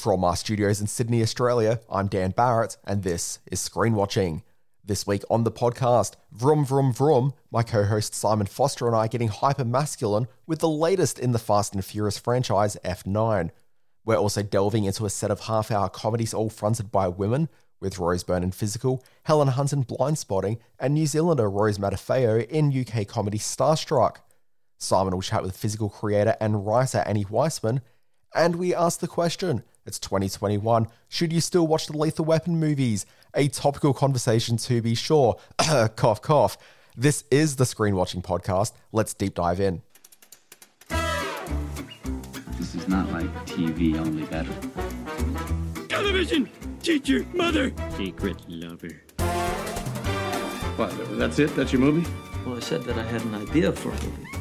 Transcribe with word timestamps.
From 0.00 0.24
our 0.24 0.34
studios 0.34 0.80
in 0.80 0.86
Sydney, 0.86 1.20
Australia, 1.20 1.78
I'm 1.90 2.06
Dan 2.06 2.30
Barrett, 2.30 2.78
and 2.86 3.02
this 3.02 3.38
is 3.52 3.60
Screen 3.60 3.92
Watching. 3.92 4.42
This 4.82 5.06
week 5.06 5.24
on 5.28 5.44
the 5.44 5.52
podcast, 5.52 6.14
Vroom 6.32 6.64
Vroom 6.64 6.90
Vroom, 6.90 7.34
my 7.50 7.62
co 7.62 7.84
host 7.84 8.14
Simon 8.14 8.46
Foster 8.46 8.86
and 8.86 8.96
I 8.96 9.08
getting 9.08 9.28
hyper 9.28 9.62
masculine 9.62 10.26
with 10.46 10.60
the 10.60 10.70
latest 10.70 11.18
in 11.18 11.32
the 11.32 11.38
Fast 11.38 11.74
and 11.74 11.84
Furious 11.84 12.16
franchise, 12.16 12.78
F9. 12.82 13.50
We're 14.06 14.16
also 14.16 14.42
delving 14.42 14.84
into 14.84 15.04
a 15.04 15.10
set 15.10 15.30
of 15.30 15.40
half 15.40 15.70
hour 15.70 15.90
comedies 15.90 16.32
all 16.32 16.48
fronted 16.48 16.90
by 16.90 17.06
women, 17.06 17.50
with 17.78 17.98
Rose 17.98 18.24
Byrne 18.24 18.42
in 18.42 18.52
Physical, 18.52 19.04
Helen 19.24 19.48
Hunt 19.48 19.74
in 19.74 19.84
Blindspotting, 19.84 20.60
and 20.78 20.94
New 20.94 21.06
Zealander 21.06 21.50
Rose 21.50 21.76
Matafeo 21.76 22.48
in 22.48 22.72
UK 22.74 23.06
comedy 23.06 23.38
Starstruck. 23.38 24.16
Simon 24.78 25.12
will 25.12 25.20
chat 25.20 25.42
with 25.42 25.58
physical 25.58 25.90
creator 25.90 26.38
and 26.40 26.66
writer 26.66 27.04
Annie 27.04 27.26
Weisman, 27.26 27.82
and 28.34 28.56
we 28.56 28.74
ask 28.74 29.00
the 29.00 29.06
question 29.06 29.62
it's 29.86 29.98
2021. 29.98 30.86
Should 31.08 31.32
you 31.32 31.40
still 31.40 31.66
watch 31.66 31.86
the 31.86 31.96
Lethal 31.96 32.24
Weapon 32.24 32.58
movies? 32.58 33.06
A 33.34 33.48
topical 33.48 33.94
conversation 33.94 34.56
to 34.58 34.82
be 34.82 34.94
sure. 34.94 35.36
cough, 35.96 36.20
cough. 36.22 36.58
This 36.96 37.24
is 37.30 37.56
the 37.56 37.66
Screen 37.66 37.96
Watching 37.96 38.22
Podcast. 38.22 38.72
Let's 38.92 39.14
deep 39.14 39.34
dive 39.34 39.60
in. 39.60 39.82
This 42.58 42.74
is 42.74 42.88
not 42.88 43.10
like 43.10 43.30
TV, 43.46 43.96
only 43.98 44.24
better. 44.24 44.52
Television! 45.88 46.48
Teacher! 46.82 47.24
Mother! 47.32 47.72
Secret 47.96 48.36
lover. 48.48 49.00
What, 50.76 51.18
that's 51.18 51.38
it? 51.38 51.54
That's 51.56 51.72
your 51.72 51.80
movie? 51.80 52.08
Well, 52.44 52.56
I 52.56 52.60
said 52.60 52.82
that 52.84 52.98
I 52.98 53.02
had 53.02 53.22
an 53.22 53.34
idea 53.34 53.72
for 53.72 53.90
a 53.90 53.92
movie. 53.92 54.39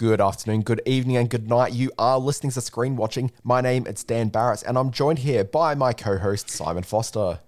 Good 0.00 0.22
afternoon, 0.22 0.62
good 0.62 0.80
evening, 0.86 1.18
and 1.18 1.28
good 1.28 1.46
night. 1.46 1.74
You 1.74 1.90
are 1.98 2.18
listening 2.18 2.52
to 2.52 2.62
Screen 2.62 2.96
Watching. 2.96 3.32
My 3.44 3.60
name 3.60 3.86
is 3.86 4.02
Dan 4.02 4.30
Barrett, 4.30 4.62
and 4.66 4.78
I'm 4.78 4.92
joined 4.92 5.18
here 5.18 5.44
by 5.44 5.74
my 5.74 5.92
co-host 5.92 6.48
Simon 6.48 6.84
Foster. 6.84 7.40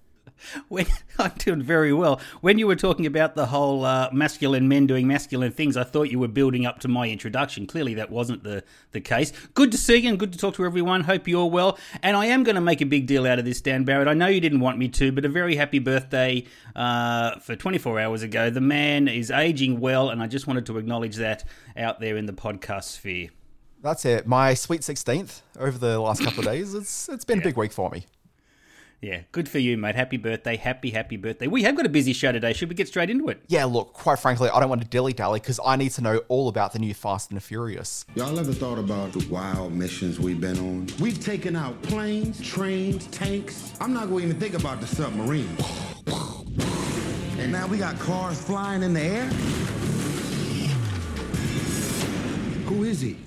When, 0.68 0.86
I'm 1.18 1.32
doing 1.38 1.62
very 1.62 1.92
well. 1.92 2.20
When 2.40 2.58
you 2.58 2.66
were 2.66 2.76
talking 2.76 3.06
about 3.06 3.34
the 3.34 3.46
whole 3.46 3.84
uh, 3.84 4.10
masculine 4.12 4.68
men 4.68 4.86
doing 4.86 5.06
masculine 5.06 5.52
things, 5.52 5.76
I 5.76 5.84
thought 5.84 6.04
you 6.04 6.18
were 6.18 6.28
building 6.28 6.66
up 6.66 6.80
to 6.80 6.88
my 6.88 7.08
introduction. 7.08 7.66
Clearly, 7.66 7.94
that 7.94 8.10
wasn't 8.10 8.44
the, 8.44 8.64
the 8.92 9.00
case. 9.00 9.32
Good 9.54 9.72
to 9.72 9.78
see 9.78 9.96
you 9.96 10.08
and 10.08 10.18
good 10.18 10.32
to 10.32 10.38
talk 10.38 10.54
to 10.54 10.64
everyone. 10.64 11.04
Hope 11.04 11.28
you're 11.28 11.46
well. 11.46 11.78
And 12.02 12.16
I 12.16 12.26
am 12.26 12.42
going 12.42 12.54
to 12.56 12.60
make 12.60 12.80
a 12.80 12.86
big 12.86 13.06
deal 13.06 13.26
out 13.26 13.38
of 13.38 13.44
this, 13.44 13.60
Dan 13.60 13.84
Barrett. 13.84 14.08
I 14.08 14.14
know 14.14 14.26
you 14.26 14.40
didn't 14.40 14.60
want 14.60 14.78
me 14.78 14.88
to, 14.88 15.12
but 15.12 15.24
a 15.24 15.28
very 15.28 15.56
happy 15.56 15.78
birthday 15.78 16.44
uh, 16.74 17.38
for 17.40 17.56
24 17.56 18.00
hours 18.00 18.22
ago. 18.22 18.50
The 18.50 18.60
man 18.60 19.08
is 19.08 19.30
aging 19.30 19.80
well, 19.80 20.10
and 20.10 20.22
I 20.22 20.26
just 20.26 20.46
wanted 20.46 20.66
to 20.66 20.78
acknowledge 20.78 21.16
that 21.16 21.44
out 21.76 22.00
there 22.00 22.16
in 22.16 22.26
the 22.26 22.32
podcast 22.32 22.84
sphere. 22.84 23.30
That's 23.82 24.04
it. 24.04 24.26
My 24.26 24.54
sweet 24.54 24.82
16th 24.82 25.40
over 25.58 25.76
the 25.76 25.98
last 25.98 26.22
couple 26.22 26.40
of 26.40 26.44
days. 26.46 26.72
It's 26.74 27.08
It's 27.08 27.24
been 27.24 27.40
a 27.40 27.42
big 27.42 27.56
week 27.56 27.72
for 27.72 27.90
me. 27.90 28.06
Yeah, 29.02 29.22
good 29.32 29.48
for 29.48 29.58
you, 29.58 29.76
mate. 29.76 29.96
Happy 29.96 30.16
birthday. 30.16 30.54
Happy, 30.54 30.90
happy 30.90 31.16
birthday. 31.16 31.48
We 31.48 31.64
have 31.64 31.74
got 31.74 31.84
a 31.84 31.88
busy 31.88 32.12
show 32.12 32.30
today. 32.30 32.52
Should 32.52 32.68
we 32.68 32.76
get 32.76 32.86
straight 32.86 33.10
into 33.10 33.30
it? 33.30 33.42
Yeah, 33.48 33.64
look, 33.64 33.94
quite 33.94 34.20
frankly, 34.20 34.48
I 34.48 34.60
don't 34.60 34.68
want 34.68 34.80
to 34.80 34.86
dilly 34.86 35.12
dally 35.12 35.40
because 35.40 35.58
I 35.66 35.74
need 35.74 35.90
to 35.92 36.02
know 36.02 36.18
all 36.28 36.48
about 36.48 36.72
the 36.72 36.78
new 36.78 36.94
Fast 36.94 37.28
and 37.30 37.36
the 37.36 37.40
Furious. 37.40 38.06
Y'all 38.14 38.38
ever 38.38 38.52
thought 38.52 38.78
about 38.78 39.12
the 39.12 39.26
wild 39.28 39.72
missions 39.72 40.20
we've 40.20 40.40
been 40.40 40.56
on? 40.60 40.86
We've 41.00 41.18
taken 41.18 41.56
out 41.56 41.82
planes, 41.82 42.40
trains, 42.40 43.08
tanks. 43.08 43.72
I'm 43.80 43.92
not 43.92 44.08
going 44.08 44.22
to 44.22 44.28
even 44.28 44.40
think 44.40 44.54
about 44.54 44.80
the 44.80 44.86
submarine. 44.86 45.50
And 47.40 47.50
now 47.50 47.66
we 47.66 47.78
got 47.78 47.98
cars 47.98 48.40
flying 48.40 48.84
in 48.84 48.94
the 48.94 49.00
air? 49.00 49.26
Who 52.66 52.84
is 52.84 53.00
he? 53.00 53.18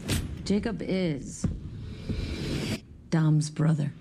Jacob 0.46 0.82
is 0.82 1.46
Dom's 3.10 3.50
brother. 3.50 3.92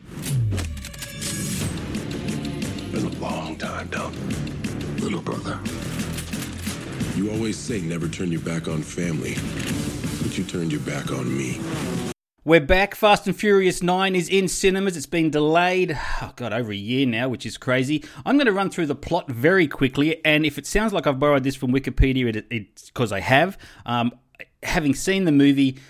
Been 2.94 3.06
a 3.06 3.18
long 3.18 3.56
time, 3.56 3.88
Dom. 3.88 4.14
Little 4.98 5.20
brother. 5.20 5.58
You 7.16 7.32
always 7.32 7.58
say 7.58 7.80
never 7.80 8.06
turn 8.06 8.30
your 8.30 8.40
back 8.42 8.68
on 8.68 8.82
family, 8.82 9.34
but 10.22 10.38
you 10.38 10.44
turned 10.44 10.70
your 10.70 10.80
back 10.82 11.10
on 11.10 11.36
me. 11.36 11.60
We're 12.44 12.60
back. 12.60 12.94
Fast 12.94 13.26
and 13.26 13.34
Furious 13.34 13.82
9 13.82 14.14
is 14.14 14.28
in 14.28 14.46
cinemas. 14.46 14.96
It's 14.96 15.06
been 15.06 15.30
delayed, 15.30 15.98
oh 16.22 16.34
God, 16.36 16.52
over 16.52 16.70
a 16.70 16.76
year 16.76 17.04
now, 17.04 17.28
which 17.28 17.44
is 17.44 17.58
crazy. 17.58 18.04
I'm 18.24 18.36
going 18.36 18.46
to 18.46 18.52
run 18.52 18.70
through 18.70 18.86
the 18.86 18.94
plot 18.94 19.28
very 19.28 19.66
quickly, 19.66 20.24
and 20.24 20.46
if 20.46 20.56
it 20.56 20.64
sounds 20.64 20.92
like 20.92 21.08
I've 21.08 21.18
borrowed 21.18 21.42
this 21.42 21.56
from 21.56 21.72
Wikipedia, 21.72 22.36
it, 22.36 22.46
it's 22.48 22.90
because 22.90 23.10
I 23.10 23.18
have. 23.18 23.58
Um, 23.86 24.12
having 24.62 24.94
seen 24.94 25.24
the 25.24 25.32
movie, 25.32 25.80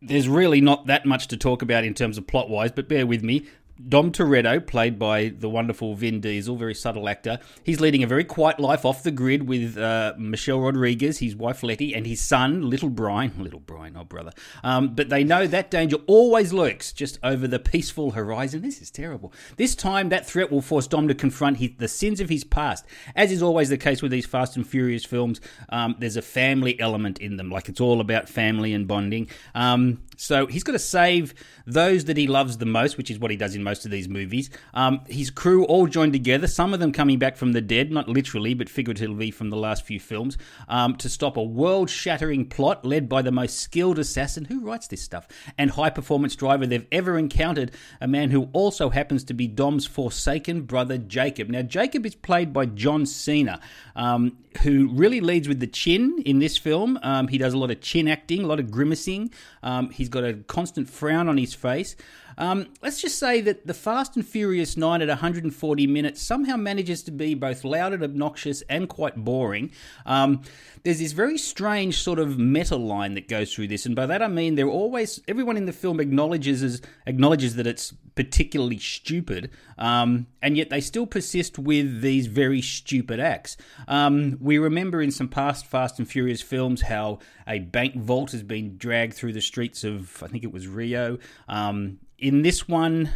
there's 0.00 0.28
really 0.28 0.60
not 0.60 0.86
that 0.86 1.04
much 1.04 1.26
to 1.28 1.36
talk 1.36 1.62
about 1.62 1.82
in 1.82 1.94
terms 1.94 2.16
of 2.16 2.28
plot 2.28 2.48
wise, 2.48 2.70
but 2.70 2.88
bear 2.88 3.08
with 3.08 3.24
me. 3.24 3.44
Dom 3.86 4.10
Toretto, 4.10 4.64
played 4.64 4.98
by 4.98 5.28
the 5.28 5.48
wonderful 5.48 5.94
Vin 5.94 6.20
Diesel, 6.20 6.56
very 6.56 6.74
subtle 6.74 7.08
actor. 7.08 7.38
He's 7.62 7.80
leading 7.80 8.02
a 8.02 8.06
very 8.06 8.24
quiet 8.24 8.58
life 8.58 8.84
off 8.84 9.02
the 9.02 9.10
grid 9.10 9.48
with 9.48 9.78
uh, 9.78 10.14
Michelle 10.18 10.60
Rodriguez, 10.60 11.18
his 11.18 11.36
wife 11.36 11.62
Letty, 11.62 11.94
and 11.94 12.06
his 12.06 12.20
son, 12.20 12.68
little 12.68 12.90
Brian. 12.90 13.32
Little 13.48 13.60
Brian, 13.60 13.96
oh 13.96 14.04
brother. 14.04 14.32
Um, 14.62 14.94
but 14.94 15.08
they 15.08 15.24
know 15.24 15.46
that 15.46 15.70
danger 15.70 15.96
always 16.06 16.52
lurks 16.52 16.92
just 16.92 17.18
over 17.22 17.46
the 17.46 17.58
peaceful 17.58 18.10
horizon. 18.10 18.62
This 18.62 18.82
is 18.82 18.90
terrible. 18.90 19.32
This 19.56 19.74
time, 19.74 20.08
that 20.08 20.26
threat 20.26 20.50
will 20.50 20.60
force 20.60 20.86
Dom 20.86 21.08
to 21.08 21.14
confront 21.14 21.58
his, 21.58 21.70
the 21.78 21.88
sins 21.88 22.20
of 22.20 22.28
his 22.28 22.44
past. 22.44 22.84
As 23.14 23.32
is 23.32 23.42
always 23.42 23.68
the 23.68 23.78
case 23.78 24.02
with 24.02 24.10
these 24.10 24.26
Fast 24.26 24.56
and 24.56 24.66
Furious 24.66 25.04
films, 25.04 25.40
um, 25.68 25.96
there's 25.98 26.16
a 26.16 26.22
family 26.22 26.78
element 26.80 27.18
in 27.18 27.36
them. 27.36 27.50
Like 27.50 27.68
it's 27.68 27.80
all 27.80 28.00
about 28.00 28.28
family 28.28 28.72
and 28.72 28.86
bonding. 28.86 29.28
Um, 29.54 30.02
so 30.18 30.46
he's 30.46 30.64
got 30.64 30.72
to 30.72 30.80
save 30.80 31.32
those 31.64 32.06
that 32.06 32.16
he 32.16 32.26
loves 32.26 32.58
the 32.58 32.66
most, 32.66 32.96
which 32.96 33.08
is 33.08 33.20
what 33.20 33.30
he 33.30 33.36
does 33.36 33.54
in 33.54 33.62
most 33.62 33.84
of 33.84 33.92
these 33.92 34.08
movies. 34.08 34.50
Um, 34.74 35.00
his 35.06 35.30
crew 35.30 35.64
all 35.64 35.86
joined 35.86 36.12
together, 36.12 36.48
some 36.48 36.74
of 36.74 36.80
them 36.80 36.92
coming 36.92 37.20
back 37.20 37.36
from 37.36 37.52
the 37.52 37.60
dead, 37.60 37.92
not 37.92 38.08
literally, 38.08 38.52
but 38.52 38.68
figuratively 38.68 39.30
from 39.30 39.50
the 39.50 39.56
last 39.56 39.86
few 39.86 40.00
films, 40.00 40.36
um, 40.66 40.96
to 40.96 41.08
stop 41.08 41.36
a 41.36 41.42
world 41.42 41.88
shattering 41.88 42.46
plot 42.46 42.84
led 42.84 43.08
by 43.08 43.22
the 43.22 43.30
most 43.30 43.60
skilled 43.60 43.98
assassin 43.98 44.46
who 44.46 44.60
writes 44.60 44.88
this 44.88 45.02
stuff 45.02 45.28
and 45.56 45.70
high 45.70 45.90
performance 45.90 46.34
driver 46.34 46.66
they've 46.66 46.86
ever 46.90 47.16
encountered, 47.16 47.70
a 48.00 48.08
man 48.08 48.30
who 48.30 48.48
also 48.52 48.90
happens 48.90 49.22
to 49.22 49.34
be 49.34 49.46
Dom's 49.46 49.86
forsaken 49.86 50.62
brother 50.62 50.98
Jacob. 50.98 51.48
Now, 51.48 51.62
Jacob 51.62 52.04
is 52.04 52.16
played 52.16 52.52
by 52.52 52.66
John 52.66 53.06
Cena, 53.06 53.60
um, 53.94 54.36
who 54.62 54.88
really 54.88 55.20
leads 55.20 55.46
with 55.46 55.60
the 55.60 55.66
chin 55.68 56.20
in 56.26 56.40
this 56.40 56.58
film. 56.58 56.98
Um, 57.02 57.28
he 57.28 57.38
does 57.38 57.54
a 57.54 57.58
lot 57.58 57.70
of 57.70 57.80
chin 57.80 58.08
acting, 58.08 58.42
a 58.42 58.46
lot 58.46 58.58
of 58.58 58.70
grimacing. 58.70 59.30
Um, 59.62 59.90
he's 60.08 60.22
got 60.22 60.24
a 60.24 60.34
constant 60.44 60.88
frown 60.88 61.28
on 61.28 61.36
his 61.36 61.52
face. 61.54 61.94
Um, 62.38 62.68
let's 62.82 63.02
just 63.02 63.18
say 63.18 63.40
that 63.42 63.66
the 63.66 63.74
Fast 63.74 64.16
and 64.16 64.24
Furious 64.26 64.76
9 64.76 65.02
at 65.02 65.08
140 65.08 65.86
minutes 65.88 66.22
somehow 66.22 66.56
manages 66.56 67.02
to 67.02 67.10
be 67.10 67.34
both 67.34 67.64
loud 67.64 67.92
and 67.92 68.02
obnoxious 68.02 68.62
and 68.70 68.88
quite 68.88 69.16
boring. 69.16 69.72
Um, 70.06 70.42
there's 70.84 71.00
this 71.00 71.12
very 71.12 71.36
strange 71.36 72.00
sort 72.00 72.20
of 72.20 72.38
meta 72.38 72.76
line 72.76 73.14
that 73.14 73.28
goes 73.28 73.52
through 73.52 73.68
this, 73.68 73.84
and 73.84 73.96
by 73.96 74.06
that 74.06 74.22
I 74.22 74.28
mean 74.28 74.54
they're 74.54 74.68
always 74.68 75.20
everyone 75.26 75.56
in 75.56 75.66
the 75.66 75.72
film 75.72 76.00
acknowledges 76.00 76.80
acknowledges 77.06 77.56
that 77.56 77.66
it's 77.66 77.92
particularly 78.14 78.78
stupid, 78.78 79.50
um, 79.76 80.26
and 80.40 80.56
yet 80.56 80.70
they 80.70 80.80
still 80.80 81.06
persist 81.06 81.58
with 81.58 82.00
these 82.00 82.26
very 82.26 82.62
stupid 82.62 83.20
acts. 83.20 83.56
Um, 83.86 84.38
we 84.40 84.58
remember 84.58 85.02
in 85.02 85.10
some 85.10 85.28
past 85.28 85.66
Fast 85.66 85.98
and 85.98 86.08
Furious 86.08 86.42
films 86.42 86.82
how 86.82 87.18
a 87.46 87.58
bank 87.58 87.96
vault 87.96 88.32
has 88.32 88.42
been 88.42 88.76
dragged 88.76 89.14
through 89.14 89.32
the 89.32 89.40
streets 89.40 89.82
of 89.82 90.22
I 90.22 90.28
think 90.28 90.44
it 90.44 90.52
was 90.52 90.68
Rio. 90.68 91.18
Um, 91.48 91.98
in 92.18 92.42
this 92.42 92.68
one, 92.68 93.10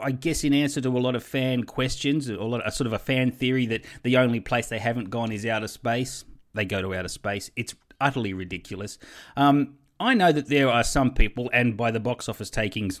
I 0.00 0.10
guess 0.10 0.44
in 0.44 0.54
answer 0.54 0.80
to 0.80 0.88
a 0.88 0.98
lot 0.98 1.14
of 1.14 1.22
fan 1.22 1.64
questions, 1.64 2.28
a 2.28 2.36
lot 2.36 2.62
of, 2.62 2.72
sort 2.74 2.86
of 2.86 2.92
a 2.92 2.98
fan 2.98 3.30
theory 3.30 3.66
that 3.66 3.84
the 4.02 4.16
only 4.16 4.40
place 4.40 4.68
they 4.68 4.78
haven't 4.78 5.10
gone 5.10 5.32
is 5.32 5.44
outer 5.46 5.68
space. 5.68 6.24
They 6.54 6.64
go 6.64 6.80
to 6.80 6.94
outer 6.94 7.08
space. 7.08 7.50
It's 7.56 7.74
utterly 8.00 8.32
ridiculous. 8.32 8.98
Um, 9.36 9.74
I 10.00 10.14
know 10.14 10.32
that 10.32 10.48
there 10.48 10.68
are 10.68 10.84
some 10.84 11.14
people, 11.14 11.50
and 11.52 11.76
by 11.76 11.90
the 11.90 12.00
box 12.00 12.28
office 12.28 12.50
takings, 12.50 13.00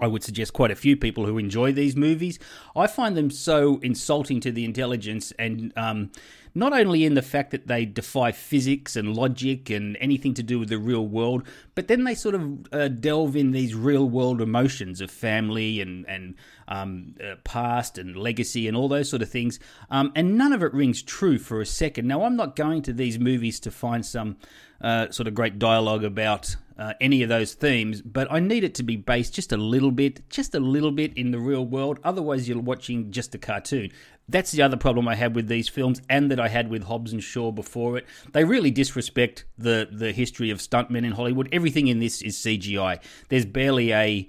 I 0.00 0.06
would 0.06 0.22
suggest 0.22 0.52
quite 0.52 0.70
a 0.70 0.76
few 0.76 0.96
people 0.96 1.26
who 1.26 1.38
enjoy 1.38 1.72
these 1.72 1.96
movies. 1.96 2.38
I 2.74 2.86
find 2.86 3.16
them 3.16 3.30
so 3.30 3.78
insulting 3.82 4.40
to 4.40 4.52
the 4.52 4.64
intelligence 4.64 5.32
and 5.38 5.72
um, 5.76 6.10
not 6.54 6.72
only 6.72 7.04
in 7.04 7.14
the 7.14 7.22
fact 7.22 7.52
that 7.52 7.68
they 7.68 7.84
defy 7.84 8.32
physics 8.32 8.96
and 8.96 9.16
logic 9.16 9.70
and 9.70 9.96
anything 10.00 10.34
to 10.34 10.42
do 10.42 10.58
with 10.58 10.68
the 10.68 10.78
real 10.78 11.06
world, 11.06 11.44
but 11.74 11.88
then 11.88 12.04
they 12.04 12.14
sort 12.14 12.34
of 12.34 12.66
uh, 12.72 12.88
delve 12.88 13.36
in 13.36 13.52
these 13.52 13.74
real 13.74 14.08
world 14.08 14.40
emotions 14.40 15.00
of 15.00 15.10
family 15.10 15.80
and 15.80 16.08
and 16.08 16.34
um, 16.66 17.14
uh, 17.22 17.36
past 17.44 17.98
and 17.98 18.16
legacy 18.16 18.66
and 18.66 18.76
all 18.76 18.88
those 18.88 19.08
sort 19.08 19.22
of 19.22 19.30
things. 19.30 19.58
Um, 19.90 20.12
and 20.14 20.36
none 20.36 20.52
of 20.52 20.62
it 20.62 20.72
rings 20.72 21.02
true 21.02 21.38
for 21.38 21.60
a 21.60 21.66
second. 21.66 22.06
Now, 22.06 22.22
I'm 22.24 22.36
not 22.36 22.56
going 22.56 22.82
to 22.82 22.92
these 22.92 23.18
movies 23.18 23.60
to 23.60 23.70
find 23.70 24.04
some 24.04 24.36
uh, 24.80 25.10
sort 25.10 25.28
of 25.28 25.34
great 25.34 25.58
dialogue 25.58 26.04
about 26.04 26.56
uh, 26.78 26.94
any 27.00 27.22
of 27.22 27.28
those 27.28 27.52
themes, 27.52 28.00
but 28.00 28.26
I 28.32 28.40
need 28.40 28.64
it 28.64 28.74
to 28.76 28.82
be 28.82 28.96
based 28.96 29.34
just 29.34 29.52
a 29.52 29.58
little 29.58 29.90
bit, 29.90 30.28
just 30.30 30.54
a 30.54 30.60
little 30.60 30.90
bit 30.90 31.12
in 31.16 31.30
the 31.30 31.38
real 31.38 31.64
world. 31.64 31.98
Otherwise, 32.02 32.48
you're 32.48 32.58
watching 32.58 33.10
just 33.10 33.34
a 33.34 33.38
cartoon. 33.38 33.90
That's 34.28 34.52
the 34.52 34.62
other 34.62 34.78
problem 34.78 35.06
I 35.06 35.14
had 35.14 35.34
with 35.36 35.48
these 35.48 35.68
films, 35.68 36.00
and 36.08 36.30
that 36.30 36.40
I 36.40 36.48
had 36.48 36.70
with 36.70 36.84
Hobbs 36.84 37.12
and 37.12 37.22
Shaw 37.22 37.52
before 37.52 37.98
it. 37.98 38.06
They 38.32 38.44
really 38.44 38.70
disrespect 38.70 39.44
the 39.58 39.88
the 39.92 40.12
history 40.12 40.48
of 40.50 40.58
stuntmen 40.58 41.04
in 41.04 41.12
Hollywood. 41.12 41.50
Everything 41.52 41.88
in 41.88 41.98
this 41.98 42.22
is 42.22 42.36
CGI. 42.38 43.02
There's 43.28 43.44
barely 43.44 43.92
a 43.92 44.28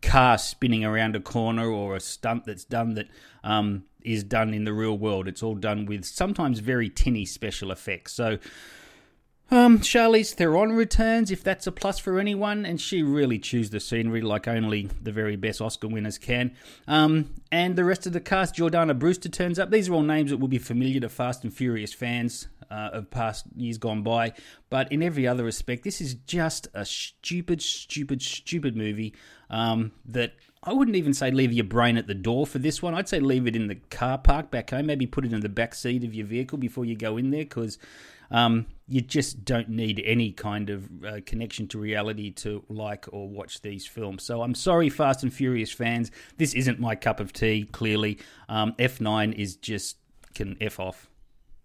car 0.00 0.38
spinning 0.38 0.84
around 0.84 1.14
a 1.14 1.20
corner 1.20 1.70
or 1.70 1.94
a 1.94 2.00
stunt 2.00 2.44
that's 2.44 2.64
done 2.64 2.94
that 2.94 3.06
um, 3.44 3.84
is 4.02 4.24
done 4.24 4.52
in 4.52 4.64
the 4.64 4.72
real 4.72 4.98
world. 4.98 5.28
It's 5.28 5.42
all 5.42 5.54
done 5.54 5.86
with 5.86 6.04
sometimes 6.04 6.58
very 6.58 6.88
tinny 6.88 7.24
special 7.24 7.70
effects. 7.70 8.12
So 8.12 8.38
um, 9.52 9.78
Theron 9.80 10.72
returns, 10.72 11.30
if 11.30 11.44
that's 11.44 11.66
a 11.66 11.72
plus 11.72 11.98
for 11.98 12.18
anyone, 12.18 12.64
and 12.64 12.80
she 12.80 13.02
really 13.02 13.38
chews 13.38 13.68
the 13.68 13.80
scenery 13.80 14.22
like 14.22 14.48
only 14.48 14.88
the 15.02 15.12
very 15.12 15.36
best 15.36 15.60
Oscar 15.60 15.88
winners 15.88 16.16
can. 16.16 16.52
Um, 16.88 17.34
and 17.50 17.76
the 17.76 17.84
rest 17.84 18.06
of 18.06 18.14
the 18.14 18.20
cast, 18.20 18.54
Jordana 18.56 18.98
Brewster 18.98 19.28
turns 19.28 19.58
up. 19.58 19.70
These 19.70 19.90
are 19.90 19.94
all 19.94 20.02
names 20.02 20.30
that 20.30 20.38
will 20.38 20.48
be 20.48 20.58
familiar 20.58 21.00
to 21.00 21.10
Fast 21.10 21.44
and 21.44 21.52
Furious 21.52 21.92
fans 21.92 22.48
uh, 22.70 22.90
of 22.94 23.10
past 23.10 23.44
years 23.54 23.76
gone 23.76 24.02
by. 24.02 24.32
But 24.70 24.90
in 24.90 25.02
every 25.02 25.26
other 25.26 25.44
respect, 25.44 25.84
this 25.84 26.00
is 26.00 26.14
just 26.14 26.68
a 26.72 26.86
stupid, 26.86 27.60
stupid, 27.60 28.22
stupid 28.22 28.74
movie 28.74 29.14
um, 29.50 29.92
that 30.06 30.32
I 30.64 30.72
wouldn't 30.72 30.96
even 30.96 31.12
say 31.12 31.30
leave 31.30 31.52
your 31.52 31.66
brain 31.66 31.98
at 31.98 32.06
the 32.06 32.14
door 32.14 32.46
for 32.46 32.58
this 32.58 32.80
one. 32.80 32.94
I'd 32.94 33.08
say 33.08 33.20
leave 33.20 33.46
it 33.46 33.54
in 33.54 33.66
the 33.66 33.74
car 33.74 34.16
park 34.16 34.50
back 34.50 34.70
home. 34.70 34.86
Maybe 34.86 35.06
put 35.06 35.26
it 35.26 35.32
in 35.32 35.40
the 35.40 35.48
back 35.50 35.74
seat 35.74 36.04
of 36.04 36.14
your 36.14 36.26
vehicle 36.26 36.56
before 36.56 36.86
you 36.86 36.96
go 36.96 37.18
in 37.18 37.30
there 37.30 37.44
because 37.44 37.78
um, 38.32 38.66
you 38.88 39.00
just 39.00 39.44
don't 39.44 39.68
need 39.68 40.02
any 40.04 40.32
kind 40.32 40.68
of 40.68 40.88
uh, 41.04 41.20
connection 41.24 41.68
to 41.68 41.78
reality 41.78 42.30
to 42.30 42.64
like 42.68 43.06
or 43.12 43.28
watch 43.28 43.60
these 43.62 43.86
films. 43.86 44.22
So 44.24 44.42
I'm 44.42 44.54
sorry, 44.54 44.90
Fast 44.90 45.22
and 45.22 45.32
Furious 45.32 45.70
fans. 45.70 46.10
This 46.36 46.54
isn't 46.54 46.80
my 46.80 46.96
cup 46.96 47.20
of 47.20 47.32
tea, 47.32 47.64
clearly. 47.70 48.18
Um, 48.48 48.72
F9 48.78 49.34
is 49.34 49.56
just 49.56 49.98
can 50.34 50.56
F 50.60 50.80
off. 50.80 51.08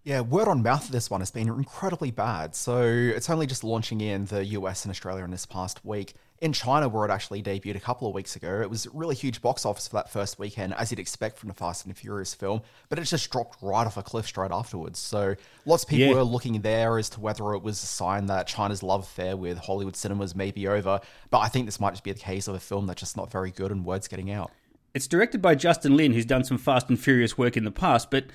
Yeah, 0.04 0.22
word 0.22 0.48
on 0.48 0.64
mouth 0.64 0.88
this 0.88 1.10
one 1.10 1.20
has 1.20 1.32
been 1.32 1.50
incredibly 1.50 2.12
bad. 2.12 2.56
So 2.56 2.82
it's 2.82 3.30
only 3.30 3.46
just 3.46 3.64
launching 3.64 4.00
in 4.00 4.26
the 4.26 4.46
US 4.46 4.86
and 4.86 4.90
Australia 4.90 5.26
in 5.26 5.32
this 5.32 5.46
past 5.46 5.84
week. 5.84 6.14
In 6.40 6.54
China, 6.54 6.88
where 6.88 7.04
it 7.04 7.10
actually 7.10 7.42
debuted 7.42 7.76
a 7.76 7.80
couple 7.80 8.08
of 8.08 8.14
weeks 8.14 8.36
ago, 8.36 8.62
it 8.62 8.70
was 8.70 8.86
a 8.86 8.92
really 8.92 9.16
huge 9.16 9.42
box 9.42 9.66
office 9.66 9.88
for 9.88 9.96
that 9.96 10.08
first 10.12 10.38
weekend, 10.38 10.76
as 10.76 10.92
you'd 10.92 11.00
expect 11.00 11.40
from 11.40 11.50
a 11.50 11.54
Fast 11.54 11.86
and 11.88 11.98
Furious 11.98 12.36
film, 12.36 12.62
but 12.90 13.00
it 13.00 13.06
just 13.06 13.32
dropped 13.32 13.58
right 13.60 13.88
off 13.88 13.98
a 13.98 14.04
cliff 14.04 14.28
straight 14.28 14.52
afterwards. 14.52 15.00
So 15.00 15.36
lots 15.66 15.82
of 15.84 15.90
people 15.90 16.10
Yeah. 16.10 16.14
were 16.14 16.24
looking 16.24 16.62
there 16.62 17.00
as 17.00 17.10
to 17.12 17.20
whether 17.20 17.54
it 17.56 17.64
was 17.64 17.82
a 17.82 17.88
sign 17.88 18.28
that 18.28 18.46
China's 18.46 18.84
love 18.84 19.02
affair 19.02 19.36
with 19.36 19.58
Hollywood 19.58 19.96
cinemas 19.96 20.36
may 20.36 20.52
be 20.52 20.68
over. 20.68 21.00
But 21.32 21.40
I 21.40 21.48
think 21.48 21.66
this 21.66 21.80
might 21.80 21.92
just 21.92 22.04
be 22.04 22.12
the 22.12 22.20
case 22.20 22.48
of 22.48 22.54
a 22.54 22.60
film 22.60 22.86
that's 22.86 23.00
just 23.00 23.18
not 23.18 23.32
very 23.32 23.50
good 23.50 23.72
and 23.72 23.84
word's 23.84 24.08
getting 24.08 24.30
out. 24.30 24.52
It's 24.94 25.08
directed 25.08 25.42
by 25.42 25.56
Justin 25.56 25.98
Lin, 25.98 26.14
who's 26.14 26.26
done 26.26 26.44
some 26.44 26.60
Fast 26.60 26.88
and 26.88 27.00
Furious 27.00 27.36
work 27.36 27.58
in 27.58 27.64
the 27.64 27.72
past, 27.72 28.12
but 28.12 28.26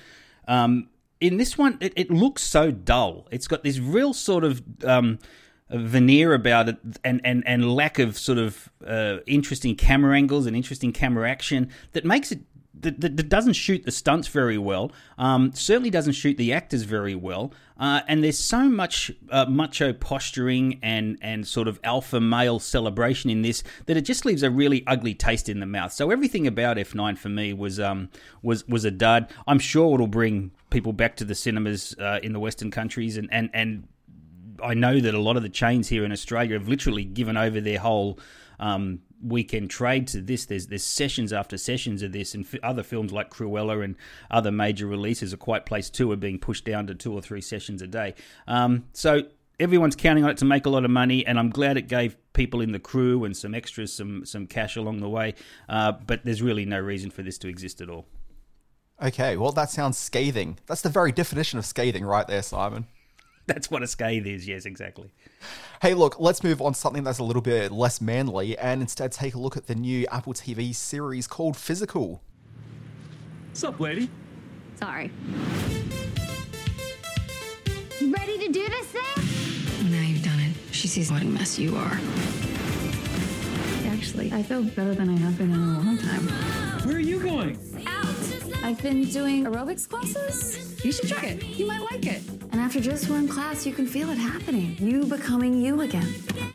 um, 0.45 0.89
in 1.21 1.37
this 1.37 1.57
one, 1.57 1.77
it, 1.79 1.93
it 1.95 2.11
looks 2.11 2.43
so 2.43 2.69
dull. 2.69 3.27
It's 3.31 3.47
got 3.47 3.63
this 3.63 3.79
real 3.79 4.13
sort 4.13 4.43
of 4.43 4.61
um, 4.83 5.19
veneer 5.73 6.33
about 6.33 6.69
it, 6.69 6.77
and, 7.03 7.21
and, 7.23 7.43
and 7.47 7.75
lack 7.75 7.99
of 7.99 8.17
sort 8.17 8.37
of 8.37 8.69
uh, 8.85 9.17
interesting 9.25 9.75
camera 9.75 10.15
angles 10.15 10.45
and 10.45 10.55
interesting 10.55 10.91
camera 10.91 11.29
action 11.29 11.69
that 11.91 12.05
makes 12.05 12.31
it. 12.31 12.41
That, 12.79 12.99
that 12.99 13.15
that 13.15 13.29
doesn't 13.29 13.53
shoot 13.53 13.85
the 13.85 13.91
stunts 13.91 14.27
very 14.27 14.57
well. 14.57 14.91
Um, 15.17 15.53
certainly 15.53 15.89
doesn't 15.89 16.13
shoot 16.13 16.35
the 16.35 16.51
actors 16.51 16.81
very 16.83 17.15
well. 17.15 17.53
Uh, 17.77 18.01
and 18.07 18.23
there's 18.23 18.39
so 18.39 18.67
much 18.67 19.11
uh, 19.29 19.45
macho 19.45 19.93
posturing 19.93 20.79
and 20.83 21.17
and 21.21 21.47
sort 21.47 21.67
of 21.67 21.79
alpha 21.83 22.19
male 22.19 22.59
celebration 22.59 23.29
in 23.29 23.41
this 23.41 23.63
that 23.85 23.95
it 23.95 24.01
just 24.01 24.25
leaves 24.25 24.43
a 24.43 24.49
really 24.49 24.83
ugly 24.85 25.13
taste 25.13 25.47
in 25.47 25.59
the 25.59 25.65
mouth. 25.65 25.93
So 25.93 26.11
everything 26.11 26.45
about 26.45 26.77
F9 26.77 27.17
for 27.17 27.29
me 27.29 27.53
was 27.53 27.79
um 27.79 28.09
was 28.41 28.67
was 28.67 28.85
a 28.85 28.91
dud. 28.91 29.31
I'm 29.47 29.59
sure 29.59 29.93
it'll 29.93 30.07
bring 30.07 30.51
people 30.69 30.93
back 30.93 31.15
to 31.17 31.25
the 31.25 31.35
cinemas 31.35 31.95
uh, 31.99 32.19
in 32.21 32.33
the 32.33 32.39
Western 32.39 32.69
countries, 32.69 33.17
and 33.17 33.29
and 33.31 33.49
and 33.53 33.87
I 34.63 34.73
know 34.73 34.99
that 34.99 35.13
a 35.13 35.19
lot 35.19 35.37
of 35.37 35.43
the 35.43 35.49
chains 35.49 35.89
here 35.89 36.05
in 36.05 36.11
Australia 36.11 36.57
have 36.57 36.67
literally 36.67 37.03
given 37.03 37.37
over 37.37 37.59
their 37.61 37.79
whole 37.79 38.19
um, 38.59 38.99
weekend 39.21 39.69
trade 39.69 40.07
to 40.07 40.21
this. 40.21 40.45
There's 40.45 40.67
there's 40.67 40.83
sessions 40.83 41.33
after 41.33 41.57
sessions 41.57 42.01
of 42.01 42.11
this, 42.11 42.33
and 42.33 42.45
f- 42.45 42.59
other 42.63 42.83
films 42.83 43.11
like 43.11 43.29
Cruella 43.29 43.83
and 43.83 43.95
other 44.31 44.51
major 44.51 44.87
releases, 44.87 45.33
A 45.33 45.37
Quiet 45.37 45.65
Place 45.65 45.89
Two, 45.89 46.11
are 46.11 46.17
being 46.17 46.39
pushed 46.39 46.65
down 46.65 46.87
to 46.87 46.95
two 46.95 47.13
or 47.13 47.21
three 47.21 47.41
sessions 47.41 47.81
a 47.81 47.87
day. 47.87 48.15
Um, 48.47 48.85
so 48.93 49.23
everyone's 49.59 49.95
counting 49.95 50.23
on 50.23 50.29
it 50.29 50.37
to 50.37 50.45
make 50.45 50.65
a 50.65 50.69
lot 50.69 50.85
of 50.85 50.91
money, 50.91 51.25
and 51.25 51.39
I'm 51.39 51.49
glad 51.49 51.77
it 51.77 51.87
gave 51.87 52.17
people 52.33 52.61
in 52.61 52.71
the 52.71 52.79
crew 52.79 53.23
and 53.23 53.35
some 53.35 53.53
extras 53.53 53.93
some 53.93 54.25
some 54.25 54.47
cash 54.47 54.75
along 54.75 54.99
the 54.99 55.09
way. 55.09 55.35
Uh, 55.69 55.91
but 55.91 56.25
there's 56.25 56.41
really 56.41 56.65
no 56.65 56.79
reason 56.79 57.11
for 57.11 57.21
this 57.21 57.37
to 57.39 57.47
exist 57.47 57.81
at 57.81 57.89
all. 57.89 58.05
Okay, 59.01 59.35
well, 59.37 59.51
that 59.51 59.69
sounds 59.69 59.97
scathing. 59.97 60.59
That's 60.67 60.81
the 60.81 60.89
very 60.89 61.11
definition 61.11 61.59
of 61.59 61.65
scathing 61.65 62.05
right 62.05 62.27
there, 62.27 62.43
Simon. 62.43 62.87
That's 63.47 63.69
what 63.69 63.83
a 63.83 63.87
scathe 63.87 64.25
is. 64.25 64.47
Yes, 64.47 64.65
exactly. 64.65 65.11
Hey, 65.81 65.93
look, 65.93 66.19
let's 66.19 66.43
move 66.43 66.61
on 66.61 66.73
to 66.73 66.79
something 66.79 67.03
that's 67.03 67.19
a 67.19 67.23
little 67.23 67.41
bit 67.41 67.71
less 67.71 67.99
manly 67.99 68.57
and 68.57 68.81
instead 68.81 69.11
take 69.11 69.35
a 69.35 69.37
look 69.37 69.57
at 69.57 69.67
the 69.67 69.75
new 69.75 70.07
Apple 70.11 70.33
TV 70.33 70.73
series 70.73 71.27
called 71.27 71.57
Physical. 71.57 72.21
What's 73.49 73.63
up, 73.65 73.79
lady? 73.81 74.09
Sorry. 74.75 75.11
You 77.99 78.13
ready 78.13 78.37
to 78.39 78.51
do 78.51 78.67
this 78.69 78.87
thing? 78.87 79.91
Now 79.91 80.01
you've 80.01 80.23
done 80.23 80.39
it. 80.39 80.55
She 80.71 80.87
sees 80.87 81.11
what 81.11 81.21
a 81.21 81.25
mess 81.25 81.59
you 81.59 81.75
are. 81.75 81.99
Actually, 83.87 84.31
I 84.31 84.41
feel 84.41 84.63
better 84.63 84.95
than 84.95 85.09
I 85.09 85.17
have 85.17 85.37
been 85.37 85.51
in 85.51 85.59
a 85.59 85.79
long 85.79 85.97
time. 85.97 86.27
Where 86.87 86.95
are 86.95 86.99
you 86.99 87.19
going? 87.19 87.57
Out! 87.85 88.12
I've 88.63 88.81
been 88.81 89.03
doing 89.03 89.43
aerobics 89.43 89.89
classes. 89.89 90.83
You 90.85 90.93
should 90.93 91.09
try 91.09 91.31
it. 91.31 91.43
You 91.43 91.67
might 91.67 91.81
like 91.81 92.05
it. 92.05 92.25
And 92.53 92.61
after 92.61 92.79
just 92.79 93.09
one 93.09 93.27
class, 93.27 93.65
you 93.65 93.73
can 93.73 93.85
feel 93.85 94.09
it 94.09 94.17
happening. 94.17 94.77
You 94.79 95.03
becoming 95.05 95.61
you 95.61 95.81
again. 95.81 96.07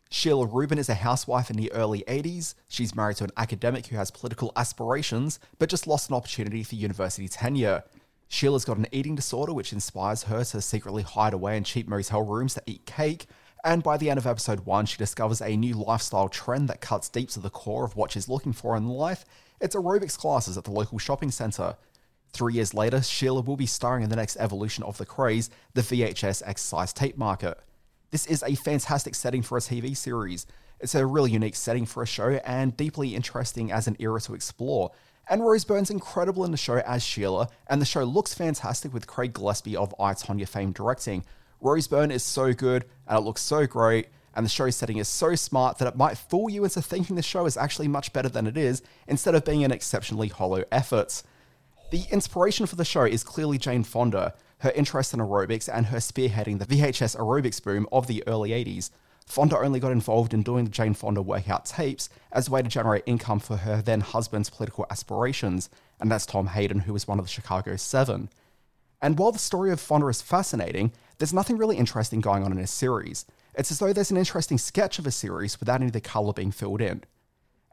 Sheila 0.08 0.46
Rubin 0.46 0.78
is 0.78 0.88
a 0.88 0.94
housewife 0.94 1.50
in 1.50 1.56
the 1.56 1.70
early 1.72 2.04
80s. 2.08 2.54
She's 2.66 2.94
married 2.96 3.18
to 3.18 3.24
an 3.24 3.30
academic 3.36 3.88
who 3.88 3.96
has 3.96 4.10
political 4.10 4.52
aspirations, 4.56 5.38
but 5.58 5.68
just 5.68 5.86
lost 5.86 6.08
an 6.08 6.16
opportunity 6.16 6.62
for 6.62 6.76
university 6.76 7.28
tenure. 7.28 7.84
Sheila's 8.26 8.64
got 8.64 8.78
an 8.78 8.86
eating 8.90 9.14
disorder 9.14 9.52
which 9.52 9.74
inspires 9.74 10.22
her 10.24 10.42
to 10.44 10.62
secretly 10.62 11.02
hide 11.02 11.34
away 11.34 11.58
in 11.58 11.64
cheap 11.64 11.86
motel 11.88 12.22
rooms 12.22 12.54
to 12.54 12.62
eat 12.64 12.86
cake. 12.86 13.26
And 13.64 13.82
by 13.82 13.98
the 13.98 14.08
end 14.08 14.16
of 14.16 14.26
episode 14.26 14.60
1, 14.60 14.86
she 14.86 14.96
discovers 14.96 15.42
a 15.42 15.58
new 15.58 15.74
lifestyle 15.74 16.30
trend 16.30 16.70
that 16.70 16.80
cuts 16.80 17.10
deep 17.10 17.28
to 17.30 17.40
the 17.40 17.50
core 17.50 17.84
of 17.84 17.96
what 17.96 18.12
she's 18.12 18.30
looking 18.30 18.54
for 18.54 18.78
in 18.78 18.88
life. 18.88 19.26
It's 19.60 19.76
aerobics 19.76 20.16
classes 20.16 20.56
at 20.56 20.64
the 20.64 20.70
local 20.70 20.98
shopping 20.98 21.30
centre. 21.30 21.76
Three 22.32 22.54
years 22.54 22.74
later, 22.74 23.02
Sheila 23.02 23.40
will 23.40 23.56
be 23.56 23.66
starring 23.66 24.04
in 24.04 24.10
the 24.10 24.16
next 24.16 24.36
evolution 24.36 24.84
of 24.84 24.98
the 24.98 25.06
craze, 25.06 25.50
the 25.74 25.82
VHS 25.82 26.42
exercise 26.44 26.92
tape 26.92 27.16
market. 27.16 27.58
This 28.10 28.26
is 28.26 28.42
a 28.42 28.54
fantastic 28.54 29.14
setting 29.14 29.42
for 29.42 29.58
a 29.58 29.60
TV 29.60 29.96
series. 29.96 30.46
It's 30.80 30.94
a 30.94 31.04
really 31.04 31.32
unique 31.32 31.56
setting 31.56 31.86
for 31.86 32.02
a 32.02 32.06
show 32.06 32.40
and 32.44 32.76
deeply 32.76 33.14
interesting 33.14 33.72
as 33.72 33.86
an 33.86 33.96
era 33.98 34.20
to 34.22 34.34
explore. 34.34 34.92
And 35.28 35.44
Rose 35.44 35.64
Byrne's 35.64 35.90
incredible 35.90 36.44
in 36.44 36.52
the 36.52 36.56
show 36.56 36.76
as 36.86 37.02
Sheila, 37.02 37.48
and 37.66 37.82
the 37.82 37.86
show 37.86 38.04
looks 38.04 38.32
fantastic 38.32 38.94
with 38.94 39.06
Craig 39.06 39.34
Gillespie 39.34 39.76
of 39.76 39.94
I, 40.00 40.14
Tonya 40.14 40.48
fame 40.48 40.72
directing. 40.72 41.24
Rose 41.60 41.86
Byrne 41.86 42.10
is 42.10 42.22
so 42.22 42.54
good, 42.54 42.84
and 43.06 43.18
it 43.18 43.22
looks 43.22 43.42
so 43.42 43.66
great, 43.66 44.08
and 44.34 44.46
the 44.46 44.50
show 44.50 44.70
setting 44.70 44.98
is 44.98 45.08
so 45.08 45.34
smart 45.34 45.78
that 45.78 45.88
it 45.88 45.96
might 45.96 46.16
fool 46.16 46.48
you 46.48 46.64
into 46.64 46.80
thinking 46.80 47.16
the 47.16 47.22
show 47.22 47.44
is 47.44 47.56
actually 47.56 47.88
much 47.88 48.12
better 48.12 48.28
than 48.28 48.46
it 48.46 48.56
is, 48.56 48.82
instead 49.06 49.34
of 49.34 49.44
being 49.44 49.64
an 49.64 49.72
exceptionally 49.72 50.28
hollow 50.28 50.64
effort. 50.70 51.22
The 51.90 52.04
inspiration 52.10 52.66
for 52.66 52.76
the 52.76 52.84
show 52.84 53.04
is 53.04 53.24
clearly 53.24 53.56
Jane 53.56 53.82
Fonda, 53.82 54.34
her 54.58 54.70
interest 54.72 55.14
in 55.14 55.20
aerobics, 55.20 55.70
and 55.72 55.86
her 55.86 55.96
spearheading 55.96 56.58
the 56.58 56.66
VHS 56.66 57.16
aerobics 57.16 57.62
boom 57.62 57.88
of 57.90 58.06
the 58.06 58.22
early 58.26 58.50
80s. 58.50 58.90
Fonda 59.24 59.56
only 59.56 59.80
got 59.80 59.92
involved 59.92 60.34
in 60.34 60.42
doing 60.42 60.66
the 60.66 60.70
Jane 60.70 60.92
Fonda 60.92 61.22
workout 61.22 61.64
tapes 61.64 62.10
as 62.30 62.48
a 62.48 62.50
way 62.50 62.60
to 62.60 62.68
generate 62.68 63.04
income 63.06 63.38
for 63.38 63.56
her 63.56 63.80
then 63.80 64.02
husband's 64.02 64.50
political 64.50 64.84
aspirations, 64.90 65.70
and 65.98 66.10
that's 66.10 66.26
Tom 66.26 66.48
Hayden, 66.48 66.80
who 66.80 66.92
was 66.92 67.08
one 67.08 67.18
of 67.18 67.24
the 67.24 67.30
Chicago 67.30 67.76
Seven. 67.76 68.28
And 69.00 69.18
while 69.18 69.32
the 69.32 69.38
story 69.38 69.70
of 69.70 69.80
Fonda 69.80 70.08
is 70.08 70.20
fascinating, 70.20 70.92
there's 71.16 71.32
nothing 71.32 71.56
really 71.56 71.78
interesting 71.78 72.20
going 72.20 72.44
on 72.44 72.52
in 72.52 72.58
his 72.58 72.70
series. 72.70 73.24
It's 73.54 73.70
as 73.70 73.78
though 73.78 73.94
there's 73.94 74.10
an 74.10 74.18
interesting 74.18 74.58
sketch 74.58 74.98
of 74.98 75.06
a 75.06 75.10
series 75.10 75.58
without 75.58 75.76
any 75.76 75.86
of 75.86 75.92
the 75.92 76.02
colour 76.02 76.34
being 76.34 76.52
filled 76.52 76.82
in. 76.82 77.02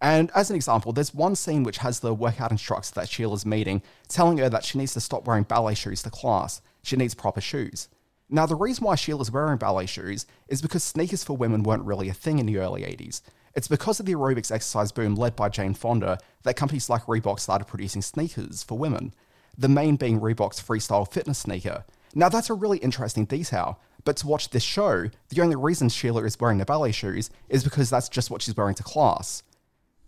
And 0.02 0.30
as 0.36 0.50
an 0.50 0.56
example, 0.56 0.92
there's 0.92 1.14
one 1.14 1.36
scene 1.36 1.64
which 1.64 1.78
has 1.78 2.00
the 2.00 2.14
workout 2.14 2.52
instructor 2.52 2.92
that 2.96 3.10
Sheila's 3.10 3.46
meeting 3.46 3.82
telling 4.08 4.38
her 4.40 4.50
that 4.50 4.66
she 4.66 4.78
needs 4.78 4.94
to 4.94 5.02
stop 5.02 5.26
wearing 5.26 5.44
ballet 5.44 5.76
shoes 5.76 6.04
to 6.04 6.10
class. 6.10 6.62
She 6.84 6.96
needs 6.96 7.14
proper 7.16 7.42
shoes. 7.42 7.88
Now, 8.30 8.46
the 8.46 8.56
reason 8.56 8.84
why 8.84 8.96
Sheila's 8.96 9.32
wearing 9.32 9.58
ballet 9.58 9.86
shoes 9.86 10.26
is 10.48 10.62
because 10.62 10.84
sneakers 10.84 11.24
for 11.24 11.38
women 11.38 11.64
weren't 11.64 11.86
really 11.86 12.10
a 12.10 12.14
thing 12.14 12.40
in 12.40 12.48
the 12.48 12.58
early 12.58 12.82
80s. 12.82 13.22
It's 13.56 13.68
because 13.68 14.00
of 14.00 14.06
the 14.06 14.16
aerobics 14.16 14.52
exercise 14.52 14.92
boom 14.92 15.16
led 15.16 15.36
by 15.36 15.48
Jane 15.48 15.74
Fonda 15.74 16.18
that 16.44 16.58
companies 16.58 16.90
like 16.90 17.04
Reebok 17.04 17.40
started 17.40 17.66
producing 17.66 18.02
sneakers 18.02 18.64
for 18.64 18.78
women, 18.78 19.14
the 19.58 19.70
main 19.70 19.96
being 19.96 20.20
Reebok's 20.20 20.62
freestyle 20.62 21.10
fitness 21.10 21.40
sneaker. 21.40 21.86
Now, 22.14 22.28
that's 22.28 22.50
a 22.50 22.54
really 22.54 22.80
interesting 22.80 23.26
detail, 23.26 23.80
but 24.04 24.18
to 24.18 24.28
watch 24.28 24.50
this 24.50 24.64
show, 24.64 25.10
the 25.30 25.42
only 25.42 25.56
reason 25.56 25.90
Sheila 25.90 26.24
is 26.24 26.40
wearing 26.40 26.58
the 26.58 26.66
ballet 26.66 26.92
shoes 26.92 27.30
is 27.48 27.64
because 27.64 27.90
that's 27.90 28.10
just 28.10 28.30
what 28.30 28.42
she's 28.42 28.58
wearing 28.58 28.76
to 28.76 28.84
class. 28.84 29.44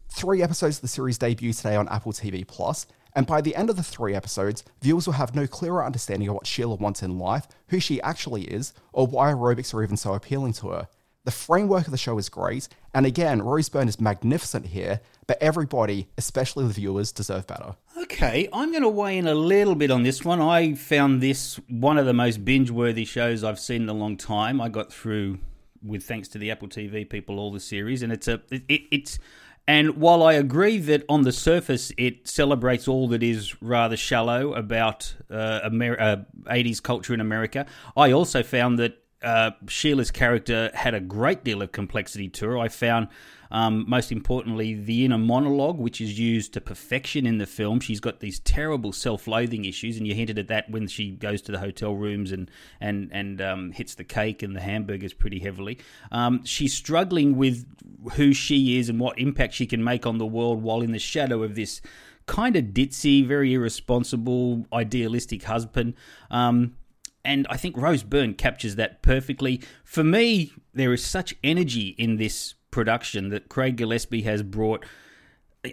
Three 0.09 0.41
episodes 0.41 0.77
of 0.77 0.81
the 0.81 0.87
series 0.87 1.17
debut 1.17 1.53
today 1.53 1.75
on 1.75 1.87
Apple 1.89 2.11
TV 2.11 2.45
Plus, 2.47 2.87
And 3.13 3.25
by 3.25 3.41
the 3.41 3.55
end 3.55 3.69
of 3.69 3.75
the 3.75 3.83
three 3.83 4.13
episodes, 4.15 4.63
viewers 4.81 5.05
will 5.07 5.13
have 5.13 5.35
no 5.35 5.47
clearer 5.47 5.83
understanding 5.83 6.27
of 6.27 6.35
what 6.35 6.47
Sheila 6.47 6.75
wants 6.75 7.01
in 7.03 7.17
life, 7.19 7.47
who 7.69 7.79
she 7.79 8.01
actually 8.01 8.43
is, 8.43 8.73
or 8.93 9.07
why 9.07 9.31
aerobics 9.31 9.73
are 9.73 9.83
even 9.83 9.97
so 9.97 10.13
appealing 10.13 10.53
to 10.53 10.69
her. 10.69 10.87
The 11.23 11.31
framework 11.31 11.85
of 11.85 11.91
the 11.91 11.97
show 11.97 12.17
is 12.17 12.29
great, 12.29 12.67
and 12.93 13.05
again, 13.05 13.41
Rose 13.41 13.69
Byrne 13.69 13.89
is 13.89 13.99
magnificent 13.99 14.67
here, 14.67 15.01
but 15.27 15.41
everybody, 15.41 16.07
especially 16.17 16.65
the 16.67 16.73
viewers, 16.73 17.11
deserve 17.11 17.45
better. 17.47 17.75
Okay, 18.03 18.47
I'm 18.53 18.71
going 18.71 18.83
to 18.83 18.89
weigh 18.89 19.17
in 19.17 19.27
a 19.27 19.35
little 19.35 19.75
bit 19.75 19.91
on 19.91 20.03
this 20.03 20.23
one. 20.23 20.39
I 20.39 20.75
found 20.75 21.21
this 21.21 21.59
one 21.67 21.97
of 21.97 22.05
the 22.05 22.13
most 22.13 22.45
binge 22.45 22.71
worthy 22.71 23.03
shows 23.03 23.43
I've 23.43 23.59
seen 23.59 23.81
in 23.83 23.89
a 23.89 23.93
long 23.93 24.15
time. 24.15 24.61
I 24.61 24.69
got 24.69 24.93
through, 24.93 25.39
with 25.83 26.03
thanks 26.03 26.27
to 26.29 26.37
the 26.37 26.49
Apple 26.49 26.69
TV 26.69 27.07
people, 27.07 27.39
all 27.39 27.51
the 27.51 27.59
series, 27.59 28.03
and 28.03 28.13
it's 28.13 28.27
a 28.27 28.41
it, 28.49 28.63
it, 28.69 28.81
it's. 28.91 29.19
And 29.67 29.97
while 29.97 30.23
I 30.23 30.33
agree 30.33 30.77
that 30.79 31.03
on 31.09 31.23
the 31.23 31.33
surface 31.33 31.91
it 31.97 32.27
celebrates 32.27 32.87
all 32.87 33.09
that 33.09 33.21
is 33.21 33.61
rather 33.61 33.97
shallow 33.97 34.53
about 34.53 35.13
uh, 35.29 35.59
Amer- 35.65 35.99
uh, 35.99 36.17
80s 36.45 36.81
culture 36.81 37.13
in 37.13 37.19
America, 37.19 37.65
I 37.95 38.13
also 38.13 38.43
found 38.43 38.79
that 38.79 39.03
uh, 39.21 39.51
Sheila's 39.67 40.11
character 40.11 40.71
had 40.73 40.93
a 40.93 40.99
great 41.01 41.43
deal 41.43 41.61
of 41.61 41.71
complexity 41.71 42.29
to 42.29 42.47
her. 42.47 42.57
I 42.57 42.69
found, 42.69 43.09
um, 43.51 43.85
most 43.87 44.11
importantly, 44.11 44.73
the 44.73 45.05
inner 45.05 45.17
monologue, 45.17 45.77
which 45.77 46.01
is 46.01 46.19
used 46.19 46.53
to 46.53 46.61
perfection 46.61 47.25
in 47.25 47.37
the 47.37 47.45
film. 47.45 47.79
She's 47.79 47.99
got 47.99 48.19
these 48.19 48.39
terrible 48.39 48.91
self-loathing 48.91 49.65
issues, 49.65 49.97
and 49.97 50.05
you 50.07 50.13
hinted 50.13 50.39
at 50.39 50.47
that 50.47 50.69
when 50.69 50.87
she 50.87 51.11
goes 51.11 51.41
to 51.43 51.51
the 51.51 51.59
hotel 51.59 51.93
rooms 51.93 52.31
and 52.31 52.49
and 52.79 53.09
and 53.11 53.41
um, 53.41 53.71
hits 53.71 53.95
the 53.95 54.03
cake 54.03 54.43
and 54.43 54.55
the 54.55 54.61
hamburgers 54.61 55.13
pretty 55.13 55.39
heavily. 55.39 55.79
Um, 56.11 56.43
she's 56.43 56.73
struggling 56.73 57.37
with 57.37 57.65
who 58.13 58.33
she 58.33 58.79
is 58.79 58.89
and 58.89 58.99
what 58.99 59.19
impact 59.19 59.53
she 59.53 59.65
can 59.65 59.83
make 59.83 60.05
on 60.05 60.17
the 60.17 60.25
world 60.25 60.61
while 60.61 60.81
in 60.81 60.91
the 60.91 60.99
shadow 60.99 61.43
of 61.43 61.55
this 61.55 61.81
kind 62.25 62.55
of 62.55 62.65
ditzy, 62.65 63.25
very 63.25 63.53
irresponsible, 63.53 64.65
idealistic 64.71 65.43
husband. 65.43 65.93
Um, 66.29 66.75
and 67.23 67.47
I 67.49 67.57
think 67.57 67.75
Rose 67.75 68.03
Byrne 68.03 68.35
captures 68.35 68.75
that 68.75 69.01
perfectly. 69.01 69.61
For 69.83 70.03
me, 70.03 70.51
there 70.73 70.93
is 70.93 71.03
such 71.03 71.35
energy 71.43 71.89
in 71.97 72.17
this 72.17 72.53
production 72.77 73.29
that 73.29 73.49
Craig 73.49 73.75
Gillespie 73.75 74.21
has 74.21 74.43
brought. 74.43 74.85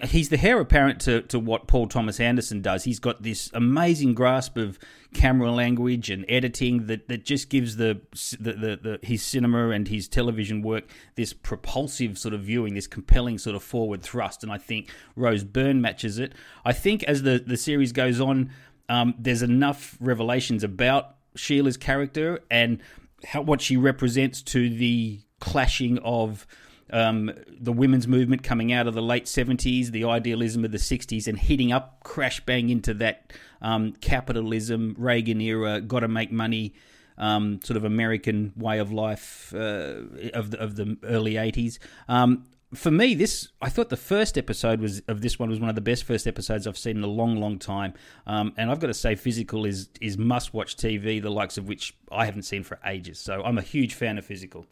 He's 0.04 0.30
the 0.30 0.42
heir 0.42 0.58
apparent 0.58 1.00
to, 1.02 1.20
to 1.20 1.38
what 1.38 1.66
Paul 1.66 1.86
Thomas 1.86 2.18
Anderson 2.18 2.62
does. 2.62 2.84
He's 2.84 2.98
got 2.98 3.22
this 3.22 3.50
amazing 3.52 4.14
grasp 4.14 4.56
of 4.56 4.78
camera 5.12 5.50
language 5.50 6.08
and 6.08 6.24
editing 6.30 6.86
that, 6.86 7.08
that 7.08 7.26
just 7.26 7.50
gives 7.50 7.76
the, 7.76 8.00
the, 8.40 8.52
the, 8.54 8.80
the 8.82 8.98
his 9.06 9.22
cinema 9.22 9.68
and 9.68 9.86
his 9.86 10.08
television 10.08 10.62
work 10.62 10.84
this 11.14 11.34
propulsive 11.34 12.16
sort 12.16 12.32
of 12.32 12.40
viewing, 12.40 12.72
this 12.72 12.86
compelling 12.86 13.36
sort 13.36 13.54
of 13.54 13.62
forward 13.62 14.02
thrust. 14.02 14.42
And 14.42 14.50
I 14.50 14.56
think 14.56 14.90
Rose 15.14 15.44
Byrne 15.44 15.82
matches 15.82 16.18
it. 16.18 16.32
I 16.64 16.72
think 16.72 17.02
as 17.02 17.22
the, 17.22 17.38
the 17.46 17.58
series 17.58 17.92
goes 17.92 18.18
on, 18.18 18.50
um, 18.88 19.14
there's 19.18 19.42
enough 19.42 19.98
revelations 20.00 20.64
about 20.64 21.16
Sheila's 21.36 21.76
character 21.76 22.40
and 22.50 22.80
how, 23.26 23.42
what 23.42 23.60
she 23.60 23.76
represents 23.76 24.40
to 24.40 24.70
the 24.70 25.20
clashing 25.38 25.98
of 25.98 26.46
um, 26.92 27.32
the 27.48 27.72
women's 27.72 28.06
movement 28.06 28.42
coming 28.42 28.72
out 28.72 28.86
of 28.86 28.94
the 28.94 29.02
late 29.02 29.24
70s, 29.24 29.90
the 29.90 30.04
idealism 30.04 30.64
of 30.64 30.72
the 30.72 30.78
60s, 30.78 31.26
and 31.26 31.38
hitting 31.38 31.72
up 31.72 32.02
crash 32.04 32.40
bang 32.40 32.70
into 32.70 32.94
that 32.94 33.32
um, 33.62 33.92
capitalism, 33.92 34.94
Reagan 34.98 35.40
era, 35.40 35.80
got 35.80 36.00
to 36.00 36.08
make 36.08 36.32
money. 36.32 36.74
Um, 37.16 37.60
sort 37.62 37.76
of 37.76 37.84
American 37.84 38.52
way 38.56 38.80
of 38.80 38.90
life 38.90 39.54
uh, 39.54 40.02
of 40.34 40.50
the 40.50 40.58
of 40.58 40.74
the 40.74 40.98
early 41.04 41.34
'80s. 41.34 41.78
Um, 42.08 42.44
for 42.74 42.90
me, 42.90 43.14
this 43.14 43.48
I 43.62 43.68
thought 43.68 43.88
the 43.88 43.96
first 43.96 44.36
episode 44.36 44.80
was 44.80 45.00
of 45.08 45.20
this 45.20 45.38
one 45.38 45.48
was 45.48 45.60
one 45.60 45.68
of 45.68 45.74
the 45.74 45.80
best 45.80 46.04
first 46.04 46.26
episodes 46.26 46.66
I've 46.66 46.78
seen 46.78 46.96
in 46.96 47.04
a 47.04 47.08
long, 47.08 47.36
long 47.36 47.58
time. 47.58 47.94
Um, 48.26 48.52
and 48.56 48.70
I've 48.70 48.80
got 48.80 48.88
to 48.88 48.94
say, 48.94 49.14
Physical 49.14 49.64
is 49.64 49.88
is 50.00 50.18
must 50.18 50.52
watch 50.52 50.76
TV, 50.76 51.22
the 51.22 51.30
likes 51.30 51.56
of 51.56 51.68
which 51.68 51.94
I 52.10 52.26
haven't 52.26 52.42
seen 52.42 52.62
for 52.62 52.78
ages. 52.84 53.18
So 53.18 53.42
I'm 53.42 53.58
a 53.58 53.62
huge 53.62 53.94
fan 53.94 54.18
of 54.18 54.24
Physical. 54.24 54.66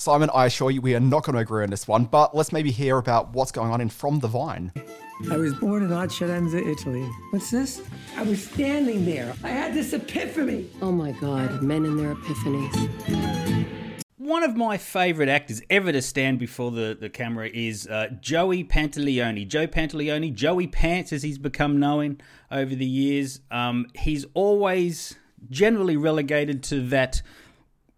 Simon, 0.00 0.30
I 0.32 0.46
assure 0.46 0.70
you 0.70 0.80
we 0.80 0.94
are 0.94 1.00
not 1.00 1.24
going 1.24 1.34
to 1.34 1.42
agree 1.42 1.62
on 1.62 1.68
this 1.68 1.86
one, 1.86 2.06
but 2.06 2.34
let's 2.34 2.52
maybe 2.52 2.70
hear 2.70 2.96
about 2.96 3.34
what's 3.34 3.52
going 3.52 3.70
on 3.70 3.82
in 3.82 3.90
From 3.90 4.18
the 4.18 4.28
Vine. 4.28 4.72
I 5.30 5.36
was 5.36 5.52
born 5.52 5.82
in 5.82 5.90
Acerenza, 5.90 6.66
Italy. 6.66 7.06
What's 7.32 7.50
this? 7.50 7.82
I 8.16 8.22
was 8.22 8.42
standing 8.42 9.04
there. 9.04 9.34
I 9.44 9.48
had 9.48 9.74
this 9.74 9.92
epiphany. 9.92 10.70
Oh 10.80 10.90
my 10.90 11.12
God, 11.12 11.60
men 11.60 11.84
and 11.84 11.98
their 11.98 12.14
epiphanies. 12.14 13.66
One 14.16 14.42
of 14.42 14.56
my 14.56 14.78
favourite 14.78 15.28
actors 15.28 15.60
ever 15.68 15.92
to 15.92 16.00
stand 16.00 16.38
before 16.38 16.70
the, 16.70 16.96
the 16.98 17.10
camera 17.10 17.50
is 17.52 17.86
uh, 17.86 18.08
Joey 18.22 18.64
Pantoliano. 18.64 19.46
Joe 19.46 19.66
Pantoliano, 19.66 20.32
Joey 20.32 20.66
Pants 20.66 21.12
as 21.12 21.22
he's 21.22 21.36
become 21.36 21.78
known 21.78 22.22
over 22.50 22.74
the 22.74 22.86
years. 22.86 23.40
Um, 23.50 23.86
he's 23.94 24.24
always 24.32 25.16
generally 25.50 25.98
relegated 25.98 26.62
to 26.62 26.80
that 26.88 27.20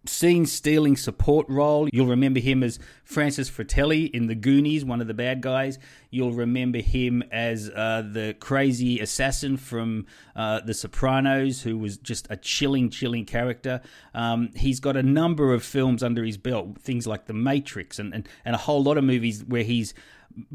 scene 0.07 0.47
stealing 0.47 0.97
support 0.97 1.47
role. 1.49 1.89
You'll 1.93 2.09
remember 2.09 2.41
him 2.41 2.63
as 2.63 2.79
Francis 3.05 3.49
Fratelli 3.49 4.07
in 4.07 4.27
The 4.27 4.35
Goonies, 4.35 4.85
one 4.85 5.01
of 5.01 5.07
the 5.07 5.15
bad 5.15 5.41
guys. 5.41 5.79
You'll 6.11 6.33
remember 6.33 6.79
him 6.79 7.23
as 7.31 7.71
uh, 7.71 8.03
the 8.11 8.35
crazy 8.41 9.01
assassin 9.01 9.57
from 9.57 10.07
uh, 10.35 10.61
The 10.61 10.75
Sopranos, 10.75 11.63
who 11.63 11.79
was 11.79 11.97
just 11.97 12.27
a 12.31 12.37
chilling, 12.37 12.91
chilling 12.91 13.25
character. 13.25 13.81
Um, 14.15 14.51
he's 14.57 14.81
got 14.81 14.97
a 14.97 15.03
number 15.03 15.55
of 15.55 15.63
films 15.63 16.03
under 16.03 16.25
his 16.25 16.37
belt, 16.37 16.79
things 16.81 17.07
like 17.07 17.27
The 17.27 17.35
Matrix 17.35 17.99
and, 17.99 18.13
and, 18.13 18.29
and 18.45 18.55
a 18.55 18.59
whole 18.59 18.83
lot 18.83 18.99
of 18.99 19.05
movies 19.05 19.45
where 19.45 19.63
he's 19.63 19.95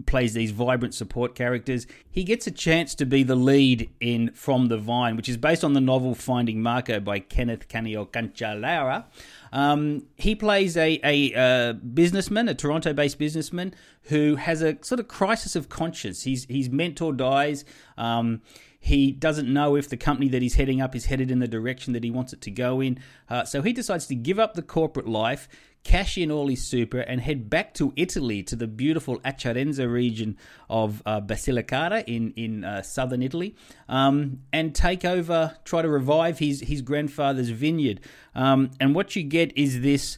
plays 0.06 0.34
these 0.34 0.51
vibrant 0.51 0.94
support 0.94 1.36
characters. 1.36 1.88
He 2.10 2.24
gets 2.24 2.48
a 2.48 2.51
chance 2.51 2.96
to 2.96 3.06
be 3.06 3.24
the 3.24 3.36
lead 3.36 3.89
in 4.00 4.32
From 4.34 4.68
the 4.68 4.77
Vine, 4.77 5.16
which 5.16 5.30
is 5.30 5.38
based 5.38 5.63
on 5.63 5.74
the 5.74 5.82
novel 5.82 6.16
Finding 6.16 6.62
Marco 6.62 7.00
by 7.00 7.20
Kenneth 7.20 7.68
Canio 7.68 8.06
Cancellara. 8.06 9.06
Um, 9.51 10.04
he 10.16 10.36
plays 10.36 10.77
a, 10.77 11.00
a, 11.04 11.34
a 11.34 11.74
businessman, 11.74 12.48
a 12.50 12.56
Toronto 12.56 12.94
based 12.94 13.18
businessman, 13.18 13.74
who 14.04 14.36
has 14.36 14.62
a 14.62 14.77
sort 14.84 15.00
of 15.00 15.08
crisis 15.08 15.56
of 15.56 15.70
conscience. 15.70 16.24
His, 16.24 16.46
his 16.50 16.70
mentor 16.70 17.13
dies. 17.13 17.66
Um, 17.98 18.42
he 18.80 19.12
doesn't 19.12 19.51
know 19.51 19.75
if 19.75 19.89
the 19.89 19.98
company 19.98 20.30
that 20.30 20.42
he's 20.42 20.56
heading 20.56 20.82
up 20.82 20.96
is 20.96 21.06
headed 21.06 21.32
in 21.32 21.39
the 21.39 21.48
direction 21.48 21.94
that 21.94 22.04
he 22.04 22.12
wants 22.12 22.32
it 22.32 22.42
to 22.42 22.51
go 22.51 22.80
in. 22.80 23.00
Uh, 23.30 23.44
so 23.44 23.62
he 23.62 23.74
decides 23.74 24.08
to 24.08 24.16
give 24.16 24.39
up 24.39 24.54
the 24.54 24.62
corporate 24.62 25.08
life, 25.08 25.50
cash 25.88 26.17
in 26.17 26.29
all 26.29 26.48
his 26.50 26.62
super, 26.62 27.00
and 27.00 27.22
head 27.22 27.50
back 27.50 27.74
to 27.74 27.94
Italy, 27.96 28.44
to 28.44 28.58
the 28.58 28.67
beautiful 28.67 29.20
Acerenza 29.22 29.89
region 29.89 30.36
of 30.70 31.01
uh, 31.06 31.22
Basilicata 31.22 32.03
in 32.06 32.34
in 32.36 32.65
uh, 32.65 32.82
southern 32.82 33.24
Italy, 33.24 33.56
um, 33.88 34.41
and 34.51 34.75
take 34.75 35.06
over, 35.06 35.56
try 35.63 35.82
to 35.82 35.88
revive 35.88 36.39
his 36.39 36.60
his 36.60 36.82
grandfather's 36.82 37.50
vineyard. 37.50 38.01
Um, 38.36 38.72
and 38.82 38.94
what 38.94 39.15
you 39.15 39.24
get 39.24 39.58
is 39.58 39.79
this 39.82 40.17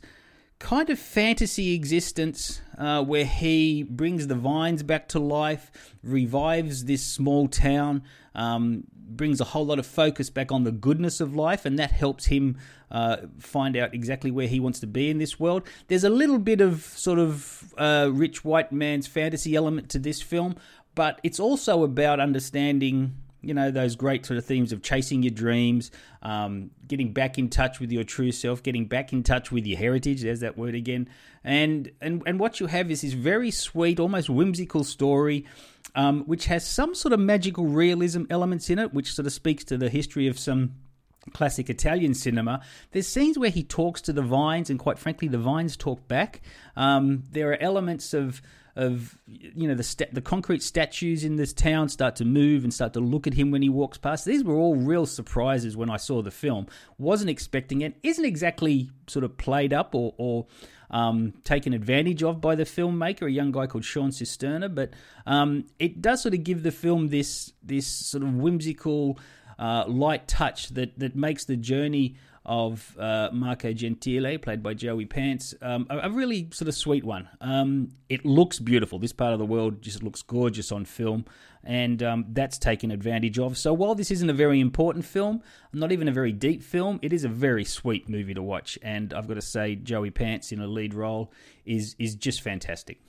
kind 0.59 0.89
of 0.89 0.99
fantasy 0.99 1.73
existence 1.73 2.61
uh, 2.77 3.03
where 3.03 3.25
he 3.25 3.83
brings 3.83 4.27
the 4.27 4.35
vines 4.35 4.83
back 4.83 5.07
to 5.09 5.19
life, 5.19 5.71
revives 6.03 6.85
this 6.85 7.03
small 7.03 7.47
town, 7.47 8.03
um, 8.35 8.83
brings 8.93 9.41
a 9.41 9.45
whole 9.45 9.65
lot 9.65 9.79
of 9.79 9.85
focus 9.85 10.29
back 10.29 10.51
on 10.51 10.65
the 10.65 10.71
goodness 10.71 11.21
of 11.21 11.33
life, 11.35 11.65
and 11.65 11.79
that 11.79 11.91
helps 11.91 12.25
him 12.25 12.57
uh, 12.91 13.17
find 13.39 13.75
out 13.77 13.93
exactly 13.93 14.31
where 14.31 14.47
he 14.47 14.59
wants 14.59 14.79
to 14.79 14.87
be 14.87 15.09
in 15.09 15.17
this 15.17 15.39
world. 15.39 15.63
There's 15.87 16.03
a 16.03 16.09
little 16.09 16.39
bit 16.39 16.61
of 16.61 16.83
sort 16.83 17.19
of 17.19 17.73
uh, 17.77 18.09
rich 18.11 18.43
white 18.43 18.71
man's 18.71 19.07
fantasy 19.07 19.55
element 19.55 19.89
to 19.89 19.99
this 19.99 20.21
film, 20.21 20.55
but 20.93 21.19
it's 21.23 21.39
also 21.39 21.83
about 21.83 22.19
understanding 22.19 23.15
you 23.41 23.53
know 23.53 23.71
those 23.71 23.95
great 23.95 24.25
sort 24.25 24.37
of 24.37 24.45
themes 24.45 24.71
of 24.71 24.81
chasing 24.81 25.23
your 25.23 25.31
dreams 25.31 25.91
um, 26.21 26.71
getting 26.87 27.13
back 27.13 27.37
in 27.37 27.49
touch 27.49 27.79
with 27.79 27.91
your 27.91 28.03
true 28.03 28.31
self 28.31 28.61
getting 28.63 28.85
back 28.85 29.13
in 29.13 29.23
touch 29.23 29.51
with 29.51 29.65
your 29.65 29.77
heritage 29.77 30.21
there's 30.21 30.41
that 30.41 30.57
word 30.57 30.75
again 30.75 31.07
and 31.43 31.91
and 32.01 32.21
and 32.25 32.39
what 32.39 32.59
you 32.59 32.67
have 32.67 32.91
is 32.91 33.01
this 33.01 33.13
very 33.13 33.51
sweet 33.51 33.99
almost 33.99 34.29
whimsical 34.29 34.83
story 34.83 35.45
um, 35.95 36.23
which 36.25 36.45
has 36.45 36.65
some 36.67 36.93
sort 36.93 37.13
of 37.13 37.19
magical 37.19 37.65
realism 37.65 38.23
elements 38.29 38.69
in 38.69 38.79
it 38.79 38.93
which 38.93 39.13
sort 39.13 39.25
of 39.25 39.33
speaks 39.33 39.63
to 39.63 39.77
the 39.77 39.89
history 39.89 40.27
of 40.27 40.37
some 40.37 40.73
classic 41.33 41.69
Italian 41.69 42.13
cinema, 42.13 42.61
there's 42.91 43.07
scenes 43.07 43.37
where 43.37 43.49
he 43.49 43.63
talks 43.63 44.01
to 44.01 44.13
the 44.13 44.21
vines, 44.21 44.69
and 44.69 44.79
quite 44.79 44.97
frankly, 44.97 45.27
the 45.27 45.37
vines 45.37 45.77
talk 45.77 46.07
back. 46.07 46.41
Um, 46.75 47.23
there 47.31 47.51
are 47.51 47.61
elements 47.61 48.13
of 48.13 48.41
of 48.79 49.17
you 49.27 49.67
know 49.67 49.75
the 49.75 49.83
sta- 49.83 50.07
the 50.13 50.21
concrete 50.21 50.63
statues 50.63 51.25
in 51.25 51.35
this 51.35 51.51
town 51.51 51.89
start 51.89 52.15
to 52.15 52.25
move 52.25 52.63
and 52.63 52.73
start 52.73 52.93
to 52.93 53.01
look 53.01 53.27
at 53.27 53.33
him 53.33 53.51
when 53.51 53.61
he 53.61 53.67
walks 53.67 53.97
past. 53.97 54.23
These 54.23 54.43
were 54.43 54.55
all 54.55 54.77
real 54.77 55.05
surprises 55.05 55.75
when 55.75 55.89
I 55.89 55.97
saw 55.97 56.21
the 56.21 56.31
film. 56.31 56.67
Wasn't 56.97 57.29
expecting 57.29 57.81
it. 57.81 57.95
Isn't 58.03 58.23
exactly 58.23 58.89
sort 59.07 59.25
of 59.25 59.37
played 59.37 59.73
up 59.73 59.93
or, 59.93 60.13
or 60.17 60.47
um, 60.91 61.33
taken 61.43 61.73
advantage 61.73 62.23
of 62.23 62.39
by 62.39 62.55
the 62.55 62.63
filmmaker, 62.63 63.27
a 63.27 63.31
young 63.31 63.51
guy 63.51 63.67
called 63.67 63.83
Sean 63.83 64.11
Cisterna. 64.11 64.73
But 64.73 64.91
um, 65.25 65.65
it 65.77 66.01
does 66.01 66.23
sort 66.23 66.33
of 66.33 66.45
give 66.45 66.63
the 66.63 66.71
film 66.71 67.09
this 67.09 67.51
this 67.61 67.85
sort 67.85 68.23
of 68.23 68.33
whimsical 68.33 69.19
uh, 69.59 69.83
light 69.87 70.25
touch 70.29 70.69
that 70.69 70.97
that 70.97 71.17
makes 71.17 71.43
the 71.43 71.57
journey 71.57 72.15
of 72.49 72.97
uh, 72.99 73.29
Marco 73.31 73.71
Gentile, 73.73 74.39
played 74.39 74.63
by 74.63 74.73
Joey 74.73 75.05
Pants. 75.05 75.53
Um, 75.61 75.85
a, 75.87 75.99
a, 75.99 76.09
really 76.09 76.49
sort 76.51 76.67
of 76.67 76.73
sweet 76.73 77.03
one. 77.03 77.29
Um, 77.39 77.91
it 78.09 78.25
looks 78.25 78.57
beautiful. 78.57 78.97
This 78.97 79.13
part 79.13 79.33
of 79.33 79.39
the 79.39 79.45
world 79.45 79.83
just 79.83 80.01
looks 80.01 80.23
gorgeous 80.23 80.71
on 80.71 80.83
film, 80.85 81.25
and 81.63 82.01
um, 82.01 82.25
that's 82.29 82.57
taken 82.57 82.89
advantage 82.89 83.37
of. 83.37 83.55
So 83.55 83.71
while 83.71 83.93
this 83.93 84.09
isn't 84.09 84.31
a 84.31 84.33
very 84.33 84.59
important 84.59 85.05
film, 85.05 85.43
not 85.73 85.91
even 85.91 86.07
a 86.07 86.11
very 86.11 86.31
deep 86.31 86.63
film, 86.63 86.99
it 87.03 87.13
is 87.13 87.23
a 87.23 87.29
very 87.29 87.63
sweet 87.63 88.09
movie 88.09 88.33
to 88.33 88.41
watch. 88.41 88.79
And 88.81 89.13
I've 89.13 89.27
got 89.27 89.35
to 89.35 89.43
say, 89.43 89.75
Joey 89.75 90.09
Pants 90.09 90.51
in 90.51 90.59
a 90.59 90.67
lead 90.67 90.95
role 90.95 91.31
is 91.65 91.95
is 91.99 92.15
just 92.15 92.41
fantastic 92.41 92.99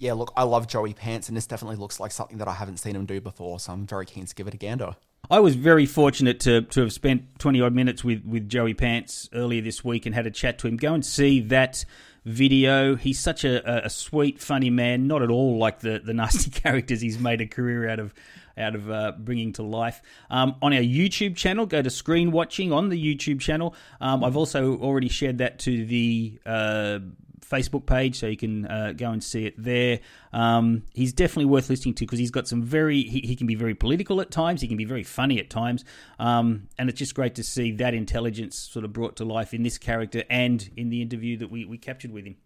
yeah, 0.00 0.14
look, 0.14 0.32
I 0.34 0.44
love 0.44 0.66
Joey 0.66 0.94
Pants, 0.94 1.28
and 1.28 1.36
this 1.36 1.46
definitely 1.46 1.76
looks 1.76 2.00
like 2.00 2.10
something 2.10 2.38
that 2.38 2.48
I 2.48 2.54
haven't 2.54 2.78
seen 2.78 2.96
him 2.96 3.04
do 3.04 3.20
before, 3.20 3.60
so 3.60 3.74
I'm 3.74 3.86
very 3.86 4.06
keen 4.06 4.24
to 4.24 4.34
give 4.34 4.48
it 4.48 4.54
a 4.54 4.56
gander. 4.56 4.96
I 5.28 5.40
was 5.40 5.54
very 5.54 5.86
fortunate 5.86 6.40
to, 6.40 6.62
to 6.62 6.80
have 6.80 6.92
spent 6.92 7.38
20 7.38 7.60
odd 7.60 7.74
minutes 7.74 8.02
with, 8.02 8.24
with 8.24 8.48
Joey 8.48 8.74
Pants 8.74 9.28
earlier 9.32 9.62
this 9.62 9.84
week 9.84 10.06
and 10.06 10.14
had 10.14 10.26
a 10.26 10.30
chat 10.30 10.58
to 10.60 10.68
him. 10.68 10.76
Go 10.76 10.94
and 10.94 11.04
see 11.04 11.40
that 11.42 11.84
video. 12.24 12.96
He's 12.96 13.18
such 13.18 13.44
a, 13.44 13.84
a 13.86 13.90
sweet, 13.90 14.40
funny 14.40 14.70
man, 14.70 15.06
not 15.06 15.22
at 15.22 15.30
all 15.30 15.58
like 15.58 15.80
the, 15.80 16.00
the 16.04 16.14
nasty 16.14 16.50
characters 16.60 17.00
he's 17.00 17.18
made 17.18 17.40
a 17.40 17.46
career 17.46 17.88
out 17.88 17.98
of 17.98 18.14
out 18.58 18.74
of 18.74 18.90
uh, 18.90 19.12
bringing 19.18 19.52
to 19.54 19.62
life. 19.62 20.02
Um, 20.28 20.56
on 20.60 20.72
our 20.74 20.80
YouTube 20.80 21.36
channel, 21.36 21.66
go 21.66 21.80
to 21.80 21.88
Screen 21.88 22.30
Watching 22.30 22.72
on 22.72 22.88
the 22.90 23.02
YouTube 23.02 23.40
channel. 23.40 23.74
Um, 24.00 24.22
I've 24.22 24.36
also 24.36 24.76
already 24.78 25.08
shared 25.08 25.38
that 25.38 25.60
to 25.60 25.86
the 25.86 26.38
uh, 26.44 26.98
Facebook 27.40 27.86
page, 27.86 28.18
so 28.18 28.26
you 28.26 28.36
can 28.36 28.66
uh, 28.66 28.92
go 28.96 29.10
and 29.10 29.22
see 29.22 29.46
it 29.46 29.54
there. 29.56 30.00
Um, 30.32 30.84
he's 30.94 31.12
definitely 31.12 31.46
worth 31.46 31.68
listening 31.68 31.94
to 31.94 32.04
because 32.04 32.18
he's 32.18 32.30
got 32.30 32.48
some 32.48 32.62
very, 32.62 33.02
he, 33.02 33.20
he, 33.20 33.36
can 33.36 33.46
be 33.46 33.54
very 33.54 33.74
political 33.74 34.20
at 34.20 34.30
times, 34.30 34.60
he 34.60 34.68
can 34.68 34.76
be 34.76 34.84
very 34.84 35.02
funny 35.02 35.38
at 35.38 35.50
times, 35.50 35.84
um, 36.18 36.68
and 36.78 36.88
it's 36.88 36.98
just 36.98 37.14
great 37.14 37.34
to 37.36 37.42
see 37.42 37.72
that 37.72 37.94
intelligence 37.94 38.56
sort 38.56 38.84
of 38.84 38.92
brought 38.92 39.16
to 39.16 39.24
life 39.24 39.52
in 39.54 39.62
this 39.62 39.78
character 39.78 40.24
and 40.30 40.70
in 40.76 40.90
the 40.90 41.02
interview 41.02 41.36
that 41.36 41.50
we, 41.50 41.64
we 41.64 41.78
captured 41.78 42.12
with 42.12 42.26
him. 42.26 42.36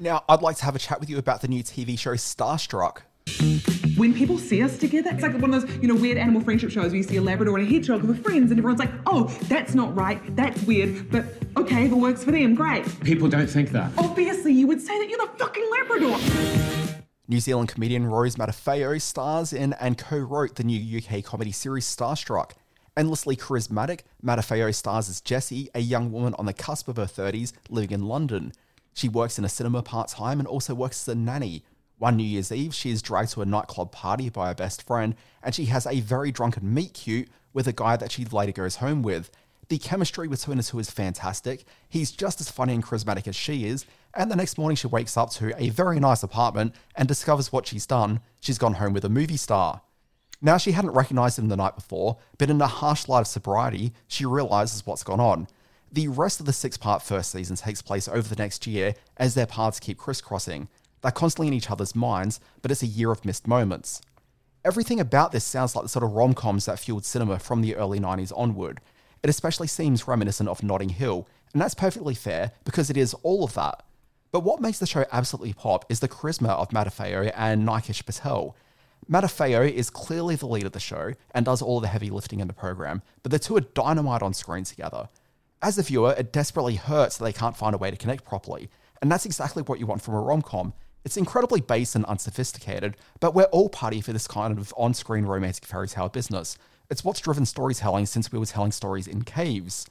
Now, 0.00 0.24
I'd 0.28 0.42
like 0.42 0.56
to 0.58 0.64
have 0.64 0.76
a 0.76 0.78
chat 0.78 1.00
with 1.00 1.10
you 1.10 1.18
about 1.18 1.40
the 1.40 1.48
new 1.48 1.62
TV 1.62 1.98
show 1.98 2.14
Starstruck. 2.14 3.02
When 3.96 4.14
people 4.14 4.38
see 4.38 4.62
us 4.62 4.78
together, 4.78 5.10
it's 5.12 5.22
like 5.22 5.32
one 5.38 5.52
of 5.52 5.62
those, 5.62 5.76
you 5.82 5.88
know, 5.88 5.94
weird 5.94 6.18
animal 6.18 6.40
friendship 6.40 6.70
shows 6.70 6.86
where 6.86 6.96
you 6.96 7.02
see 7.02 7.16
a 7.16 7.22
Labrador 7.22 7.58
and 7.58 7.66
a 7.66 7.70
hedgehog 7.70 8.02
with 8.04 8.22
friends, 8.22 8.50
and 8.50 8.58
everyone's 8.58 8.78
like, 8.78 8.92
oh, 9.06 9.24
that's 9.48 9.74
not 9.74 9.94
right, 9.96 10.20
that's 10.36 10.62
weird, 10.62 11.10
but 11.10 11.24
okay, 11.56 11.86
if 11.86 11.92
it 11.92 11.96
works 11.96 12.24
for 12.24 12.30
them, 12.30 12.54
great. 12.54 12.84
People 13.00 13.28
don't 13.28 13.48
think 13.48 13.70
that. 13.70 13.90
Obviously, 13.98 14.52
you 14.52 14.66
would 14.66 14.80
say 14.80 14.98
that 14.98 15.08
you're 15.08 15.18
the 15.18 15.32
fucking 15.38 15.68
Labrador. 15.70 16.18
New 17.30 17.40
Zealand 17.40 17.68
comedian 17.68 18.06
Rose 18.06 18.36
Matafeo 18.36 19.00
stars 19.02 19.52
in 19.52 19.74
and 19.74 19.98
co 19.98 20.16
wrote 20.16 20.54
the 20.54 20.64
new 20.64 20.98
UK 20.98 21.22
comedy 21.22 21.52
series 21.52 21.84
Starstruck. 21.84 22.52
Endlessly 22.96 23.36
charismatic, 23.36 24.00
Matafeo 24.24 24.74
stars 24.74 25.08
as 25.08 25.20
Jessie, 25.20 25.68
a 25.74 25.80
young 25.80 26.10
woman 26.10 26.34
on 26.38 26.46
the 26.46 26.54
cusp 26.54 26.88
of 26.88 26.96
her 26.96 27.04
30s 27.04 27.52
living 27.68 27.90
in 27.90 28.08
London. 28.08 28.52
She 28.94 29.08
works 29.08 29.38
in 29.38 29.44
a 29.44 29.48
cinema 29.48 29.82
part 29.82 30.08
time 30.08 30.40
and 30.40 30.48
also 30.48 30.74
works 30.74 31.06
as 31.06 31.12
a 31.12 31.18
nanny, 31.18 31.62
one 31.98 32.16
New 32.16 32.24
Year's 32.24 32.52
Eve, 32.52 32.74
she 32.74 32.90
is 32.90 33.02
dragged 33.02 33.32
to 33.32 33.42
a 33.42 33.46
nightclub 33.46 33.92
party 33.92 34.28
by 34.28 34.48
her 34.48 34.54
best 34.54 34.82
friend, 34.82 35.14
and 35.42 35.54
she 35.54 35.66
has 35.66 35.86
a 35.86 36.00
very 36.00 36.30
drunken 36.32 36.72
meet 36.72 36.94
cute 36.94 37.28
with 37.52 37.66
a 37.66 37.72
guy 37.72 37.96
that 37.96 38.12
she 38.12 38.24
later 38.24 38.52
goes 38.52 38.76
home 38.76 39.02
with. 39.02 39.30
The 39.68 39.78
chemistry 39.78 40.28
between 40.28 40.56
the 40.56 40.62
two 40.62 40.78
is 40.78 40.90
fantastic. 40.90 41.64
He's 41.88 42.10
just 42.10 42.40
as 42.40 42.50
funny 42.50 42.74
and 42.74 42.84
charismatic 42.84 43.28
as 43.28 43.36
she 43.36 43.66
is, 43.66 43.84
and 44.14 44.30
the 44.30 44.36
next 44.36 44.56
morning 44.56 44.76
she 44.76 44.86
wakes 44.86 45.16
up 45.16 45.30
to 45.32 45.52
a 45.62 45.68
very 45.70 46.00
nice 46.00 46.22
apartment 46.22 46.74
and 46.96 47.06
discovers 47.06 47.52
what 47.52 47.66
she's 47.66 47.86
done. 47.86 48.20
She's 48.40 48.58
gone 48.58 48.74
home 48.74 48.94
with 48.94 49.04
a 49.04 49.10
movie 49.10 49.36
star. 49.36 49.82
Now, 50.40 50.56
she 50.56 50.72
hadn't 50.72 50.92
recognized 50.92 51.38
him 51.38 51.48
the 51.48 51.56
night 51.56 51.74
before, 51.74 52.18
but 52.38 52.48
in 52.48 52.58
the 52.58 52.66
harsh 52.66 53.08
light 53.08 53.20
of 53.20 53.26
sobriety, 53.26 53.92
she 54.06 54.24
realizes 54.24 54.86
what's 54.86 55.02
gone 55.02 55.20
on. 55.20 55.48
The 55.90 56.08
rest 56.08 56.38
of 56.38 56.46
the 56.46 56.52
six 56.52 56.76
part 56.76 57.02
first 57.02 57.32
season 57.32 57.56
takes 57.56 57.82
place 57.82 58.08
over 58.08 58.28
the 58.28 58.40
next 58.40 58.66
year 58.66 58.94
as 59.16 59.34
their 59.34 59.46
paths 59.46 59.80
keep 59.80 59.98
crisscrossing. 59.98 60.68
They're 61.02 61.12
constantly 61.12 61.48
in 61.48 61.54
each 61.54 61.70
other's 61.70 61.94
minds, 61.94 62.40
but 62.62 62.70
it's 62.70 62.82
a 62.82 62.86
year 62.86 63.10
of 63.10 63.24
missed 63.24 63.46
moments. 63.46 64.00
Everything 64.64 64.98
about 65.00 65.32
this 65.32 65.44
sounds 65.44 65.76
like 65.76 65.84
the 65.84 65.88
sort 65.88 66.04
of 66.04 66.12
rom 66.12 66.34
coms 66.34 66.66
that 66.66 66.78
fueled 66.78 67.04
cinema 67.04 67.38
from 67.38 67.60
the 67.60 67.76
early 67.76 68.00
90s 68.00 68.32
onward. 68.36 68.80
It 69.22 69.30
especially 69.30 69.68
seems 69.68 70.08
reminiscent 70.08 70.48
of 70.48 70.62
Notting 70.62 70.90
Hill, 70.90 71.26
and 71.52 71.62
that's 71.62 71.74
perfectly 71.74 72.14
fair 72.14 72.52
because 72.64 72.90
it 72.90 72.96
is 72.96 73.14
all 73.22 73.44
of 73.44 73.54
that. 73.54 73.84
But 74.30 74.40
what 74.40 74.60
makes 74.60 74.78
the 74.78 74.86
show 74.86 75.06
absolutely 75.10 75.54
pop 75.54 75.86
is 75.88 76.00
the 76.00 76.08
charisma 76.08 76.50
of 76.50 76.68
Matafeo 76.68 77.32
and 77.34 77.66
Nikesh 77.66 78.04
Patel. 78.04 78.56
Matafeo 79.10 79.70
is 79.70 79.88
clearly 79.88 80.36
the 80.36 80.46
lead 80.46 80.66
of 80.66 80.72
the 80.72 80.80
show 80.80 81.14
and 81.30 81.46
does 81.46 81.62
all 81.62 81.80
the 81.80 81.88
heavy 81.88 82.10
lifting 82.10 82.40
in 82.40 82.46
the 82.46 82.52
program, 82.52 83.00
but 83.22 83.32
the 83.32 83.38
two 83.38 83.56
are 83.56 83.60
dynamite 83.60 84.22
on 84.22 84.34
screen 84.34 84.64
together. 84.64 85.08
As 85.62 85.78
a 85.78 85.82
viewer, 85.82 86.14
it 86.18 86.32
desperately 86.32 86.74
hurts 86.74 87.16
that 87.16 87.24
they 87.24 87.32
can't 87.32 87.56
find 87.56 87.74
a 87.74 87.78
way 87.78 87.90
to 87.90 87.96
connect 87.96 88.24
properly, 88.24 88.68
and 89.00 89.10
that's 89.10 89.24
exactly 89.24 89.62
what 89.62 89.80
you 89.80 89.86
want 89.86 90.02
from 90.02 90.14
a 90.14 90.20
rom 90.20 90.42
com 90.42 90.74
it's 91.08 91.16
incredibly 91.16 91.62
base 91.62 91.94
and 91.94 92.04
unsophisticated, 92.04 92.94
but 93.18 93.34
we're 93.34 93.44
all 93.44 93.70
party 93.70 94.02
for 94.02 94.12
this 94.12 94.28
kind 94.28 94.58
of 94.58 94.74
on 94.76 94.92
screen 94.92 95.24
romantic 95.24 95.64
fairy 95.64 95.88
tale 95.88 96.10
business. 96.10 96.58
It's 96.90 97.02
what's 97.02 97.20
driven 97.20 97.46
storytelling 97.46 98.04
since 98.04 98.30
we 98.30 98.38
were 98.38 98.44
telling 98.44 98.72
stories 98.72 99.06
in 99.08 99.22
caves. 99.22 99.88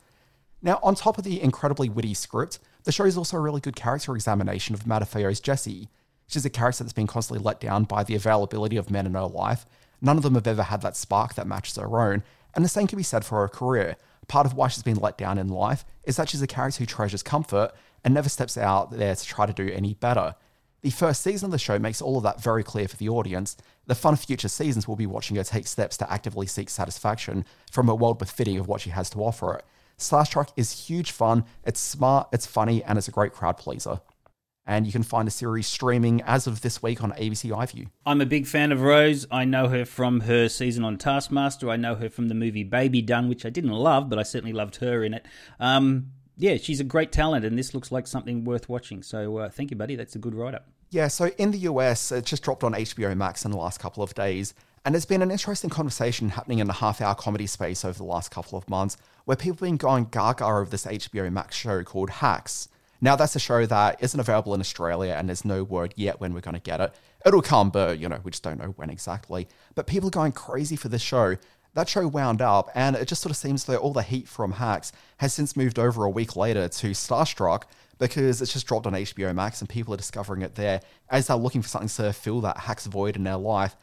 Now, 0.62 0.80
on 0.84 0.93
top 0.93 1.17
of 1.17 1.23
the 1.23 1.41
incredibly 1.41 1.89
witty 1.89 2.13
script, 2.13 2.60
the 2.84 2.91
show 2.91 3.06
is 3.06 3.17
also 3.17 3.36
a 3.36 3.39
really 3.39 3.62
good 3.62 3.75
character 3.75 4.13
examination 4.13 4.75
of 4.75 4.84
Matafeo's 4.84 5.39
Jessie. 5.39 5.89
She's 6.27 6.45
a 6.45 6.51
character 6.51 6.84
that's 6.84 6.93
been 6.93 7.08
constantly 7.08 7.43
let 7.43 7.60
down 7.60 7.86
by 7.86 8.03
the 8.03 8.13
availability 8.13 8.77
of 8.77 8.91
men 8.91 9.08
in 9.08 9.15
her 9.15 9.25
life. 9.25 9.65
None 9.99 10.17
of 10.17 10.23
them 10.23 10.36
have 10.36 10.45
ever 10.45 10.62
had 10.62 10.84
that 10.84 10.95
spark 10.95 11.34
that 11.34 11.47
matches 11.47 11.77
her 11.77 11.99
own, 11.99 12.21
and 12.53 12.63
the 12.63 12.69
same 12.69 12.86
can 12.86 12.97
be 12.97 13.01
said 13.01 13.25
for 13.25 13.41
her 13.41 13.47
career. 13.47 13.95
Part 14.27 14.45
of 14.45 14.53
why 14.53 14.67
she's 14.67 14.84
been 14.84 14.97
let 14.97 15.17
down 15.17 15.39
in 15.39 15.47
life 15.47 15.84
is 16.03 16.17
that 16.17 16.30
she's 16.30 16.43
a 16.43 16.47
character 16.47 16.77
who 16.77 16.86
treasures 16.86 17.23
comfort 17.23 17.71
and 18.03 18.13
never 18.13 18.30
steps 18.30 18.56
out 18.56 18.91
there 18.91 19.15
to 19.15 19.25
try 19.25 19.47
to 19.47 19.53
do 19.53 19.67
any 19.73 19.95
better. 19.95 20.36
The 20.81 20.89
first 20.91 21.23
season 21.23 21.47
of 21.47 21.51
the 21.51 21.57
show 21.57 21.79
makes 21.79 22.01
all 22.01 22.17
of 22.17 22.23
that 22.23 22.41
very 22.41 22.63
clear 22.63 22.87
for 22.87 22.97
the 22.97 23.09
audience. 23.09 23.57
The 23.87 23.95
fun 23.95 24.13
of 24.13 24.19
future 24.19 24.47
seasons 24.47 24.87
will 24.87 24.95
be 24.95 25.07
watching 25.07 25.35
her 25.37 25.43
take 25.43 25.65
steps 25.65 25.97
to 25.97 26.11
actively 26.11 26.45
seek 26.45 26.69
satisfaction 26.69 27.45
from 27.71 27.89
a 27.89 27.95
world 27.95 28.19
befitting 28.19 28.59
of 28.59 28.67
what 28.67 28.81
she 28.81 28.91
has 28.91 29.09
to 29.11 29.19
offer 29.19 29.55
it. 29.55 29.65
Starstruck 29.97 30.49
is 30.55 30.87
huge 30.87 31.09
fun, 31.09 31.45
it's 31.63 31.79
smart, 31.79 32.27
it's 32.31 32.45
funny, 32.45 32.83
and 32.83 32.99
it's 32.99 33.07
a 33.07 33.11
great 33.11 33.33
crowd 33.33 33.57
pleaser. 33.57 33.99
And 34.67 34.85
you 34.85 34.91
can 34.91 35.01
find 35.01 35.25
the 35.25 35.31
series 35.31 35.65
streaming 35.65 36.21
as 36.21 36.45
of 36.45 36.61
this 36.61 36.83
week 36.83 37.01
on 37.01 37.13
ABC 37.13 37.49
iView. 37.49 37.87
I'm 38.05 38.21
a 38.21 38.25
big 38.25 38.45
fan 38.45 38.71
of 38.71 38.81
Rose. 38.81 39.25
I 39.31 39.45
know 39.45 39.69
her 39.69 39.85
from 39.85 40.21
her 40.21 40.49
season 40.49 40.83
on 40.83 40.97
Taskmaster. 40.97 41.69
I 41.69 41.77
know 41.77 41.95
her 41.95 42.09
from 42.09 42.27
the 42.27 42.35
movie 42.35 42.63
Baby 42.63 43.01
Done, 43.01 43.29
which 43.29 43.45
I 43.45 43.49
didn't 43.49 43.71
love, 43.71 44.09
but 44.09 44.19
I 44.19 44.23
certainly 44.23 44.53
loved 44.53 44.75
her 44.77 45.03
in 45.03 45.13
it. 45.13 45.25
Um, 45.59 46.11
yeah, 46.38 46.58
she's 46.58 46.80
a 46.80 46.84
great 46.84 47.12
talent, 47.12 47.43
and 47.45 47.58
this 47.58 47.73
looks 47.73 47.91
like 47.91 48.08
something 48.08 48.43
worth 48.43 48.69
watching. 48.69 49.02
So 49.04 49.38
uh, 49.38 49.50
thank 49.50 49.71
you, 49.71 49.78
buddy. 49.78 49.95
That's 49.95 50.15
a 50.15 50.19
good 50.19 50.36
write 50.36 50.54
up. 50.54 50.67
Yeah, 50.89 51.08
so 51.10 51.32
in 51.38 51.52
the 51.52 51.60
US, 51.60 52.12
it 52.12 52.26
just 52.26 52.43
dropped 52.43 52.63
on 52.63 52.73
HBO 52.73 53.15
Max 53.17 53.43
in 53.43 53.52
the 53.52 53.58
last 53.58 53.80
couple 53.80 54.04
of 54.04 54.13
days. 54.13 54.54
And 54.86 54.95
there's 54.95 55.06
been 55.06 55.21
an 55.21 55.32
interesting 55.32 55.69
conversation 55.69 56.30
happening 56.30 56.60
in 56.60 56.67
the 56.67 56.73
half 56.73 57.02
hour 57.02 57.13
comedy 57.13 57.45
space 57.45 57.84
over 57.84 57.97
the 57.97 58.06
last 58.06 58.32
couple 58.32 58.58
of 58.58 58.69
months 58.69 58.95
where 59.26 59.36
people 59.36 59.56
have 59.56 59.62
been 59.62 59.76
going 59.76 60.06
gaga 60.06 60.45
over 60.45 60.69
this 60.69 60.86
HBO 60.86 61.30
Max 61.30 61.58
show 61.58 61.84
called 61.84 62.10
Hacks. 62.10 62.69
Now, 63.02 63.17
that's 63.17 63.36
a 63.36 63.39
show 63.39 63.65
that 63.65 64.02
isn't 64.02 64.19
available 64.19 64.54
in 64.54 64.62
Australia 64.62 65.13
and 65.17 65.28
there's 65.28 65.43
no 65.43 65.63
word 65.63 65.93
yet 65.97 66.21
when 66.21 66.34
we're 66.34 66.39
going 66.39 66.56
to 66.56 66.62
get 66.62 66.80
it. 66.80 66.95
It'll 67.26 67.41
come, 67.41 67.69
but, 67.69 68.00
you 68.00 68.08
know, 68.08 68.19
we 68.23 68.32
just 68.32 68.43
don't 68.43 68.60
know 68.60 68.73
when 68.78 68.89
exactly. 68.89 69.50
But 69.76 69.88
people 69.88 70.08
are 70.08 70.12
going 70.12 70.32
crazy 70.32 70.78
for 70.78 70.88
this 70.88 71.02
show. 71.02 71.36
That 71.77 71.87
show 71.87 72.07
wound 72.07 72.41
up, 72.41 72.71
and 72.73 72.95
it 72.95 73.07
just 73.07 73.21
sort 73.21 73.29
of 73.29 73.37
seems 73.37 73.65
that 73.65 73.77
all 73.77 73.93
the 73.93 74.01
heat 74.01 74.27
from 74.27 74.53
Hacks 74.53 74.91
has 75.17 75.31
since 75.31 75.55
moved 75.55 75.77
over 75.77 76.05
a 76.05 76.09
week 76.09 76.35
later 76.35 76.67
to 76.67 76.87
Starstruck, 76.87 77.65
because 77.99 78.41
it's 78.41 78.51
just 78.51 78.65
dropped 78.65 78.87
on 78.87 78.93
HBO 78.93 79.31
Max 79.35 79.61
and 79.61 79.69
people 79.69 79.93
are 79.93 79.97
discovering 79.97 80.41
it 80.41 80.55
there 80.55 80.81
as 81.11 81.27
they're 81.27 81.37
looking 81.37 81.61
for 81.61 81.67
something 81.67 81.87
to 81.89 82.13
fill 82.13 82.41
that 82.41 82.57
hacks 82.57 82.87
void 82.87 83.15
in 83.15 83.23
their 83.23 83.37
life. 83.37 83.75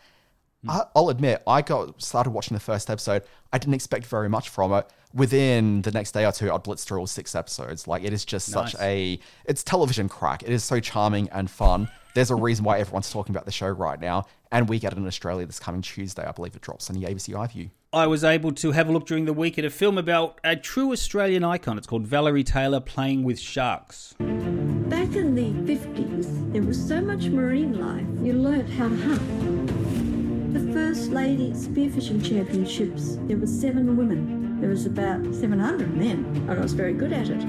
Mm. 0.66 0.70
I, 0.70 1.00
will 1.00 1.11
admit, 1.11 1.44
I 1.46 1.62
got 1.62 2.02
started 2.02 2.30
watching 2.30 2.57
the 2.57 2.61
first 2.61 2.90
episode. 2.90 3.22
I 3.52 3.59
didn't 3.59 3.74
expect 3.74 4.07
very 4.07 4.28
much 4.28 4.48
from 4.48 4.72
it. 4.72 4.90
Within 5.12 5.83
the 5.83 5.92
next 5.92 6.11
day 6.11 6.26
or 6.26 6.33
two, 6.33 6.52
I'd 6.52 6.64
blitz 6.64 6.83
through 6.83 6.98
all 6.98 7.07
six 7.07 7.37
episodes. 7.37 7.87
Like 7.87 8.02
it 8.02 8.12
is 8.12 8.24
just 8.24 8.52
nice. 8.52 8.72
such 8.72 8.80
a 8.80 9.20
it's 9.44 9.62
television 9.62 10.09
crack. 10.09 10.42
It 10.42 10.50
is 10.50 10.64
so 10.64 10.80
charming 10.80 11.28
and 11.30 11.48
fun. 11.48 11.88
There's 12.14 12.33
a 12.33 12.35
reason 12.35 12.64
why 12.64 12.80
everyone's 12.80 13.11
talking 13.11 13.35
about 13.35 13.44
the 13.44 13.52
show 13.52 13.68
right 13.68 14.00
now, 14.00 14.26
and 14.50 14.68
we 14.68 14.80
get 14.80 14.92
it 14.92 14.98
in 14.98 15.07
Australia 15.07 15.46
this 15.46 15.61
coming 15.61 15.83
Tuesday. 15.83 16.24
I 16.24 16.33
believe 16.33 16.57
it 16.57 16.62
drops 16.62 16.90
on 16.90 16.98
the 16.98 17.07
ABC 17.07 17.35
iView. 17.35 17.70
I 17.94 18.09
was 18.09 18.24
able 18.24 18.50
to 18.50 18.72
have 18.72 18.88
a 18.88 18.92
look 18.92 19.07
during 19.07 19.24
the 19.24 19.33
week 19.33 19.57
at 19.57 19.64
a 19.64 19.70
film 19.70 19.98
about 19.98 20.40
a 20.42 20.57
true 20.57 20.90
Australian 20.90 21.44
icon. 21.44 21.78
It's 21.78 21.87
called 21.87 22.09
Valerie 22.09 22.42
Taylor 22.42 22.80
Playing 22.80 23.22
with 23.22 23.38
Sharks. 23.38 24.14
Back 24.18 25.14
in 25.14 25.37
the 25.37 25.52
50s, 25.72 26.52
there 26.52 26.62
was 26.62 26.88
so 26.88 27.00
much 27.00 27.26
marine 27.26 27.78
life, 27.80 28.04
you 28.20 28.33
learnt 28.33 28.68
how 28.70 28.88
to 28.88 28.96
hunt. 28.96 30.54
The 30.54 30.72
first 30.72 31.11
lady 31.11 31.52
spearfishing 31.52 32.28
championships, 32.28 33.16
there 33.28 33.37
were 33.37 33.46
seven 33.46 33.96
women. 33.96 34.61
There 34.61 34.70
was 34.70 34.87
about 34.87 35.33
700 35.33 35.96
men, 35.96 36.24
and 36.48 36.50
I 36.50 36.61
was 36.61 36.72
very 36.72 36.94
good 36.94 37.12
at 37.12 37.28
it. 37.28 37.40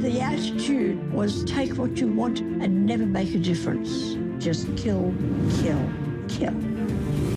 The 0.00 0.20
attitude 0.20 1.12
was 1.12 1.42
take 1.42 1.76
what 1.76 1.98
you 1.98 2.06
want 2.06 2.38
and 2.38 2.86
never 2.86 3.04
make 3.04 3.34
a 3.34 3.38
difference. 3.38 4.14
Just 4.38 4.68
kill, 4.76 5.12
kill, 5.60 5.90
kill. 6.28 6.54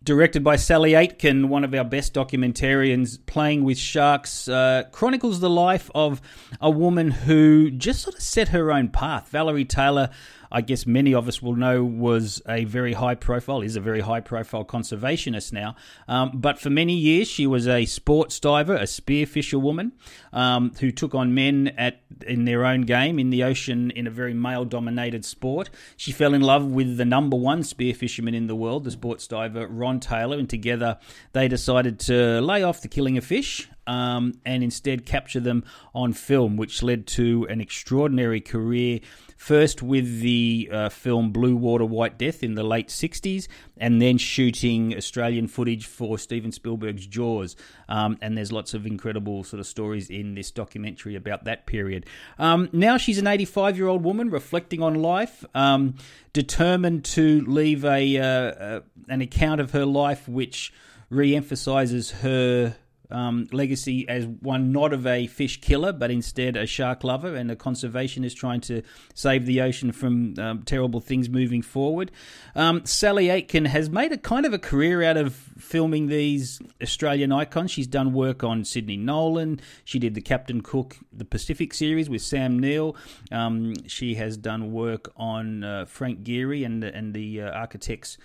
Directed 0.07 0.41
by 0.41 0.55
Sally 0.55 0.93
Aitken, 0.93 1.49
one 1.49 1.65
of 1.65 1.73
our 1.73 1.83
best 1.83 2.13
documentarians, 2.13 3.19
playing 3.25 3.65
with 3.65 3.77
sharks, 3.77 4.47
uh, 4.47 4.83
chronicles 4.93 5.41
the 5.41 5.49
life 5.49 5.91
of 5.93 6.21
a 6.61 6.69
woman 6.69 7.11
who 7.11 7.69
just 7.69 8.03
sort 8.03 8.15
of 8.15 8.21
set 8.21 8.47
her 8.47 8.71
own 8.71 8.87
path. 8.87 9.27
Valerie 9.27 9.65
Taylor 9.65 10.09
I 10.51 10.61
guess 10.61 10.85
many 10.85 11.13
of 11.13 11.27
us 11.27 11.41
will 11.41 11.55
know 11.55 11.83
was 11.83 12.41
a 12.47 12.65
very 12.65 12.93
high 12.93 13.15
profile, 13.15 13.61
is 13.61 13.75
a 13.75 13.81
very 13.81 14.01
high 14.01 14.21
profile 14.21 14.65
conservationist 14.65 15.51
now. 15.51 15.75
Um, 16.07 16.31
but 16.33 16.59
for 16.59 16.69
many 16.69 16.93
years, 16.93 17.27
she 17.27 17.47
was 17.47 17.67
a 17.67 17.85
sports 17.85 18.39
diver, 18.39 18.75
a 18.75 18.83
spearfisher 18.83 19.61
woman 19.61 19.93
um, 20.33 20.71
who 20.79 20.91
took 20.91 21.15
on 21.15 21.33
men 21.33 21.73
at 21.77 22.01
in 22.25 22.45
their 22.45 22.65
own 22.65 22.81
game 22.81 23.19
in 23.19 23.29
the 23.29 23.43
ocean 23.43 23.91
in 23.91 24.07
a 24.07 24.11
very 24.11 24.33
male 24.33 24.65
dominated 24.65 25.25
sport. 25.25 25.69
She 25.95 26.11
fell 26.11 26.33
in 26.33 26.41
love 26.41 26.65
with 26.65 26.97
the 26.97 27.05
number 27.05 27.37
one 27.37 27.61
spearfisherman 27.61 28.35
in 28.35 28.47
the 28.47 28.55
world, 28.55 28.83
the 28.83 28.91
sports 28.91 29.27
diver 29.27 29.67
Ron 29.67 29.99
Taylor, 29.99 30.37
and 30.37 30.49
together 30.49 30.97
they 31.33 31.47
decided 31.47 31.99
to 32.01 32.41
lay 32.41 32.63
off 32.63 32.81
the 32.81 32.87
killing 32.87 33.17
of 33.17 33.25
fish 33.25 33.69
um, 33.87 34.33
and 34.45 34.63
instead 34.63 35.05
capture 35.05 35.39
them 35.39 35.63
on 35.95 36.13
film, 36.13 36.57
which 36.57 36.83
led 36.83 37.07
to 37.07 37.47
an 37.49 37.61
extraordinary 37.61 38.41
career. 38.41 38.99
First 39.37 39.83
with 39.83 40.21
the 40.21 40.67
uh, 40.71 40.89
film 40.89 41.31
Blue 41.31 41.55
Water, 41.55 41.85
White 41.85 42.17
Death 42.17 42.43
in 42.43 42.55
the 42.55 42.63
late 42.63 42.87
60s, 42.87 43.47
and 43.77 44.01
then 44.01 44.17
shooting 44.17 44.95
Australian 44.97 45.47
footage 45.47 45.85
for 45.85 46.17
Steven 46.17 46.51
Spielberg's 46.51 47.05
Jaws. 47.05 47.55
Um, 47.87 48.17
and 48.21 48.35
there's 48.35 48.51
lots 48.51 48.73
of 48.73 48.87
incredible 48.87 49.43
sort 49.43 49.59
of 49.59 49.67
stories 49.67 50.09
in 50.09 50.33
this 50.33 50.49
documentary 50.49 51.15
about 51.15 51.45
that 51.45 51.67
period. 51.67 52.07
Um, 52.39 52.67
now 52.73 52.97
she's 52.97 53.19
an 53.19 53.27
85 53.27 53.77
year 53.77 53.87
old 53.87 54.03
woman 54.03 54.31
reflecting 54.31 54.81
on 54.81 54.95
life, 54.95 55.45
um, 55.53 55.95
determined 56.33 57.05
to 57.05 57.45
leave 57.45 57.85
a 57.85 58.17
uh, 58.17 58.23
uh, 58.23 58.79
an 59.07 59.21
account 59.21 59.61
of 59.61 59.71
her 59.71 59.85
life 59.85 60.27
which 60.27 60.73
re 61.09 61.35
emphasizes 61.35 62.11
her 62.11 62.75
um, 63.11 63.47
legacy 63.51 64.07
as 64.07 64.25
one 64.25 64.71
not 64.71 64.93
of 64.93 65.05
a 65.05 65.27
fish 65.27 65.61
killer, 65.61 65.93
but 65.93 66.11
instead 66.11 66.55
a 66.55 66.65
shark 66.65 67.03
lover 67.03 67.35
and 67.35 67.49
a 67.51 67.55
conservationist 67.55 68.35
trying 68.35 68.61
to 68.61 68.81
save 69.13 69.45
the 69.45 69.61
ocean 69.61 69.91
from 69.91 70.37
um, 70.39 70.63
terrible 70.63 70.99
things 70.99 71.29
moving 71.29 71.61
forward. 71.61 72.11
Um, 72.55 72.85
Sally 72.85 73.29
Aitken 73.29 73.65
has 73.65 73.89
made 73.89 74.11
a 74.11 74.17
kind 74.17 74.45
of 74.45 74.53
a 74.53 74.59
career 74.59 75.03
out 75.03 75.17
of 75.17 75.33
filming 75.33 76.07
these 76.07 76.59
Australian 76.81 77.31
icons. 77.31 77.71
She's 77.71 77.87
done 77.87 78.13
work 78.13 78.43
on 78.43 78.65
Sidney 78.65 78.97
Nolan. 78.97 79.59
She 79.85 79.99
did 79.99 80.15
the 80.15 80.21
Captain 80.21 80.61
Cook, 80.61 80.97
the 81.11 81.25
Pacific 81.25 81.73
series 81.73 82.09
with 82.09 82.21
Sam 82.21 82.59
Neill. 82.59 82.95
Um, 83.31 83.73
she 83.87 84.15
has 84.15 84.37
done 84.37 84.71
work 84.71 85.11
on 85.15 85.63
uh, 85.63 85.85
Frank 85.85 86.23
Gehry 86.23 86.65
and, 86.65 86.83
and 86.83 87.13
the 87.13 87.41
uh, 87.41 87.51
architects 87.51 88.17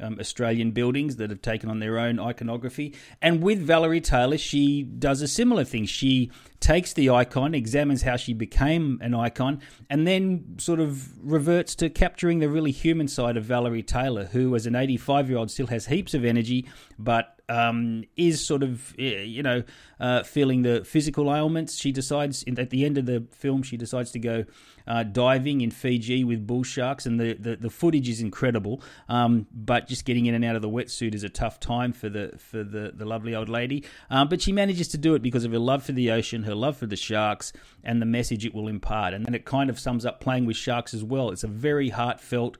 um, 0.00 0.18
Australian 0.20 0.72
buildings 0.72 1.16
that 1.16 1.30
have 1.30 1.42
taken 1.42 1.70
on 1.70 1.78
their 1.78 1.98
own 1.98 2.18
iconography. 2.18 2.94
And 3.20 3.42
with 3.42 3.60
Valerie 3.60 4.00
Taylor, 4.00 4.38
she 4.38 4.82
does 4.82 5.22
a 5.22 5.28
similar 5.28 5.64
thing. 5.64 5.86
She 5.86 6.30
takes 6.60 6.92
the 6.92 7.10
icon, 7.10 7.54
examines 7.54 8.02
how 8.02 8.16
she 8.16 8.32
became 8.32 8.98
an 9.02 9.14
icon, 9.14 9.60
and 9.88 10.06
then 10.06 10.56
sort 10.58 10.80
of 10.80 11.12
reverts 11.24 11.74
to 11.76 11.90
capturing 11.90 12.40
the 12.40 12.48
really 12.48 12.72
human 12.72 13.08
side 13.08 13.36
of 13.36 13.44
Valerie 13.44 13.82
Taylor, 13.82 14.24
who, 14.24 14.54
as 14.54 14.66
an 14.66 14.74
85 14.74 15.28
year 15.28 15.38
old, 15.38 15.50
still 15.50 15.68
has 15.68 15.86
heaps 15.86 16.14
of 16.14 16.24
energy, 16.24 16.66
but 16.98 17.37
um, 17.48 18.04
is 18.16 18.44
sort 18.44 18.62
of, 18.62 18.94
eh, 18.98 19.22
you 19.22 19.42
know, 19.42 19.62
uh, 20.00 20.22
feeling 20.22 20.62
the 20.62 20.84
physical 20.84 21.34
ailments. 21.34 21.76
She 21.76 21.92
decides, 21.92 22.44
at 22.56 22.70
the 22.70 22.84
end 22.84 22.98
of 22.98 23.06
the 23.06 23.26
film, 23.30 23.62
she 23.62 23.76
decides 23.76 24.10
to 24.12 24.18
go 24.18 24.44
uh, 24.86 25.02
diving 25.02 25.60
in 25.60 25.70
Fiji 25.70 26.24
with 26.24 26.46
bull 26.46 26.62
sharks, 26.62 27.06
and 27.06 27.20
the, 27.20 27.34
the, 27.34 27.56
the 27.56 27.70
footage 27.70 28.08
is 28.08 28.20
incredible. 28.20 28.82
Um, 29.08 29.46
but 29.52 29.86
just 29.86 30.04
getting 30.04 30.26
in 30.26 30.34
and 30.34 30.44
out 30.44 30.56
of 30.56 30.62
the 30.62 30.68
wetsuit 30.68 31.14
is 31.14 31.24
a 31.24 31.28
tough 31.28 31.60
time 31.60 31.92
for 31.92 32.08
the 32.08 32.32
for 32.38 32.64
the, 32.64 32.92
the 32.94 33.04
lovely 33.04 33.34
old 33.34 33.48
lady. 33.48 33.84
Um, 34.10 34.28
but 34.28 34.40
she 34.40 34.52
manages 34.52 34.88
to 34.88 34.98
do 34.98 35.14
it 35.14 35.22
because 35.22 35.44
of 35.44 35.52
her 35.52 35.58
love 35.58 35.82
for 35.82 35.92
the 35.92 36.10
ocean, 36.10 36.44
her 36.44 36.54
love 36.54 36.76
for 36.76 36.86
the 36.86 36.96
sharks, 36.96 37.52
and 37.84 38.00
the 38.00 38.06
message 38.06 38.46
it 38.46 38.54
will 38.54 38.68
impart. 38.68 39.14
And, 39.14 39.26
and 39.26 39.34
it 39.34 39.44
kind 39.44 39.68
of 39.68 39.78
sums 39.78 40.06
up 40.06 40.20
playing 40.20 40.46
with 40.46 40.56
sharks 40.56 40.94
as 40.94 41.04
well. 41.04 41.30
It's 41.30 41.44
a 41.44 41.48
very 41.48 41.90
heartfelt. 41.90 42.56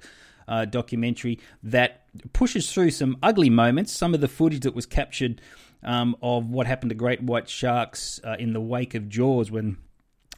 Uh, 0.49 0.65
documentary 0.65 1.39
that 1.63 2.07
pushes 2.33 2.73
through 2.73 2.91
some 2.91 3.19
ugly 3.23 3.51
moments. 3.51 3.93
Some 3.93 4.15
of 4.15 4.23
the 4.23 4.29
footage 4.29 4.63
that 4.63 4.75
was 4.75 4.87
captured 4.87 5.43
um, 5.83 6.17
of 6.23 6.49
what 6.51 6.67
happened 6.67 6.91
to 6.91 6.95
great 6.95 7.23
white 7.23 7.49
sharks 7.49 8.19
uh, 8.25 8.37
in 8.39 8.55
the 8.55 8.61
wake 8.61 8.95
of 8.95 9.09
Jaws 9.11 9.51
when 9.51 9.77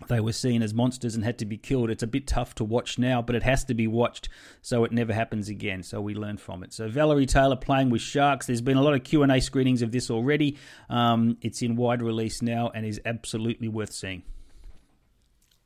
they 0.09 0.21
were 0.21 0.33
seen 0.33 0.63
as 0.63 0.73
monsters 0.73 1.15
and 1.15 1.25
had 1.25 1.39
to 1.39 1.45
be 1.45 1.57
killed. 1.57 1.91
It's 1.91 2.03
a 2.03 2.07
bit 2.07 2.27
tough 2.27 2.55
to 2.57 2.65
watch 2.65 2.99
now, 2.99 3.21
but 3.23 3.37
it 3.37 3.43
has 3.43 3.65
to 3.65 3.75
be 3.75 3.87
watched 3.87 4.29
so 4.63 4.85
it 4.85 4.93
never 4.93 5.13
happens 5.13 5.49
again. 5.49 5.83
So 5.83 6.01
we 6.01 6.15
learn 6.15 6.39
from 6.39 6.63
it. 6.63 6.73
So 6.73 6.89
Valerie 6.89 7.27
Taylor 7.27 7.57
playing 7.57 7.91
with 7.91 8.01
sharks. 8.01 8.47
There's 8.47 8.63
been 8.63 8.79
a 8.79 8.83
lot 8.83 8.95
of 8.95 9.05
Q 9.05 9.23
and 9.23 9.31
A 9.31 9.41
screenings 9.41 9.83
of 9.83 9.93
this 9.93 10.11
already. 10.11 10.57
Um, 10.89 11.37
it's 11.43 11.63
in 11.63 11.77
wide 11.77 12.03
release 12.03 12.43
now 12.43 12.71
and 12.75 12.87
is 12.87 13.01
absolutely 13.05 13.69
worth 13.69 13.93
seeing. 13.93 14.23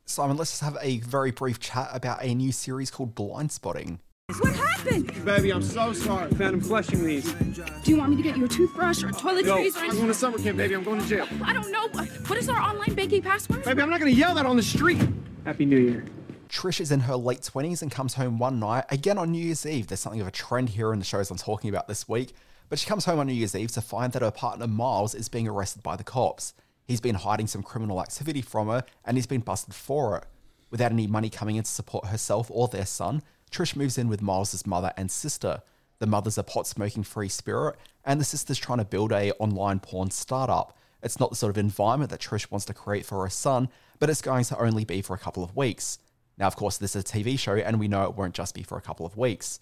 Simon, 0.06 0.36
let's 0.36 0.50
just 0.50 0.62
have 0.62 0.76
a 0.82 0.98
very 0.98 1.30
brief 1.30 1.58
chat 1.60 1.88
about 1.92 2.22
a 2.22 2.34
new 2.34 2.52
series 2.52 2.90
called 2.90 3.14
Blindspotting. 3.14 4.00
What 4.40 4.54
happened? 4.54 5.24
Baby, 5.26 5.52
I'm 5.52 5.62
so 5.62 5.92
sorry. 5.92 6.30
Found 6.30 6.54
him 6.54 6.60
flushing 6.62 7.04
these. 7.04 7.30
Do 7.30 7.90
you 7.90 7.98
want 7.98 8.10
me 8.10 8.16
to 8.16 8.22
get 8.22 8.38
you 8.38 8.46
a 8.46 8.48
toothbrush 8.48 9.02
or 9.02 9.08
a 9.08 9.12
toiletries? 9.12 9.44
No, 9.74 9.80
or 9.80 9.84
I'm 9.84 9.96
going 9.96 10.08
to 10.08 10.14
summer 10.14 10.38
camp, 10.38 10.56
baby. 10.56 10.74
I'm 10.74 10.82
going 10.82 10.98
to 10.98 11.06
jail. 11.06 11.28
I 11.44 11.52
don't 11.52 11.70
know. 11.70 11.88
What 11.88 12.38
is 12.38 12.48
our 12.48 12.58
online 12.58 12.94
banking 12.94 13.20
password? 13.20 13.64
Baby, 13.64 13.82
I'm 13.82 13.90
not 13.90 14.00
going 14.00 14.12
to 14.12 14.18
yell 14.18 14.34
that 14.36 14.46
on 14.46 14.56
the 14.56 14.62
street. 14.62 15.06
Happy 15.44 15.66
New 15.66 15.78
Year. 15.78 16.06
Trish 16.48 16.80
is 16.80 16.90
in 16.90 17.00
her 17.00 17.16
late 17.16 17.42
20s 17.42 17.82
and 17.82 17.90
comes 17.90 18.14
home 18.14 18.38
one 18.38 18.58
night, 18.58 18.84
again 18.90 19.18
on 19.18 19.30
New 19.30 19.44
Year's 19.44 19.66
Eve. 19.66 19.88
There's 19.88 20.00
something 20.00 20.22
of 20.22 20.26
a 20.26 20.32
trend 20.32 20.70
here 20.70 20.94
in 20.94 20.98
the 21.00 21.04
shows 21.04 21.30
I'm 21.30 21.36
talking 21.36 21.68
about 21.68 21.86
this 21.86 22.08
week. 22.08 22.32
But 22.70 22.78
she 22.78 22.86
comes 22.86 23.04
home 23.04 23.18
on 23.18 23.26
New 23.26 23.34
Year's 23.34 23.54
Eve 23.54 23.72
to 23.72 23.82
find 23.82 24.12
that 24.14 24.22
her 24.22 24.30
partner 24.30 24.66
Miles 24.66 25.14
is 25.14 25.28
being 25.28 25.46
arrested 25.46 25.82
by 25.82 25.96
the 25.96 26.04
cops. 26.04 26.54
He's 26.86 27.00
been 27.00 27.16
hiding 27.16 27.46
some 27.46 27.62
criminal 27.62 28.00
activity 28.00 28.40
from 28.40 28.68
her 28.68 28.84
and 29.04 29.18
he's 29.18 29.26
been 29.26 29.42
busted 29.42 29.74
for 29.74 30.16
it. 30.16 30.24
Without 30.70 30.92
any 30.92 31.06
money 31.06 31.28
coming 31.28 31.56
in 31.56 31.62
to 31.64 31.70
support 31.70 32.06
herself 32.06 32.50
or 32.50 32.68
their 32.68 32.86
son, 32.86 33.22
Trish 33.54 33.76
moves 33.76 33.98
in 33.98 34.08
with 34.08 34.20
Miles' 34.20 34.66
mother 34.66 34.92
and 34.96 35.08
sister. 35.08 35.62
The 36.00 36.08
mother's 36.08 36.38
a 36.38 36.42
pot 36.42 36.66
smoking 36.66 37.04
free 37.04 37.28
spirit, 37.28 37.76
and 38.04 38.20
the 38.20 38.24
sister's 38.24 38.58
trying 38.58 38.78
to 38.78 38.84
build 38.84 39.12
a 39.12 39.30
online 39.38 39.78
porn 39.78 40.10
startup. 40.10 40.76
It's 41.04 41.20
not 41.20 41.30
the 41.30 41.36
sort 41.36 41.50
of 41.50 41.58
environment 41.58 42.10
that 42.10 42.20
Trish 42.20 42.50
wants 42.50 42.66
to 42.66 42.74
create 42.74 43.06
for 43.06 43.22
her 43.22 43.30
son, 43.30 43.68
but 44.00 44.10
it's 44.10 44.20
going 44.20 44.42
to 44.46 44.58
only 44.58 44.84
be 44.84 45.02
for 45.02 45.14
a 45.14 45.18
couple 45.18 45.44
of 45.44 45.54
weeks. 45.54 45.98
Now, 46.36 46.48
of 46.48 46.56
course, 46.56 46.78
this 46.78 46.96
is 46.96 47.02
a 47.02 47.06
TV 47.06 47.38
show, 47.38 47.54
and 47.54 47.78
we 47.78 47.86
know 47.86 48.02
it 48.02 48.16
won't 48.16 48.34
just 48.34 48.56
be 48.56 48.64
for 48.64 48.76
a 48.76 48.82
couple 48.82 49.06
of 49.06 49.16
weeks. 49.16 49.60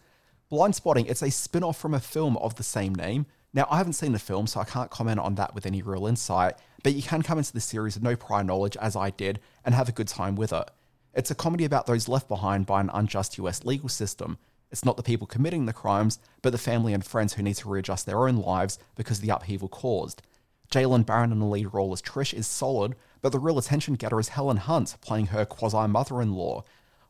Blindspotting, 0.50 1.10
it's 1.10 1.22
a 1.22 1.30
spin 1.30 1.62
off 1.62 1.78
from 1.78 1.92
a 1.92 2.00
film 2.00 2.38
of 2.38 2.54
the 2.54 2.62
same 2.62 2.94
name. 2.94 3.26
Now, 3.52 3.66
I 3.70 3.76
haven't 3.76 3.92
seen 3.92 4.12
the 4.12 4.18
film, 4.18 4.46
so 4.46 4.60
I 4.60 4.64
can't 4.64 4.90
comment 4.90 5.20
on 5.20 5.34
that 5.34 5.54
with 5.54 5.66
any 5.66 5.82
real 5.82 6.06
insight, 6.06 6.54
but 6.82 6.94
you 6.94 7.02
can 7.02 7.20
come 7.20 7.36
into 7.36 7.52
the 7.52 7.60
series 7.60 7.96
with 7.96 8.02
no 8.02 8.16
prior 8.16 8.42
knowledge, 8.42 8.78
as 8.78 8.96
I 8.96 9.10
did, 9.10 9.38
and 9.66 9.74
have 9.74 9.90
a 9.90 9.92
good 9.92 10.08
time 10.08 10.34
with 10.34 10.54
it. 10.54 10.70
It's 11.14 11.30
a 11.30 11.34
comedy 11.34 11.64
about 11.66 11.86
those 11.86 12.08
left 12.08 12.26
behind 12.26 12.64
by 12.64 12.80
an 12.80 12.90
unjust 12.92 13.36
US 13.38 13.64
legal 13.64 13.90
system. 13.90 14.38
It's 14.70 14.84
not 14.84 14.96
the 14.96 15.02
people 15.02 15.26
committing 15.26 15.66
the 15.66 15.72
crimes, 15.74 16.18
but 16.40 16.52
the 16.52 16.58
family 16.58 16.94
and 16.94 17.04
friends 17.04 17.34
who 17.34 17.42
need 17.42 17.56
to 17.56 17.68
readjust 17.68 18.06
their 18.06 18.26
own 18.26 18.36
lives 18.36 18.78
because 18.96 19.18
of 19.18 19.22
the 19.22 19.34
upheaval 19.34 19.68
caused. 19.68 20.22
Jaylen 20.70 21.04
Barron 21.04 21.30
in 21.30 21.38
the 21.38 21.44
lead 21.44 21.74
role 21.74 21.92
as 21.92 22.00
Trish 22.00 22.32
is 22.32 22.46
solid, 22.46 22.94
but 23.20 23.30
the 23.30 23.38
real 23.38 23.58
attention 23.58 23.94
getter 23.94 24.18
is 24.18 24.30
Helen 24.30 24.56
Hunt, 24.56 24.96
playing 25.02 25.26
her 25.26 25.44
quasi 25.44 25.86
mother 25.86 26.22
in 26.22 26.32
law. 26.32 26.64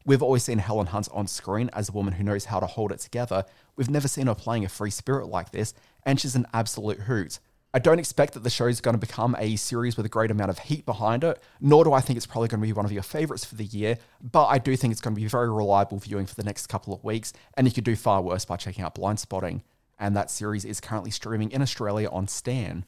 We've 0.05 0.23
always 0.23 0.43
seen 0.43 0.59
Helen 0.59 0.89
Hunt 0.89 1.09
on 1.13 1.29
screen 1.29 1.71
as 1.73 1.89
a 1.89 1.93
woman 1.93 2.15
who 2.15 2.25
knows 2.25 2.47
how 2.47 2.59
to 2.59 2.67
hold 2.67 2.91
it 2.91 2.99
together. 2.99 3.45
We've 3.77 3.89
never 3.89 4.09
seen 4.09 4.27
her 4.27 4.35
playing 4.35 4.65
a 4.65 4.69
free 4.69 4.91
spirit 4.91 5.29
like 5.29 5.53
this, 5.53 5.75
and 6.05 6.19
she's 6.19 6.35
an 6.35 6.49
absolute 6.53 7.03
hoot. 7.03 7.39
I 7.75 7.79
don't 7.79 7.99
expect 7.99 8.35
that 8.35 8.43
the 8.43 8.51
show 8.51 8.67
is 8.67 8.83
going 8.83 8.95
to 8.95 8.99
become 8.99 9.35
a 9.39 9.57
series 9.57 9.97
with 9.97 10.05
a 10.05 10.11
great 10.11 10.31
amount 10.31 10.51
of 10.51 10.59
heat 10.59 10.85
behind 10.85 11.25
it, 11.25 11.43
nor 11.61 11.85
do 11.85 11.93
I 11.95 12.01
think 12.01 12.19
it's 12.19 12.27
probably 12.27 12.49
going 12.49 12.61
to 12.61 12.67
be 12.67 12.73
one 12.73 12.85
of 12.85 12.93
your 12.93 13.03
favorites 13.03 13.47
for 13.47 13.55
the 13.55 13.65
year, 13.65 13.97
but 14.21 14.47
I 14.47 14.59
do 14.59 14.77
think 14.77 14.93
it's 14.93 15.01
going 15.01 15.15
to 15.15 15.21
be 15.21 15.27
very 15.27 15.51
reliable 15.51 15.99
viewing 15.99 16.27
for 16.27 16.35
the 16.35 16.45
next 16.45 16.67
couple 16.67 16.93
of 16.93 17.03
weeks, 17.03 17.33
and 17.57 17.67
you 17.67 17.73
could 17.73 17.85
do 17.85 17.97
far 17.97 18.21
worse 18.21 18.45
by 18.45 18.57
checking 18.57 18.85
out 18.85 18.95
Blindspotting. 18.95 19.63
And 19.99 20.17
that 20.17 20.31
series 20.31 20.65
is 20.65 20.81
currently 20.81 21.11
streaming 21.11 21.51
in 21.51 21.63
Australia 21.63 22.11
on 22.11 22.29
Stan. 22.29 22.85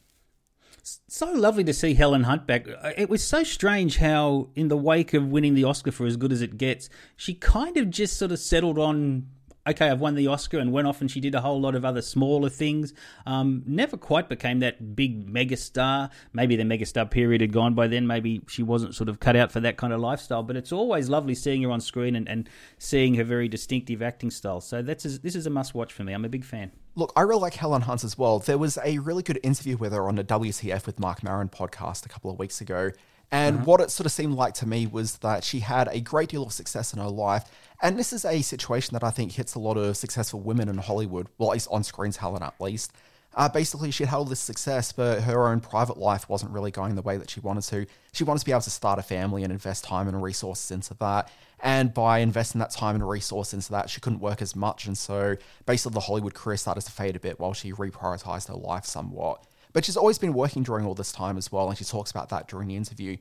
So 0.82 1.32
lovely 1.32 1.64
to 1.64 1.72
see 1.72 1.94
Helen 1.94 2.24
Hunt 2.24 2.46
back. 2.46 2.66
It 2.98 3.08
was 3.08 3.24
so 3.24 3.42
strange 3.42 3.96
how, 3.98 4.50
in 4.54 4.68
the 4.68 4.76
wake 4.76 5.14
of 5.14 5.28
winning 5.28 5.54
the 5.54 5.64
Oscar 5.64 5.92
for 5.92 6.04
As 6.04 6.18
Good 6.18 6.32
as 6.32 6.42
It 6.42 6.58
Gets, 6.58 6.90
she 7.16 7.32
kind 7.32 7.78
of 7.78 7.88
just 7.88 8.18
sort 8.18 8.32
of 8.32 8.38
settled 8.38 8.78
on 8.78 9.28
okay, 9.66 9.88
I've 9.88 10.00
won 10.00 10.14
the 10.14 10.26
Oscar 10.28 10.58
and 10.58 10.72
went 10.72 10.86
off 10.86 11.00
and 11.00 11.10
she 11.10 11.20
did 11.20 11.34
a 11.34 11.40
whole 11.40 11.60
lot 11.60 11.74
of 11.74 11.84
other 11.84 12.02
smaller 12.02 12.48
things. 12.48 12.92
Um, 13.26 13.62
never 13.66 13.96
quite 13.96 14.28
became 14.28 14.60
that 14.60 14.94
big 14.94 15.32
megastar. 15.32 16.10
Maybe 16.32 16.56
the 16.56 16.64
megastar 16.64 17.10
period 17.10 17.40
had 17.40 17.52
gone 17.52 17.74
by 17.74 17.86
then. 17.88 18.06
Maybe 18.06 18.42
she 18.48 18.62
wasn't 18.62 18.94
sort 18.94 19.08
of 19.08 19.20
cut 19.20 19.36
out 19.36 19.52
for 19.52 19.60
that 19.60 19.76
kind 19.76 19.92
of 19.92 20.00
lifestyle. 20.00 20.42
But 20.42 20.56
it's 20.56 20.72
always 20.72 21.08
lovely 21.08 21.34
seeing 21.34 21.62
her 21.62 21.70
on 21.70 21.80
screen 21.80 22.16
and, 22.16 22.28
and 22.28 22.48
seeing 22.78 23.14
her 23.14 23.24
very 23.24 23.48
distinctive 23.48 24.02
acting 24.02 24.30
style. 24.30 24.60
So 24.60 24.82
that's 24.82 25.04
a, 25.04 25.18
this 25.18 25.34
is 25.34 25.46
a 25.46 25.50
must 25.50 25.74
watch 25.74 25.92
for 25.92 26.04
me. 26.04 26.12
I'm 26.12 26.24
a 26.24 26.28
big 26.28 26.44
fan. 26.44 26.70
Look, 26.96 27.12
I 27.16 27.22
really 27.22 27.40
like 27.40 27.54
Helen 27.54 27.82
Hunt 27.82 28.04
as 28.04 28.16
well. 28.16 28.38
There 28.38 28.58
was 28.58 28.78
a 28.84 28.98
really 28.98 29.22
good 29.22 29.40
interview 29.42 29.76
with 29.76 29.92
her 29.92 30.06
on 30.06 30.14
the 30.14 30.24
WTF 30.24 30.86
with 30.86 31.00
Marc 31.00 31.24
Maron 31.24 31.48
podcast 31.48 32.06
a 32.06 32.08
couple 32.08 32.30
of 32.30 32.38
weeks 32.38 32.60
ago. 32.60 32.90
And 33.30 33.56
Uh-huh. 33.56 33.64
what 33.64 33.80
it 33.80 33.90
sort 33.90 34.06
of 34.06 34.12
seemed 34.12 34.34
like 34.34 34.54
to 34.54 34.66
me 34.66 34.86
was 34.86 35.16
that 35.18 35.44
she 35.44 35.60
had 35.60 35.88
a 35.90 36.00
great 36.00 36.28
deal 36.28 36.44
of 36.44 36.52
success 36.52 36.92
in 36.92 37.00
her 37.00 37.08
life. 37.08 37.44
And 37.82 37.98
this 37.98 38.12
is 38.12 38.24
a 38.24 38.42
situation 38.42 38.92
that 38.94 39.02
I 39.02 39.10
think 39.10 39.32
hits 39.32 39.54
a 39.54 39.58
lot 39.58 39.76
of 39.76 39.96
successful 39.96 40.40
women 40.40 40.68
in 40.68 40.78
Hollywood, 40.78 41.28
well, 41.38 41.50
at 41.50 41.54
least 41.54 41.68
on 41.70 41.82
screen 41.82 42.12
talent 42.12 42.44
at 42.44 42.60
least. 42.60 42.92
Uh, 43.36 43.48
basically, 43.48 43.90
she 43.90 44.04
had 44.04 44.16
all 44.16 44.24
this 44.24 44.38
success, 44.38 44.92
but 44.92 45.22
her 45.22 45.48
own 45.48 45.58
private 45.58 45.96
life 45.98 46.28
wasn't 46.28 46.52
really 46.52 46.70
going 46.70 46.94
the 46.94 47.02
way 47.02 47.16
that 47.16 47.28
she 47.28 47.40
wanted 47.40 47.64
to. 47.64 47.84
She 48.12 48.22
wanted 48.22 48.38
to 48.38 48.46
be 48.46 48.52
able 48.52 48.60
to 48.60 48.70
start 48.70 49.00
a 49.00 49.02
family 49.02 49.42
and 49.42 49.52
invest 49.52 49.82
time 49.82 50.06
and 50.06 50.22
resources 50.22 50.70
into 50.70 50.94
that. 51.00 51.32
And 51.60 51.92
by 51.92 52.20
investing 52.20 52.60
that 52.60 52.70
time 52.70 52.94
and 52.94 53.08
resource 53.08 53.52
into 53.52 53.72
that, 53.72 53.90
she 53.90 54.00
couldn't 54.00 54.20
work 54.20 54.40
as 54.40 54.54
much. 54.54 54.86
And 54.86 54.96
so 54.96 55.36
basically, 55.66 55.94
the 55.94 56.00
Hollywood 56.00 56.34
career 56.34 56.56
started 56.56 56.82
to 56.82 56.92
fade 56.92 57.16
a 57.16 57.20
bit 57.20 57.40
while 57.40 57.54
she 57.54 57.72
reprioritized 57.72 58.46
her 58.48 58.54
life 58.54 58.84
somewhat. 58.84 59.44
But 59.74 59.84
she's 59.84 59.98
always 59.98 60.18
been 60.18 60.32
working 60.32 60.62
during 60.62 60.86
all 60.86 60.94
this 60.94 61.12
time 61.12 61.36
as 61.36 61.52
well. 61.52 61.68
And 61.68 61.76
she 61.76 61.84
talks 61.84 62.10
about 62.10 62.30
that 62.30 62.48
during 62.48 62.68
the 62.68 62.76
interview. 62.76 63.18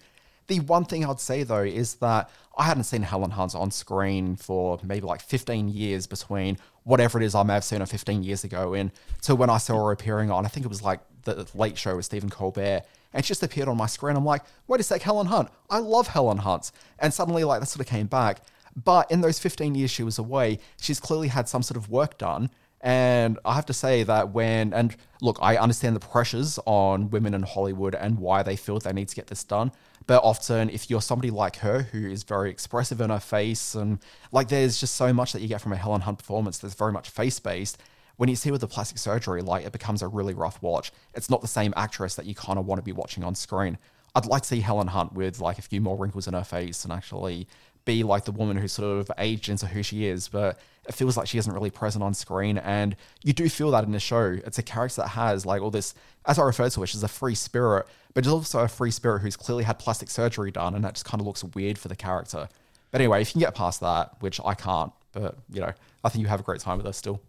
The 0.48 0.62
one 0.62 0.86
thing 0.86 1.06
I'd 1.06 1.20
say 1.20 1.44
though 1.44 1.64
is 1.64 1.96
that 1.96 2.30
I 2.58 2.64
hadn't 2.64 2.84
seen 2.84 3.02
Helen 3.02 3.32
Hunt 3.32 3.56
on 3.56 3.72
screen 3.72 4.36
for 4.36 4.80
maybe 4.84 5.06
like 5.06 5.22
15 5.22 5.70
years 5.70 6.06
between 6.06 6.58
whatever 6.84 7.20
it 7.20 7.26
is 7.26 7.34
I 7.34 7.44
may 7.44 7.54
have 7.54 7.64
seen 7.64 7.80
her 7.80 7.86
15 7.86 8.24
years 8.24 8.44
ago 8.44 8.74
and 8.74 8.92
to 9.22 9.36
when 9.36 9.50
I 9.50 9.58
saw 9.58 9.86
her 9.86 9.92
appearing 9.92 10.32
on, 10.32 10.46
I 10.46 10.50
think 10.50 10.66
it 10.66 10.70
was 10.70 10.82
like 10.82 11.00
the 11.24 11.48
Late 11.56 11.78
Show 11.78 11.96
with 11.96 12.06
Stephen 12.06 12.30
Colbert. 12.30 12.84
And 13.14 13.24
she 13.24 13.30
just 13.30 13.44
appeared 13.44 13.68
on 13.68 13.78
my 13.78 13.86
screen. 13.86 14.18
I'm 14.18 14.26
like, 14.26 14.44
wait 14.68 14.80
a 14.80 14.84
sec, 14.84 15.02
Helen 15.02 15.28
Hunt. 15.28 15.50
I 15.70 15.80
love 15.80 16.08
Helen 16.08 16.40
Hunt. 16.40 16.72
And 17.00 17.14
suddenly, 17.14 17.44
like, 17.44 17.60
that 17.60 17.68
sort 17.68 17.82
of 17.82 17.88
came 17.88 18.08
back. 18.08 18.42
But 18.76 19.12
in 19.12 19.22
those 19.22 19.40
15 19.40 19.76
years 19.76 19.92
she 19.92 20.04
was 20.04 20.18
away, 20.18 20.60
she's 20.82 21.00
clearly 21.00 21.28
had 21.28 21.48
some 21.48 21.62
sort 21.62 21.78
of 21.78 21.90
work 21.90 22.18
done. 22.18 22.50
And 22.84 23.40
I 23.46 23.56
have 23.56 23.66
to 23.68 23.74
say 23.74 24.04
that 24.04 24.34
when, 24.34 24.74
and 24.74 24.94
look, 25.22 25.40
I 25.42 25.56
understand 25.56 25.96
the 25.96 26.02
pressures 26.02 26.60
on 26.66 27.10
women 27.10 27.34
in 27.34 27.42
Hollywood 27.42 27.96
and 27.96 28.20
why 28.20 28.44
they 28.44 28.58
feel 28.58 28.78
they 28.78 28.92
need 28.92 29.08
to 29.08 29.16
get 29.16 29.28
this 29.28 29.46
done. 29.46 29.72
But 30.06 30.22
often, 30.22 30.70
if 30.70 30.90
you're 30.90 31.02
somebody 31.02 31.32
like 31.32 31.56
her 31.58 31.84
who 31.84 32.06
is 32.06 32.24
very 32.24 32.50
expressive 32.52 33.00
in 33.00 33.10
her 33.10 33.22
face, 33.22 33.74
and 33.74 34.00
like 34.34 34.50
there's 34.50 34.82
just 34.82 34.96
so 34.96 35.14
much 35.14 35.32
that 35.32 35.42
you 35.42 35.48
get 35.48 35.62
from 35.62 35.72
a 35.72 35.78
Helen 35.78 36.02
Hunt 36.02 36.18
performance 36.18 36.58
that's 36.58 36.74
very 36.74 36.92
much 36.92 37.10
face 37.10 37.40
based, 37.40 37.82
when 38.18 38.28
you 38.28 38.36
see 38.36 38.52
with 38.52 38.60
the 38.60 38.68
plastic 38.68 38.98
surgery, 38.98 39.42
like 39.42 39.66
it 39.66 39.72
becomes 39.72 40.02
a 40.02 40.08
really 40.10 40.34
rough 40.34 40.62
watch. 40.62 40.92
It's 41.14 41.30
not 41.30 41.42
the 41.42 41.48
same 41.48 41.74
actress 41.78 42.16
that 42.16 42.26
you 42.26 42.36
kind 42.36 42.60
of 42.60 42.66
want 42.66 42.80
to 42.80 42.84
be 42.84 42.92
watching 42.92 43.24
on 43.24 43.34
screen. 43.34 43.78
I'd 44.14 44.26
like 44.26 44.42
to 44.44 44.50
see 44.50 44.60
Helen 44.60 44.88
Hunt 44.88 45.14
with 45.14 45.40
like 45.40 45.58
a 45.58 45.64
few 45.64 45.80
more 45.80 45.98
wrinkles 45.98 46.28
in 46.28 46.34
her 46.34 46.44
face 46.44 46.84
and 46.84 46.94
actually 46.94 47.48
be 47.86 48.04
like 48.04 48.26
the 48.26 48.32
woman 48.32 48.58
who 48.58 48.68
sort 48.68 49.00
of 49.00 49.12
aged 49.18 49.50
into 49.50 49.68
who 49.68 49.84
she 49.84 50.06
is, 50.06 50.28
but 50.28 50.60
it 50.88 50.94
feels 50.94 51.18
like 51.18 51.28
she 51.28 51.38
isn't 51.38 51.54
really 51.54 51.70
present 51.70 52.04
on 52.04 52.14
screen. 52.14 52.58
And 52.58 52.96
you 53.24 53.34
do 53.34 53.50
feel 53.50 53.72
that 53.72 53.84
in 53.84 53.92
the 53.92 54.00
show. 54.00 54.38
It's 54.46 54.60
a 54.60 54.64
character 54.64 55.02
that 55.02 55.10
has 55.10 55.46
like 55.46 55.62
all 55.62 55.72
this, 55.72 55.94
as 56.26 56.40
I 56.40 56.44
refer 56.44 56.70
to 56.70 56.84
it, 56.84 56.88
she's 56.88 57.04
a 57.04 57.08
free 57.08 57.36
spirit, 57.36 57.88
but 58.14 58.24
she's 58.24 58.34
also 58.34 58.60
a 58.60 58.68
free 58.68 58.92
spirit 58.92 59.22
who's 59.22 59.36
clearly 59.36 59.64
had 59.64 59.80
plastic 59.80 60.10
surgery 60.10 60.52
done, 60.52 60.76
and 60.76 60.84
that 60.84 60.96
just 60.96 61.06
kind 61.06 61.22
of 61.22 61.28
looks 61.28 61.44
weird 61.44 61.78
for 61.78 61.88
the 61.88 61.96
character. 61.96 62.48
But 62.92 63.02
anyway, 63.02 63.22
if 63.22 63.30
you 63.30 63.34
can 63.34 63.42
get 63.42 63.56
past 63.56 63.80
that, 63.82 64.22
which 64.22 64.40
I 64.44 64.54
can't, 64.54 64.92
but 65.12 65.36
you 65.52 65.62
know, 65.62 65.72
I 66.04 66.10
think 66.10 66.22
you 66.22 66.28
have 66.28 66.40
a 66.40 66.44
great 66.44 66.62
time 66.62 66.78
with 66.78 66.86
her 66.86 66.94
still. 66.94 67.22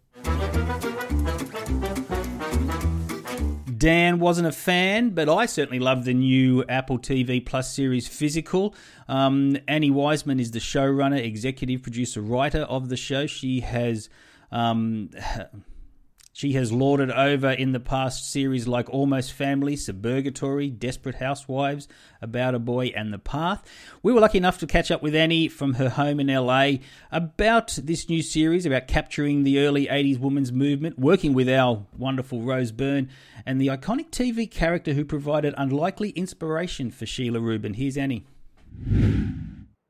Dan 3.84 4.18
wasn't 4.18 4.48
a 4.48 4.52
fan, 4.52 5.10
but 5.10 5.28
I 5.28 5.44
certainly 5.44 5.78
love 5.78 6.06
the 6.06 6.14
new 6.14 6.64
Apple 6.70 6.98
TV 6.98 7.44
Plus 7.44 7.70
series 7.70 8.08
Physical. 8.08 8.74
Um, 9.08 9.58
Annie 9.68 9.90
Weisman 9.90 10.40
is 10.40 10.52
the 10.52 10.58
showrunner, 10.58 11.22
executive 11.22 11.82
producer, 11.82 12.22
writer 12.22 12.62
of 12.62 12.88
the 12.88 12.96
show. 12.96 13.26
She 13.26 13.60
has. 13.60 14.08
Um, 14.50 15.10
she 16.34 16.54
has 16.54 16.72
lauded 16.72 17.12
over 17.12 17.52
in 17.52 17.70
the 17.70 17.78
past 17.78 18.28
series 18.28 18.66
like 18.66 18.90
Almost 18.90 19.32
Family, 19.32 19.76
Suburgatory, 19.76 20.68
Desperate 20.76 21.14
Housewives, 21.14 21.86
About 22.20 22.56
a 22.56 22.58
Boy, 22.58 22.92
and 22.96 23.12
The 23.12 23.20
Path. 23.20 23.62
We 24.02 24.12
were 24.12 24.20
lucky 24.20 24.38
enough 24.38 24.58
to 24.58 24.66
catch 24.66 24.90
up 24.90 25.00
with 25.00 25.14
Annie 25.14 25.46
from 25.46 25.74
her 25.74 25.90
home 25.90 26.18
in 26.18 26.26
LA 26.26 26.78
about 27.12 27.78
this 27.80 28.08
new 28.08 28.20
series, 28.20 28.66
about 28.66 28.88
capturing 28.88 29.44
the 29.44 29.60
early 29.60 29.86
80s 29.86 30.18
women's 30.18 30.50
movement, 30.50 30.98
working 30.98 31.34
with 31.34 31.48
our 31.48 31.86
wonderful 31.96 32.42
Rose 32.42 32.72
Byrne, 32.72 33.08
and 33.46 33.60
the 33.60 33.68
iconic 33.68 34.10
TV 34.10 34.50
character 34.50 34.92
who 34.92 35.04
provided 35.04 35.54
unlikely 35.56 36.10
inspiration 36.10 36.90
for 36.90 37.06
Sheila 37.06 37.38
Rubin. 37.38 37.74
Here's 37.74 37.96
Annie. 37.96 38.26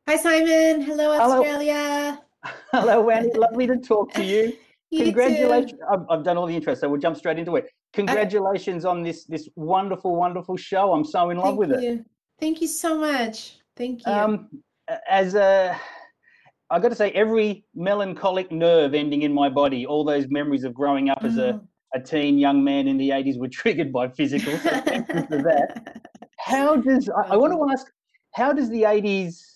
Hi, 0.06 0.16
Simon. 0.18 0.82
Hello, 0.82 1.10
Hello. 1.18 1.38
Australia. 1.38 2.20
Hello, 2.70 3.08
Annie. 3.08 3.32
Lovely 3.32 3.66
to 3.66 3.78
talk 3.78 4.12
to 4.12 4.22
you. 4.22 4.52
You 4.94 5.06
Congratulations. 5.06 5.80
I've, 5.90 6.06
I've 6.08 6.22
done 6.22 6.36
all 6.36 6.46
the 6.46 6.54
intro, 6.54 6.72
so 6.74 6.88
we'll 6.88 7.00
jump 7.00 7.16
straight 7.16 7.36
into 7.36 7.56
it. 7.56 7.66
Congratulations 7.94 8.84
on 8.84 9.02
this 9.02 9.24
this 9.24 9.48
wonderful, 9.56 10.14
wonderful 10.14 10.56
show. 10.56 10.92
I'm 10.92 11.04
so 11.04 11.30
in 11.30 11.38
love 11.38 11.56
with 11.56 11.72
it. 11.72 12.04
Thank 12.38 12.60
you 12.60 12.68
so 12.68 12.96
much. 12.96 13.58
Thank 13.76 14.06
you. 14.06 14.12
Um, 14.12 14.48
as 15.08 15.34
a, 15.34 15.76
I 16.70 16.78
got 16.78 16.90
to 16.90 16.94
say, 16.94 17.10
every 17.10 17.64
melancholic 17.74 18.52
nerve 18.52 18.94
ending 18.94 19.22
in 19.22 19.32
my 19.32 19.48
body, 19.48 19.84
all 19.84 20.04
those 20.04 20.28
memories 20.28 20.62
of 20.62 20.74
growing 20.74 21.10
up 21.10 21.24
as 21.24 21.38
a, 21.38 21.60
a 21.92 22.00
teen 22.00 22.38
young 22.38 22.62
man 22.62 22.86
in 22.86 22.96
the 22.96 23.10
80s 23.10 23.36
were 23.36 23.48
triggered 23.52 23.92
by 23.92 24.08
physical. 24.10 24.56
So 24.58 24.80
thank 24.82 25.08
you 25.08 25.26
for 25.26 25.42
that. 25.42 26.02
How 26.38 26.76
does, 26.76 27.08
I, 27.08 27.34
I 27.34 27.36
want 27.36 27.52
to 27.52 27.72
ask, 27.72 27.90
how 28.32 28.52
does 28.52 28.68
the 28.68 28.82
80s 28.82 29.53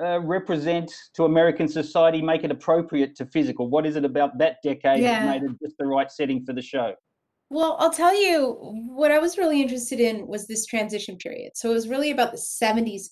uh, 0.00 0.20
represent 0.20 0.92
to 1.14 1.24
American 1.24 1.68
society, 1.68 2.20
make 2.20 2.44
it 2.44 2.50
appropriate 2.50 3.14
to 3.16 3.26
physical? 3.26 3.68
What 3.68 3.86
is 3.86 3.96
it 3.96 4.04
about 4.04 4.38
that 4.38 4.56
decade 4.62 5.00
Yeah. 5.02 5.24
that 5.26 5.40
made 5.42 5.50
it 5.50 5.56
just 5.62 5.76
the 5.78 5.86
right 5.86 6.10
setting 6.10 6.44
for 6.44 6.52
the 6.52 6.62
show? 6.62 6.94
Well, 7.50 7.76
I'll 7.78 7.92
tell 7.92 8.14
you 8.18 8.52
what 8.88 9.12
I 9.12 9.18
was 9.18 9.38
really 9.38 9.62
interested 9.62 10.00
in 10.00 10.26
was 10.26 10.46
this 10.46 10.66
transition 10.66 11.16
period. 11.16 11.52
So 11.54 11.70
it 11.70 11.74
was 11.74 11.88
really 11.88 12.10
about 12.10 12.32
the 12.32 12.38
70s 12.38 13.10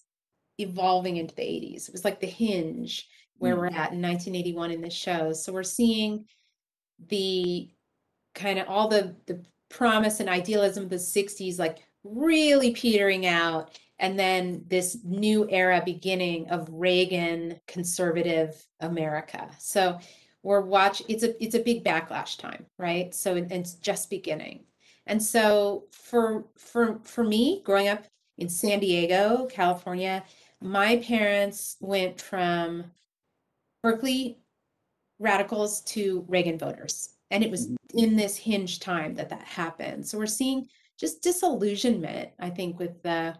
evolving 0.58 1.16
into 1.18 1.34
the 1.34 1.42
80s. 1.42 1.88
It 1.88 1.92
was 1.92 2.04
like 2.04 2.20
the 2.20 2.26
hinge 2.26 3.08
where 3.38 3.54
Mm. 3.54 3.58
we're 3.58 3.66
at 3.66 3.92
in 3.92 4.00
1981 4.00 4.70
in 4.72 4.80
this 4.80 4.94
show. 4.94 5.32
So 5.32 5.52
we're 5.52 5.62
seeing 5.62 6.26
the 7.08 7.70
kind 8.34 8.58
of 8.58 8.68
all 8.68 8.88
the 8.88 9.14
the 9.26 9.44
promise 9.68 10.20
and 10.20 10.28
idealism 10.28 10.84
of 10.84 10.90
the 10.90 10.98
60s 10.98 11.58
like 11.58 11.78
really 12.04 12.72
petering 12.72 13.26
out 13.26 13.78
and 14.02 14.18
then 14.18 14.64
this 14.66 14.98
new 15.04 15.48
era 15.48 15.80
beginning 15.84 16.50
of 16.50 16.68
Reagan 16.70 17.60
conservative 17.68 18.66
America. 18.80 19.48
So 19.60 19.98
we're 20.42 20.60
watch 20.60 21.02
it's 21.08 21.22
a 21.22 21.42
it's 21.42 21.54
a 21.54 21.62
big 21.62 21.84
backlash 21.84 22.36
time, 22.36 22.66
right? 22.78 23.14
So 23.14 23.36
it- 23.36 23.50
it's 23.52 23.74
just 23.74 24.10
beginning. 24.10 24.64
And 25.06 25.22
so 25.22 25.86
for 25.92 26.46
for 26.58 26.98
for 27.04 27.22
me 27.22 27.62
growing 27.64 27.88
up 27.88 28.04
in 28.38 28.48
San 28.48 28.80
Diego, 28.80 29.46
California, 29.46 30.24
my 30.60 30.96
parents 30.96 31.76
went 31.80 32.20
from 32.20 32.90
Berkeley 33.84 34.38
radicals 35.20 35.80
to 35.82 36.24
Reagan 36.28 36.58
voters. 36.58 37.10
And 37.30 37.44
it 37.44 37.50
was 37.50 37.70
in 37.94 38.16
this 38.16 38.36
hinge 38.36 38.80
time 38.80 39.14
that 39.14 39.28
that 39.30 39.44
happened. 39.44 40.06
So 40.06 40.18
we're 40.18 40.26
seeing 40.26 40.68
just 40.98 41.22
disillusionment, 41.22 42.30
I 42.40 42.50
think, 42.50 42.78
with 42.80 43.00
the 43.02 43.36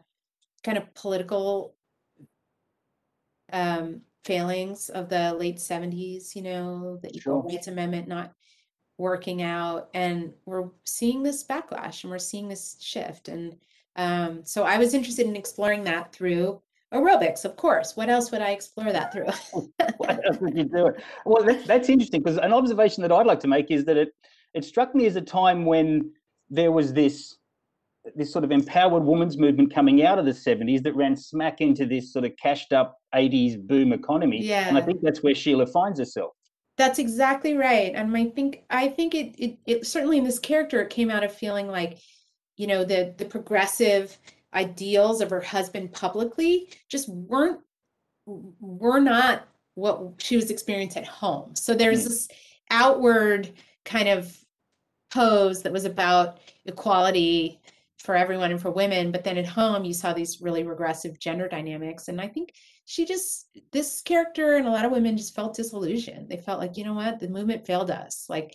kind 0.63 0.79
of 0.79 0.93
political 0.95 1.75
um, 3.53 4.01
failings 4.25 4.89
of 4.89 5.09
the 5.09 5.35
late 5.35 5.57
70s, 5.57 6.35
you 6.35 6.43
know, 6.43 6.99
the 7.03 7.09
Equal 7.09 7.43
Sure. 7.43 7.43
Rights 7.43 7.67
Amendment 7.67 8.09
not 8.09 8.33
working 8.99 9.43
out. 9.43 9.89
And 9.95 10.33
we're 10.47 10.69
seeing 10.85 11.23
this 11.23 11.45
backlash 11.45 12.05
and 12.05 12.11
we're 12.11 12.19
seeing 12.19 12.49
this 12.49 12.77
shift. 12.81 13.29
And 13.29 13.57
um, 13.97 14.45
so 14.45 14.63
I 14.63 14.79
was 14.79 14.95
interested 14.95 15.27
in 15.27 15.37
exploring 15.37 15.85
that 15.85 16.13
through 16.13 16.63
aerobics, 16.95 17.45
of 17.45 17.57
course. 17.57 17.97
What 17.97 18.09
else 18.09 18.31
would 18.31 18.43
I 18.43 18.51
explore 18.51 18.93
that 18.93 19.13
through? 19.13 19.27
what 19.97 20.25
else 20.25 20.39
would 20.41 20.57
you 20.57 20.65
do 20.65 20.87
it? 20.89 21.03
Well, 21.25 21.45
that's, 21.45 21.67
that's 21.67 21.89
interesting 21.89 22.23
because 22.23 22.39
an 22.39 22.53
observation 22.53 23.03
that 23.03 23.13
I'd 23.13 23.27
like 23.27 23.41
to 23.41 23.49
make 23.49 23.71
is 23.71 23.85
that 23.87 23.97
it 23.97 24.15
it 24.55 24.65
struck 24.65 24.95
me 24.95 25.07
as 25.07 25.17
a 25.17 25.21
time 25.21 25.65
when 25.65 26.13
there 26.51 26.73
was 26.73 26.93
this 26.93 27.39
this 28.17 28.33
sort 28.33 28.45
of 28.45 28.51
empowered 28.51 29.05
women's 29.05 29.39
movement 29.39 29.73
coming 29.73 30.05
out 30.05 30.19
of 30.19 30.25
the 30.25 30.33
70s 30.33 30.83
that 30.83 30.95
ran 30.97 31.17
smack 31.17 31.61
into 31.61 31.87
this 31.87 32.13
sort 32.13 32.25
of 32.25 32.33
cashed 32.37 32.73
up 32.73 32.99
80s 33.15 33.61
boom 33.65 33.93
economy. 33.93 34.43
Yeah. 34.43 34.69
And 34.69 34.77
I 34.77 34.81
think 34.81 35.01
that's 35.03 35.23
where 35.23 35.35
Sheila 35.35 35.67
finds 35.67 35.99
herself. 35.99 36.33
That's 36.79 36.99
exactly 36.99 37.55
right. 37.55 37.93
And 37.95 38.17
I 38.17 38.27
think 38.27 38.65
I 38.71 38.89
think 38.89 39.15
it, 39.15 39.35
it 39.39 39.59
it 39.67 39.87
certainly 39.87 40.19
in 40.19 40.25
this 40.25 40.39
character 40.39 40.81
it 40.81 40.91
came 40.91 41.11
out 41.11 41.23
of 41.23 41.33
feeling 41.33 41.69
like, 41.69 41.99
you 42.57 42.67
know, 42.67 42.83
the 42.83 43.15
the 43.19 43.27
progressive 43.27 44.19
ideals 44.55 45.21
of 45.21 45.31
her 45.31 45.41
husband 45.41 45.93
publicly 45.93 46.71
just 46.89 47.09
weren't 47.09 47.61
were 48.27 49.01
not 49.01 49.47
what 49.75 50.15
she 50.19 50.37
was 50.37 50.51
experiencing 50.51 51.03
at 51.03 51.09
home. 51.09 51.55
So 51.55 51.75
there's 51.75 52.03
hmm. 52.03 52.09
this 52.09 52.29
outward 52.71 53.53
kind 53.85 54.09
of 54.09 54.37
pose 55.13 55.63
that 55.63 55.73
was 55.73 55.85
about 55.85 56.39
equality 56.65 57.61
for 58.03 58.15
everyone 58.17 58.51
and 58.51 58.61
for 58.61 58.71
women, 58.71 59.13
but 59.13 59.25
then 59.25 59.39
at 59.39 59.47
home 59.47 59.85
you 59.85 59.95
saw 59.95 60.13
these 60.13 60.41
really 60.41 60.65
regressive 60.65 61.19
gender 61.19 61.49
dynamics. 61.49 62.09
And 62.09 62.21
I 62.21 62.29
think 62.29 62.55
she 62.85 63.05
just 63.05 63.49
this 63.71 64.03
character 64.03 64.57
and 64.57 64.67
a 64.67 64.71
lot 64.71 64.85
of 64.85 64.93
women 64.93 65.17
just 65.17 65.35
felt 65.35 65.55
disillusioned. 65.55 66.29
They 66.29 66.37
felt 66.37 66.61
like, 66.61 66.77
you 66.77 66.85
know 66.85 66.95
what, 66.95 67.21
the 67.21 67.29
movement 67.29 67.67
failed 67.67 67.91
us. 67.91 68.27
Like 68.29 68.55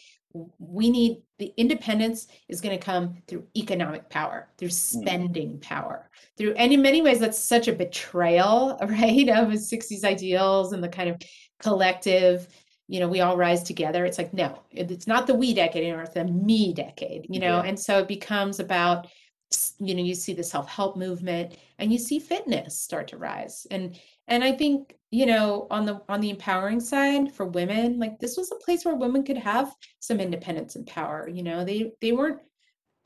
we 0.59 0.89
need 0.89 1.21
the 1.39 1.53
independence 1.57 2.27
is 2.47 2.61
going 2.61 2.77
to 2.77 2.83
come 2.83 3.15
through 3.27 3.47
economic 3.55 4.09
power, 4.09 4.49
through 4.57 4.69
hmm. 4.69 4.73
spending 4.73 5.59
power, 5.59 6.09
through, 6.37 6.53
and 6.53 6.71
in 6.71 6.81
many 6.81 7.01
ways, 7.01 7.19
that's 7.19 7.39
such 7.39 7.67
a 7.67 7.73
betrayal, 7.73 8.77
right, 8.81 9.29
of 9.29 9.51
the 9.51 9.57
60s 9.57 10.03
ideals 10.03 10.73
and 10.73 10.83
the 10.83 10.89
kind 10.89 11.09
of 11.09 11.21
collective, 11.59 12.47
you 12.87 12.99
know, 12.99 13.07
we 13.07 13.21
all 13.21 13.37
rise 13.37 13.63
together. 13.63 14.05
It's 14.05 14.17
like, 14.17 14.33
no, 14.33 14.59
it's 14.71 15.07
not 15.07 15.27
the 15.27 15.33
we 15.33 15.53
decade 15.53 15.83
anymore, 15.83 16.03
it's 16.03 16.13
the 16.13 16.25
me 16.25 16.73
decade, 16.73 17.25
you 17.29 17.39
know, 17.39 17.57
Yeah. 17.57 17.69
and 17.69 17.79
so 17.79 17.99
it 17.99 18.07
becomes 18.07 18.59
about, 18.59 19.07
you 19.79 19.95
know, 19.95 20.03
you 20.03 20.15
see 20.15 20.33
the 20.33 20.43
self-help 20.43 20.97
movement 20.97 21.57
and 21.79 21.91
you 21.91 21.97
see 21.97 22.19
fitness 22.19 22.79
start 22.79 23.07
to 23.09 23.17
rise. 23.17 23.65
And 23.71 23.97
and 24.27 24.43
I 24.43 24.51
think, 24.51 24.95
you 25.09 25.25
know, 25.25 25.67
on 25.71 25.85
the 25.85 26.01
on 26.09 26.19
the 26.19 26.29
empowering 26.29 26.79
side 26.79 27.33
for 27.33 27.45
women, 27.45 27.99
like 27.99 28.19
this 28.19 28.35
was 28.37 28.51
a 28.51 28.55
place 28.55 28.83
where 28.83 28.95
women 28.95 29.23
could 29.23 29.37
have 29.37 29.73
some 29.99 30.19
independence 30.19 30.75
and 30.75 30.85
power. 30.85 31.29
You 31.29 31.43
know, 31.43 31.63
they 31.63 31.93
they 32.01 32.11
weren't 32.11 32.41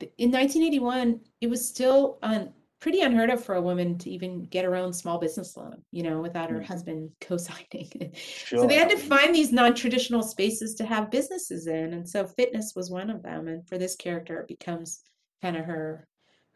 in 0.00 0.32
1981. 0.32 1.20
It 1.40 1.48
was 1.48 1.66
still 1.66 2.18
un, 2.22 2.52
pretty 2.80 3.02
unheard 3.02 3.30
of 3.30 3.44
for 3.44 3.54
a 3.54 3.62
woman 3.62 3.96
to 3.98 4.10
even 4.10 4.42
get 4.46 4.64
her 4.64 4.74
own 4.74 4.92
small 4.92 5.18
business 5.18 5.56
loan. 5.56 5.80
You 5.92 6.02
know, 6.02 6.20
without 6.20 6.50
her 6.50 6.58
mm. 6.58 6.64
husband 6.64 7.10
co-signing. 7.20 8.12
So 8.48 8.66
they 8.66 8.76
had 8.76 8.90
to 8.90 8.98
find 8.98 9.32
these 9.32 9.52
non-traditional 9.52 10.24
spaces 10.24 10.74
to 10.76 10.86
have 10.86 11.10
businesses 11.12 11.68
in, 11.68 11.92
and 11.92 12.08
so 12.08 12.26
fitness 12.26 12.72
was 12.74 12.90
one 12.90 13.10
of 13.10 13.22
them. 13.22 13.46
And 13.46 13.68
for 13.68 13.78
this 13.78 13.94
character, 13.94 14.40
it 14.40 14.48
becomes 14.48 15.02
kind 15.40 15.56
of 15.56 15.66
her 15.66 16.08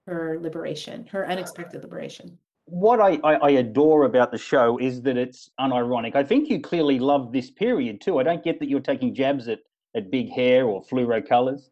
her 0.07 0.38
liberation, 0.40 1.07
her 1.07 1.29
unexpected 1.29 1.83
liberation. 1.83 2.38
what 2.66 3.01
I, 3.01 3.19
I, 3.23 3.35
I 3.35 3.51
adore 3.51 4.05
about 4.05 4.33
the 4.33 4.38
show 4.38 4.79
is 4.79 5.01
that 5.03 5.16
it's 5.16 5.51
unironic. 5.61 6.16
I 6.16 6.25
think 6.25 6.49
you 6.49 6.61
clearly 6.61 6.99
love 6.99 7.33
this 7.33 7.51
period 7.51 8.01
too. 8.01 8.19
I 8.19 8.25
don't 8.25 8.42
get 8.42 8.59
that 8.59 8.69
you're 8.69 8.81
taking 8.81 9.14
jabs 9.14 9.49
at, 9.49 9.61
at 9.95 10.11
big 10.11 10.31
hair 10.31 10.66
or 10.66 10.83
fluoro 10.83 11.27
colors. 11.27 11.71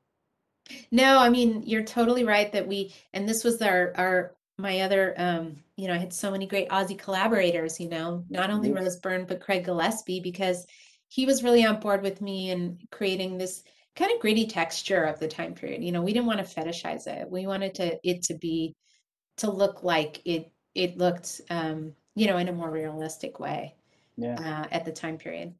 No, 0.90 1.18
I 1.18 1.28
mean, 1.28 1.62
you're 1.66 1.82
totally 1.82 2.24
right 2.24 2.50
that 2.52 2.66
we, 2.66 2.94
and 3.12 3.28
this 3.28 3.44
was 3.44 3.60
our, 3.60 3.92
our, 3.96 4.34
my 4.56 4.80
other, 4.82 5.14
um, 5.18 5.56
you 5.76 5.88
know, 5.88 5.94
I 5.94 5.98
had 5.98 6.12
so 6.12 6.30
many 6.30 6.46
great 6.46 6.68
Aussie 6.68 6.98
collaborators, 6.98 7.80
you 7.80 7.88
know, 7.88 8.24
not 8.30 8.50
only. 8.50 8.72
Rose 8.72 8.96
Byrne, 8.96 9.26
but 9.26 9.40
Craig 9.40 9.64
Gillespie, 9.64 10.20
because 10.20 10.64
he 11.08 11.26
was 11.26 11.42
really 11.42 11.64
on 11.66 11.80
board 11.80 12.02
with 12.02 12.20
me 12.20 12.50
and 12.50 12.78
creating 12.92 13.36
this 13.36 13.64
kind 13.96 14.12
of 14.12 14.20
gritty 14.20 14.46
texture 14.46 15.04
of 15.04 15.18
the 15.20 15.28
time 15.28 15.54
period. 15.54 15.82
You 15.82 15.92
know, 15.92 16.02
we 16.02 16.12
didn't 16.12 16.26
want 16.26 16.46
to 16.46 16.60
fetishize 16.60 17.06
it. 17.06 17.30
We 17.30 17.46
wanted 17.46 17.74
to, 17.76 17.98
it 18.02 18.22
to 18.24 18.34
be, 18.34 18.74
to 19.38 19.50
look 19.50 19.82
like 19.82 20.20
it, 20.24 20.50
it 20.74 20.98
looked, 20.98 21.40
um, 21.50 21.92
you 22.14 22.26
know, 22.26 22.38
in 22.38 22.48
a 22.48 22.52
more 22.52 22.70
realistic 22.70 23.38
way, 23.38 23.74
Yeah. 24.16 24.36
uh, 24.38 24.66
at 24.70 24.84
the 24.84 24.92
time 24.92 25.18
period. 25.18 25.54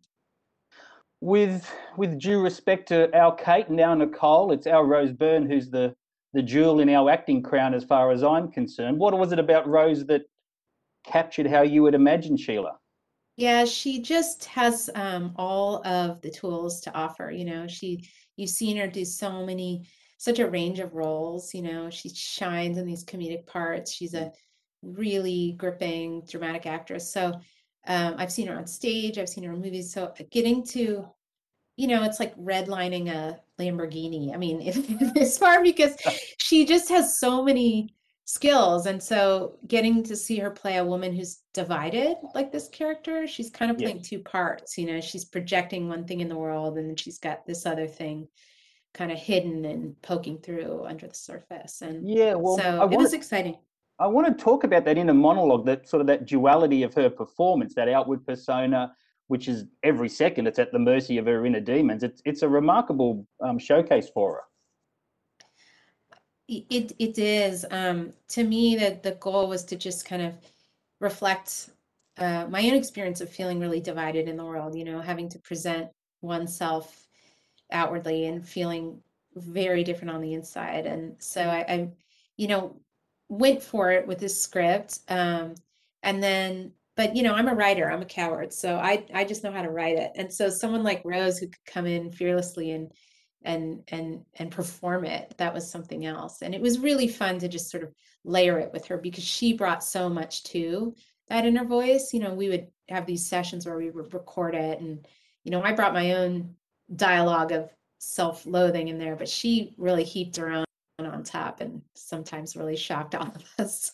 With 1.21 1.73
with 1.97 2.19
due 2.21 2.43
respect 2.43 2.89
to 2.89 3.17
our 3.17 3.35
Kate 3.35 3.69
and 3.69 3.81
our 3.81 3.97
Nicole, 3.97 4.53
it's 4.53 4.67
our 4.67 4.85
Rose 4.85 5.13
Byrne 5.13 5.49
who's 5.49 5.71
the 5.71 5.95
the 6.35 6.43
jewel 6.43 6.81
in 6.81 6.91
our 6.91 7.09
acting 7.09 7.43
crown, 7.43 7.73
as 7.73 7.85
far 7.85 8.11
as 8.11 8.23
I'm 8.23 8.51
concerned. 8.51 8.99
What 8.99 9.17
was 9.17 9.33
it 9.33 9.39
about 9.39 9.67
Rose 9.67 10.05
that 10.07 10.23
captured 11.07 11.47
how 11.47 11.63
you 11.63 11.83
would 11.83 11.95
imagine 11.95 12.37
Sheila? 12.37 12.79
Yeah, 13.37 13.65
she 13.65 14.03
just 14.03 14.45
has 14.47 14.91
um, 14.95 15.33
all 15.37 15.87
of 15.87 16.21
the 16.21 16.31
tools 16.31 16.81
to 16.83 16.95
offer. 16.95 17.31
You 17.31 17.45
know, 17.45 17.67
she 17.67 18.07
you've 18.37 18.51
seen 18.51 18.77
her 18.77 18.87
do 18.87 19.05
so 19.05 19.45
many, 19.45 19.87
such 20.19 20.39
a 20.39 20.49
range 20.49 20.79
of 20.79 20.95
roles. 20.95 21.55
You 21.55 21.63
know, 21.63 21.91
she 21.91 22.09
shines 22.09 22.79
in 22.79 22.87
these 22.87 23.05
comedic 23.05 23.47
parts. 23.47 23.93
She's 23.93 24.15
a 24.15 24.33
really 24.83 25.55
gripping 25.59 26.23
dramatic 26.29 26.67
actress. 26.67 27.11
So 27.11 27.41
um, 27.87 28.15
I've 28.19 28.33
seen 28.33 28.47
her 28.49 28.57
on 28.57 28.67
stage. 28.67 29.19
I've 29.19 29.29
seen 29.29 29.45
her 29.45 29.53
in 29.53 29.61
movies. 29.61 29.93
So 29.93 30.13
getting 30.31 30.65
to, 30.69 31.07
you 31.77 31.87
know, 31.87 32.05
it's 32.05 32.21
like 32.21 32.37
redlining 32.37 33.09
a 33.11 33.41
Lamborghini. 33.61 34.33
I 34.35 34.37
mean, 34.37 34.61
it's 34.63 35.39
far 35.39 35.63
because 35.63 35.97
she 36.39 36.65
just 36.65 36.89
has 36.89 37.19
so 37.19 37.43
many 37.43 37.95
skills 38.27 38.87
and 38.87 39.03
so 39.03 39.59
getting 39.67 40.03
to 40.03 40.17
see 40.17 40.39
her 40.39 40.51
play 40.51 40.77
a 40.79 40.85
woman 40.85 41.15
who's 41.15 41.41
divided 41.53 42.17
like 42.35 42.51
this 42.51 42.69
character 42.69 43.27
she's 43.27 43.51
kind 43.51 43.71
of 43.71 43.79
Yeah. 43.79 43.89
playing 43.89 44.03
two 44.03 44.19
parts 44.21 44.79
you 44.79 44.87
know 44.87 45.01
she's 45.01 45.27
projecting 45.27 45.89
one 45.89 46.07
thing 46.07 46.21
in 46.21 46.29
the 46.31 46.37
world 46.37 46.79
and 46.79 46.89
then 46.89 46.97
she's 46.97 47.19
got 47.19 47.45
this 47.47 47.67
other 47.67 47.87
thing 47.87 48.27
kind 48.95 49.13
of 49.13 49.19
hidden 49.19 49.65
and 49.67 50.01
poking 50.01 50.39
through 50.39 50.85
under 50.87 51.07
the 51.07 51.15
surface 51.15 51.83
and 51.83 52.09
Yeah, 52.09 52.35
well, 52.35 52.57
so 52.57 52.81
I 52.81 52.85
it 52.91 52.97
was 52.97 53.13
exciting 53.13 53.57
I 53.99 54.07
want 54.07 54.27
to 54.37 54.45
talk 54.45 54.65
about 54.65 54.85
that 54.87 54.99
in 54.99 55.09
a 55.09 55.15
monologue, 55.15 55.67
that 55.67 55.89
sort 55.89 56.01
of 56.01 56.09
that 56.09 56.27
duality 56.27 56.83
of 56.83 56.93
her 56.95 57.09
performance, 57.09 57.75
that 57.75 57.89
outward 57.89 58.27
persona, 58.27 58.93
which 59.29 59.47
is 59.47 59.67
every 59.85 60.09
second 60.09 60.49
it's 60.49 60.59
at 60.59 60.73
the 60.73 60.81
mercy 60.81 61.17
of 61.17 61.27
her 61.27 61.47
inner 61.47 61.61
demons. 61.61 62.03
It's 62.03 62.21
it's 62.25 62.43
a 62.43 62.49
remarkable 62.49 63.25
um, 63.41 63.57
showcase 63.57 64.11
for 64.13 64.33
her. 64.35 64.41
It 66.49 66.93
it 66.99 67.19
is. 67.19 67.65
Um, 67.71 68.13
to 68.29 68.45
me, 68.45 68.77
that 68.77 69.03
the 69.03 69.13
goal 69.13 69.49
was 69.49 69.65
to 69.65 69.77
just 69.77 70.05
kind 70.05 70.23
of 70.23 70.35
reflect 71.01 71.71
uh, 72.19 72.47
my 72.49 72.61
own 72.67 72.75
experience 72.75 73.21
of 73.21 73.31
feeling 73.31 73.61
really 73.61 73.81
divided 73.81 74.29
in 74.29 74.37
the 74.37 74.45
world. 74.45 74.75
You 74.77 74.85
know, 74.85 75.01
having 75.01 75.29
to 75.31 75.39
present 75.39 75.89
oneself 76.21 77.07
outwardly 77.73 78.27
and 78.27 78.47
feeling 78.47 79.03
very 79.37 79.85
different 79.85 80.11
on 80.13 80.21
the 80.21 80.35
inside. 80.35 80.87
And 80.87 81.17
so 81.19 81.43
I, 81.43 81.65
I 81.69 81.89
you 82.37 82.49
know, 82.49 82.77
went 83.29 83.63
for 83.63 83.91
it 83.93 84.07
with 84.07 84.19
this 84.21 84.41
script. 84.41 85.01
Um, 85.09 85.55
and 86.03 86.23
then, 86.23 86.73
but 86.97 87.17
you 87.17 87.23
know, 87.23 87.35
I'm 87.35 87.49
a 87.49 87.55
writer. 87.55 87.91
I'm 87.91 88.03
a 88.03 88.07
coward, 88.07 88.53
so 88.53 88.77
I 88.77 89.05
I 89.15 89.25
just 89.25 89.45
know 89.45 89.53
how 89.53 89.63
to 89.63 89.71
write 89.71 89.97
it. 89.99 90.13
And 90.17 90.33
so 90.33 90.51
someone 90.51 90.83
like 90.85 91.03
Rose 91.05 91.39
who 91.39 91.47
could 91.49 91.65
come 91.67 91.87
in 91.87 92.11
fearlessly 92.13 92.73
and 92.73 92.93
and 93.45 93.83
and 93.89 94.25
and 94.37 94.51
perform 94.51 95.05
it 95.05 95.35
that 95.39 95.53
was 95.53 95.71
something 95.71 96.07
else 96.07 96.43
and 96.43 96.55
it 96.55 96.61
was 96.61 96.79
really 96.79 97.07
fun 97.07 97.39
to 97.39 97.49
just 97.49 97.71
sort 97.71 97.83
of 97.83 97.93
layer 98.25 98.59
it 98.59 98.73
with 98.73 98.87
her 98.87 98.97
because 98.97 99.25
she 99.25 99.53
brought 99.53 99.85
so 99.85 100.09
much 100.09 100.43
to 100.45 100.95
that 101.29 101.45
inner 101.47 101.65
voice 101.65 102.13
you 102.13 102.21
know 102.21 102.33
we 102.33 102.49
would 102.49 102.67
have 102.89 103.07
these 103.07 103.27
sessions 103.27 103.67
where 103.67 103.77
we 103.77 103.91
would 103.91 104.13
record 104.15 104.55
it 104.55 104.81
and 104.81 105.07
you 105.45 105.51
know 105.51 105.63
i 105.63 105.73
brought 105.73 105.93
my 105.93 106.13
own 106.13 106.55
dialogue 106.97 107.53
of 107.53 107.71
self-loathing 107.99 108.89
in 108.89 108.99
there 108.99 109.17
but 109.17 109.29
she 109.29 109.75
really 109.79 110.05
heaped 110.05 110.37
her 110.37 110.51
own 110.51 110.65
on 111.01 111.25
top 111.25 111.61
and 111.61 111.83
sometimes 111.95 112.57
really 112.57 112.77
shocked 112.77 113.15
all 113.15 113.27
of 113.27 113.45
us 113.59 113.93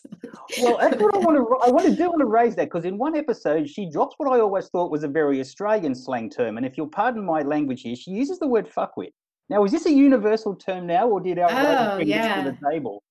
Well, 0.61 0.77
that's 0.77 1.01
what 1.01 1.15
I 1.15 1.17
want 1.17 1.37
to. 1.37 1.67
I 1.67 1.71
want 1.71 1.87
to 1.87 1.95
do 1.95 2.09
want 2.09 2.19
to 2.19 2.25
raise 2.25 2.55
that 2.55 2.65
because 2.65 2.85
in 2.85 2.97
one 2.97 3.15
episode 3.15 3.69
she 3.69 3.89
drops 3.89 4.15
what 4.17 4.31
I 4.31 4.39
always 4.39 4.67
thought 4.67 4.91
was 4.91 5.03
a 5.03 5.07
very 5.07 5.39
Australian 5.39 5.95
slang 5.95 6.29
term, 6.29 6.57
and 6.57 6.65
if 6.65 6.77
you'll 6.77 6.87
pardon 6.87 7.25
my 7.25 7.41
language 7.41 7.81
here, 7.81 7.95
she 7.95 8.11
uses 8.11 8.39
the 8.39 8.47
word 8.47 8.69
fuckwit. 8.69 9.13
Now, 9.51 9.65
is 9.65 9.73
this 9.73 9.85
a 9.85 9.91
universal 9.91 10.55
term 10.55 10.87
now, 10.87 11.09
or 11.09 11.19
did 11.19 11.37
our 11.37 11.49
Oh, 11.51 11.97
yeah. 11.99 12.41
to 12.41 12.51
the 12.51 12.71
table? 12.71 13.03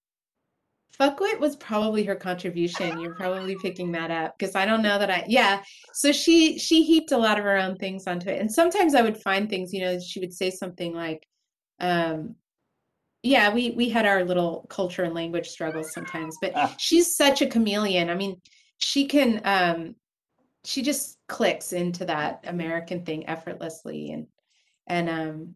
Fuckwit 0.98 1.38
was 1.38 1.55
probably 1.57 2.03
her 2.05 2.14
contribution. 2.14 2.98
You're 2.98 3.14
probably 3.14 3.57
picking 3.57 3.92
that 3.92 4.11
up 4.11 4.38
because 4.38 4.55
I 4.55 4.64
don't 4.64 4.83
know 4.83 4.98
that 4.98 5.11
I 5.11 5.24
yeah. 5.29 5.62
So 5.92 6.12
she 6.12 6.59
she 6.59 6.83
heaped 6.83 7.12
a 7.12 7.18
lot 7.18 7.38
of 7.38 7.44
her 7.44 7.59
own 7.59 7.76
things 7.76 8.07
onto 8.07 8.31
it. 8.31 8.40
And 8.40 8.50
sometimes 8.50 8.94
I 8.94 9.03
would 9.03 9.18
find 9.18 9.50
things, 9.50 9.74
you 9.74 9.83
know, 9.83 9.98
she 10.00 10.18
would 10.18 10.33
say 10.33 10.50
something 10.50 10.94
like, 10.94 11.26
um, 11.79 12.37
yeah, 13.22 13.53
we 13.53 13.72
we 13.72 13.90
had 13.90 14.07
our 14.07 14.24
little 14.24 14.66
culture 14.70 15.05
and 15.05 15.14
language 15.14 15.48
struggles 15.48 15.92
sometimes, 15.92 16.38
but 16.40 16.81
she's 16.81 17.16
such 17.16 17.42
a 17.42 17.46
chameleon. 17.46 18.09
I 18.09 18.14
mean, 18.14 18.40
she 18.79 19.07
can 19.07 19.42
um 19.44 19.94
she 20.64 20.81
just 20.81 21.18
clicks 21.29 21.74
into 21.74 22.07
that 22.07 22.44
American 22.46 23.05
thing 23.05 23.29
effortlessly 23.29 24.11
and 24.12 24.26
and 24.87 25.09
um 25.11 25.55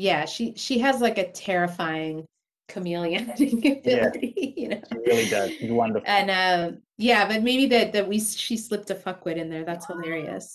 yeah, 0.00 0.24
she 0.24 0.54
she 0.56 0.78
has 0.78 1.00
like 1.00 1.18
a 1.18 1.30
terrifying 1.30 2.24
chameleon 2.68 3.30
ability, 3.30 4.54
you 4.56 4.68
know. 4.68 4.80
She 4.90 4.98
really 4.98 5.28
does. 5.28 5.50
She's 5.52 5.70
wonderful. 5.70 6.08
And 6.08 6.30
um 6.30 6.78
yeah, 6.96 7.28
but 7.28 7.42
maybe 7.42 7.66
that 7.66 7.92
that 7.92 8.08
we 8.08 8.18
she 8.18 8.56
slipped 8.56 8.90
a 8.90 8.94
fuckwit 8.94 9.36
in 9.36 9.50
there. 9.50 9.64
That's 9.64 9.86
hilarious. 9.86 10.52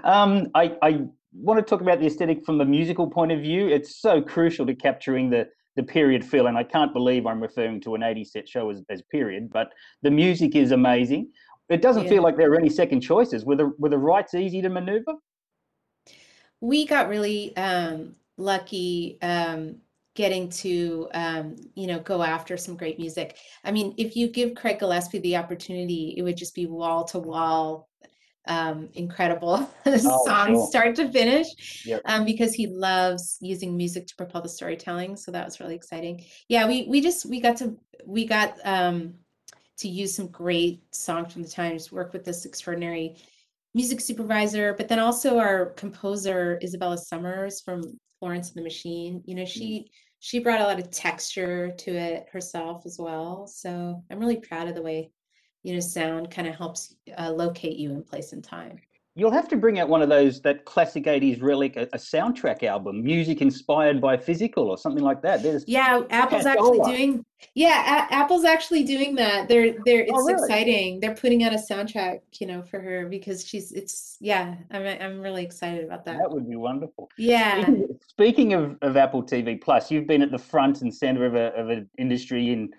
um, 0.04 0.48
I, 0.54 0.76
I 0.82 1.02
want 1.32 1.58
to 1.58 1.62
talk 1.62 1.80
about 1.80 2.00
the 2.00 2.06
aesthetic 2.06 2.44
from 2.44 2.58
the 2.58 2.64
musical 2.64 3.10
point 3.10 3.32
of 3.32 3.40
view. 3.40 3.68
It's 3.68 4.00
so 4.00 4.22
crucial 4.22 4.64
to 4.66 4.74
capturing 4.74 5.28
the 5.28 5.48
the 5.76 5.82
period 5.82 6.24
feel, 6.24 6.46
and 6.46 6.56
I 6.56 6.64
can't 6.64 6.92
believe 6.92 7.26
I'm 7.26 7.40
referring 7.40 7.80
to 7.82 7.94
an 7.94 8.00
80s 8.00 8.28
set 8.28 8.48
show 8.48 8.70
as, 8.70 8.82
as 8.88 9.02
period, 9.02 9.50
but 9.52 9.72
the 10.02 10.10
music 10.10 10.56
is 10.56 10.72
amazing. 10.72 11.30
It 11.68 11.82
doesn't 11.82 12.04
Yeah. 12.04 12.10
feel 12.10 12.22
like 12.22 12.36
there 12.36 12.50
are 12.50 12.58
any 12.58 12.70
second 12.70 13.02
choices. 13.02 13.44
Were 13.44 13.56
the 13.56 13.72
were 13.78 13.90
the 13.90 13.98
rights 13.98 14.34
easy 14.34 14.62
to 14.62 14.70
maneuver? 14.70 15.14
We 16.60 16.86
got 16.86 17.08
really 17.08 17.56
um 17.56 18.16
lucky 18.36 19.18
um 19.22 19.76
getting 20.14 20.48
to 20.48 21.08
um 21.14 21.56
you 21.74 21.86
know 21.86 22.00
go 22.00 22.22
after 22.22 22.56
some 22.56 22.76
great 22.76 22.98
music. 22.98 23.36
I 23.64 23.70
mean, 23.72 23.94
if 23.96 24.16
you 24.16 24.28
give 24.28 24.54
Craig 24.54 24.78
Gillespie 24.78 25.18
the 25.20 25.36
opportunity, 25.36 26.14
it 26.16 26.22
would 26.22 26.36
just 26.36 26.54
be 26.54 26.66
wall 26.66 27.04
to 27.04 27.18
wall 27.18 27.88
um 28.48 28.88
incredible 28.94 29.58
songs 29.98 30.06
sure. 30.26 30.66
start 30.66 30.96
to 30.96 31.10
finish 31.12 31.46
Yep. 31.84 32.00
um 32.06 32.24
because 32.24 32.54
he 32.54 32.66
loves 32.66 33.36
using 33.42 33.76
music 33.76 34.06
to 34.06 34.16
propel 34.16 34.40
the 34.40 34.48
storytelling 34.48 35.14
so 35.14 35.30
that 35.30 35.44
was 35.44 35.60
really 35.60 35.74
exciting 35.74 36.24
yeah 36.48 36.66
we 36.66 36.86
we 36.88 37.02
just 37.02 37.26
we 37.26 37.38
got 37.38 37.58
to 37.58 37.76
we 38.06 38.24
got 38.26 38.54
um 38.64 39.12
to 39.76 39.88
use 39.88 40.14
some 40.14 40.28
great 40.28 40.82
songs 40.94 41.32
from 41.32 41.42
the 41.42 41.48
times 41.48 41.92
work 41.92 42.14
with 42.14 42.24
this 42.24 42.46
extraordinary 42.46 43.16
music 43.74 44.00
supervisor 44.00 44.74
but 44.76 44.88
then 44.88 44.98
also 44.98 45.38
our 45.38 45.66
composer 45.70 46.58
isabella 46.62 46.98
summers 46.98 47.60
from 47.60 47.82
Florence 48.20 48.48
and 48.50 48.58
the 48.58 48.62
Machine. 48.62 49.22
You 49.26 49.34
know, 49.34 49.44
she 49.44 49.90
she 50.20 50.38
brought 50.38 50.60
a 50.60 50.64
lot 50.64 50.78
of 50.78 50.90
texture 50.90 51.72
to 51.78 51.90
it 51.90 52.26
herself 52.30 52.84
as 52.84 52.98
well. 52.98 53.46
So 53.46 54.04
I'm 54.10 54.18
really 54.18 54.36
proud 54.36 54.68
of 54.68 54.74
the 54.74 54.82
way, 54.82 55.10
you 55.62 55.72
know, 55.72 55.80
sound 55.80 56.30
kind 56.30 56.46
of 56.46 56.54
helps 56.54 56.94
uh, 57.18 57.32
locate 57.32 57.78
you 57.78 57.90
in 57.90 58.04
place 58.04 58.32
and 58.34 58.44
time. 58.44 58.76
You'll 59.20 59.30
have 59.32 59.48
to 59.48 59.56
bring 59.58 59.78
out 59.78 59.90
one 59.90 60.00
of 60.00 60.08
those 60.08 60.40
that 60.40 60.64
classic 60.64 61.04
'80s 61.04 61.42
relic, 61.42 61.76
a, 61.76 61.82
a 61.92 61.98
soundtrack 61.98 62.62
album, 62.62 63.04
music 63.04 63.42
inspired 63.42 64.00
by 64.00 64.16
physical 64.16 64.70
or 64.70 64.78
something 64.78 65.04
like 65.04 65.20
that. 65.20 65.42
There's 65.42 65.62
Yeah, 65.68 66.00
Apple's 66.08 66.46
actually 66.46 66.80
doing. 66.80 67.24
Yeah, 67.54 68.06
A- 68.08 68.14
Apple's 68.14 68.46
actually 68.46 68.84
doing 68.84 69.14
that. 69.16 69.46
They're 69.46 69.74
they're 69.84 70.06
oh, 70.08 70.08
it's 70.08 70.12
Oh, 70.14 70.24
really? 70.24 70.32
exciting. 70.44 71.00
They're 71.00 71.14
putting 71.14 71.44
out 71.44 71.52
a 71.52 71.58
soundtrack, 71.58 72.20
you 72.38 72.46
know, 72.46 72.62
for 72.62 72.80
her 72.80 73.08
because 73.10 73.46
she's 73.46 73.72
it's 73.72 74.16
yeah. 74.20 74.54
I'm 74.70 74.86
I'm 74.86 75.20
really 75.20 75.44
excited 75.44 75.84
about 75.84 76.06
that. 76.06 76.16
That 76.16 76.30
would 76.30 76.48
be 76.48 76.56
wonderful. 76.56 77.10
Yeah. 77.18 77.60
Speaking, 77.62 77.98
speaking 78.08 78.52
of, 78.54 78.78
of 78.80 78.96
Apple 78.96 79.22
TV 79.22 79.60
Plus, 79.60 79.90
you've 79.90 80.06
been 80.06 80.22
at 80.22 80.30
the 80.30 80.38
front 80.38 80.80
and 80.80 80.94
center 80.94 81.26
of, 81.26 81.34
a, 81.34 81.54
of 81.60 81.68
an 81.68 81.90
industry 81.98 82.54
in 82.54 82.70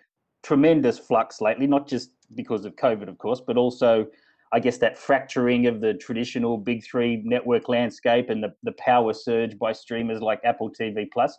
tremendous 0.42 0.98
flux 0.98 1.39
lately, 1.39 1.68
not 1.68 1.88
just 1.88 2.10
because 2.34 2.66
of 2.66 2.76
COVID, 2.78 3.08
of 3.10 3.20
course, 3.20 3.42
but 3.46 3.58
also, 3.58 4.08
I 4.54 4.60
guess, 4.60 4.78
that 4.80 4.97
fracturing 4.97 5.68
of 5.68 5.82
the 5.82 5.93
traditional 5.93 6.58
big 6.58 6.84
three 6.84 7.22
network 7.24 7.70
landscape 7.70 8.30
and 8.30 8.43
the, 8.43 8.54
the 8.64 8.74
power 8.74 9.14
surge 9.14 9.58
by 9.58 9.72
streamers 9.72 10.22
like 10.22 10.41
Apple 10.43 10.70
TV 10.70 11.08
Plus. 11.12 11.38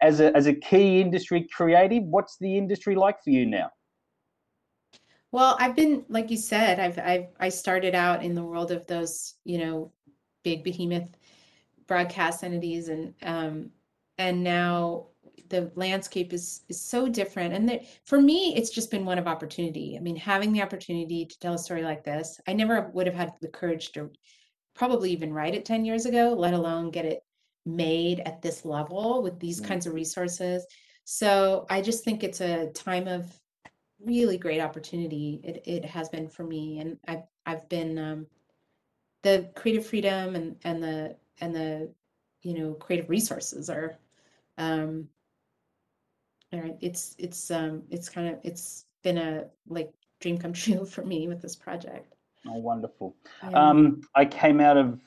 As 0.00 0.20
a, 0.20 0.36
as 0.36 0.46
a 0.46 0.54
key 0.54 1.00
industry 1.00 1.46
creative, 1.52 2.04
what's 2.04 2.36
the 2.38 2.56
industry 2.56 2.94
like 2.94 3.22
for 3.22 3.30
you 3.30 3.46
now? 3.46 3.70
Well, 5.30 5.56
I've 5.60 5.76
been, 5.76 6.04
like 6.08 6.30
you 6.30 6.36
said, 6.38 6.80
I've 6.80 6.98
I've 6.98 7.26
I 7.38 7.48
started 7.50 7.94
out 7.94 8.22
in 8.22 8.34
the 8.34 8.42
world 8.42 8.70
of 8.70 8.86
those, 8.86 9.34
you 9.44 9.58
know, 9.58 9.92
big 10.42 10.64
behemoth 10.64 11.10
broadcast 11.86 12.44
entities 12.44 12.88
and 12.88 13.14
um 13.22 13.70
and 14.18 14.44
now 14.44 15.07
the 15.48 15.70
landscape 15.74 16.32
is 16.32 16.62
is 16.68 16.80
so 16.80 17.08
different. 17.08 17.54
And 17.54 17.68
there, 17.68 17.80
for 18.04 18.20
me, 18.20 18.54
it's 18.56 18.70
just 18.70 18.90
been 18.90 19.04
one 19.04 19.18
of 19.18 19.26
opportunity. 19.26 19.96
I 19.96 20.00
mean, 20.00 20.16
having 20.16 20.52
the 20.52 20.62
opportunity 20.62 21.26
to 21.26 21.38
tell 21.38 21.54
a 21.54 21.58
story 21.58 21.82
like 21.82 22.04
this, 22.04 22.40
I 22.46 22.52
never 22.52 22.90
would 22.94 23.06
have 23.06 23.16
had 23.16 23.32
the 23.40 23.48
courage 23.48 23.92
to 23.92 24.10
probably 24.74 25.10
even 25.10 25.32
write 25.32 25.54
it 25.54 25.64
10 25.64 25.84
years 25.84 26.06
ago, 26.06 26.34
let 26.36 26.54
alone 26.54 26.90
get 26.90 27.04
it 27.04 27.24
made 27.66 28.20
at 28.20 28.42
this 28.42 28.64
level 28.64 29.22
with 29.22 29.38
these 29.40 29.60
kinds 29.60 29.86
of 29.86 29.94
resources. 29.94 30.64
So 31.04 31.66
I 31.70 31.82
just 31.82 32.04
think 32.04 32.22
it's 32.22 32.40
a 32.40 32.70
time 32.72 33.08
of 33.08 33.26
really 34.04 34.38
great 34.38 34.60
opportunity. 34.60 35.40
It 35.44 35.62
it 35.66 35.84
has 35.84 36.08
been 36.08 36.28
for 36.28 36.44
me, 36.44 36.80
and 36.80 36.98
I've 37.06 37.24
I've 37.46 37.68
been 37.68 37.98
um, 37.98 38.26
the 39.22 39.50
creative 39.54 39.86
freedom 39.86 40.34
and 40.36 40.56
and 40.64 40.82
the 40.82 41.16
and 41.40 41.54
the 41.54 41.92
you 42.42 42.54
know 42.54 42.74
creative 42.74 43.10
resources 43.10 43.68
are 43.68 43.98
um 44.58 45.08
all 46.52 46.60
right 46.60 46.76
it's 46.80 47.14
it's 47.18 47.50
um 47.50 47.82
it's 47.90 48.08
kind 48.08 48.28
of 48.28 48.38
it's 48.42 48.86
been 49.02 49.18
a 49.18 49.44
like 49.68 49.92
dream 50.20 50.38
come 50.38 50.52
true 50.64 50.84
for 50.84 51.04
me 51.04 51.28
with 51.28 51.42
this 51.42 51.56
project 51.56 52.14
Oh, 52.46 52.58
wonderful. 52.58 53.16
Yeah. 53.42 53.50
Um, 53.50 54.00
I 54.14 54.24
came 54.24 54.60
out 54.60 54.76
of 54.76 55.00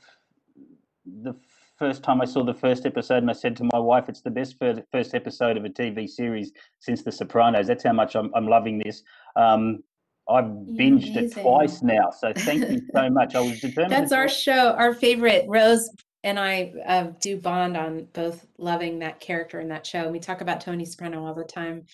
the 1.06 1.34
first 1.78 2.04
time 2.04 2.22
I 2.22 2.26
saw 2.26 2.44
the 2.44 2.54
first 2.54 2.86
episode, 2.86 3.18
and 3.18 3.30
I 3.30 3.34
said 3.34 3.56
to 3.58 3.64
my 3.72 3.80
wife, 3.80 4.10
"It's 4.10 4.22
the 4.22 4.32
best 4.32 4.58
first 4.60 5.16
episode 5.16 5.58
of 5.58 5.66
a 5.66 5.70
TV 5.70 6.08
series 6.08 6.52
since 6.80 7.04
The 7.04 7.12
Sopranos." 7.12 7.68
That's 7.68 7.84
how 7.84 7.94
much 7.94 8.16
I'm, 8.16 8.32
I'm 8.36 8.48
loving 8.48 8.82
this. 8.84 9.04
Um, 9.36 9.84
I've 10.30 10.46
binged 10.46 11.16
it 11.16 11.34
twice 11.34 11.82
now, 11.82 12.12
so 12.12 12.32
thank 12.36 12.70
you 12.70 12.82
so 12.94 13.10
much. 13.20 13.36
I 13.36 13.42
was 13.42 13.60
determined. 13.60 13.92
That's 13.92 14.12
our 14.12 14.30
show, 14.30 14.74
our 14.74 14.94
favorite. 14.94 15.46
Rose 15.48 15.90
and 16.24 16.40
I 16.40 16.74
uh, 16.86 17.04
do 17.20 17.38
bond 17.38 17.76
on 17.76 18.08
both 18.14 18.46
loving 18.58 19.00
that 19.00 19.20
character 19.20 19.60
in 19.60 19.68
that 19.70 19.86
show. 19.86 20.10
We 20.10 20.20
talk 20.20 20.42
about 20.42 20.62
Tony 20.62 20.86
Soprano 20.86 21.26
all 21.26 21.34
the 21.34 21.44
time 21.44 21.86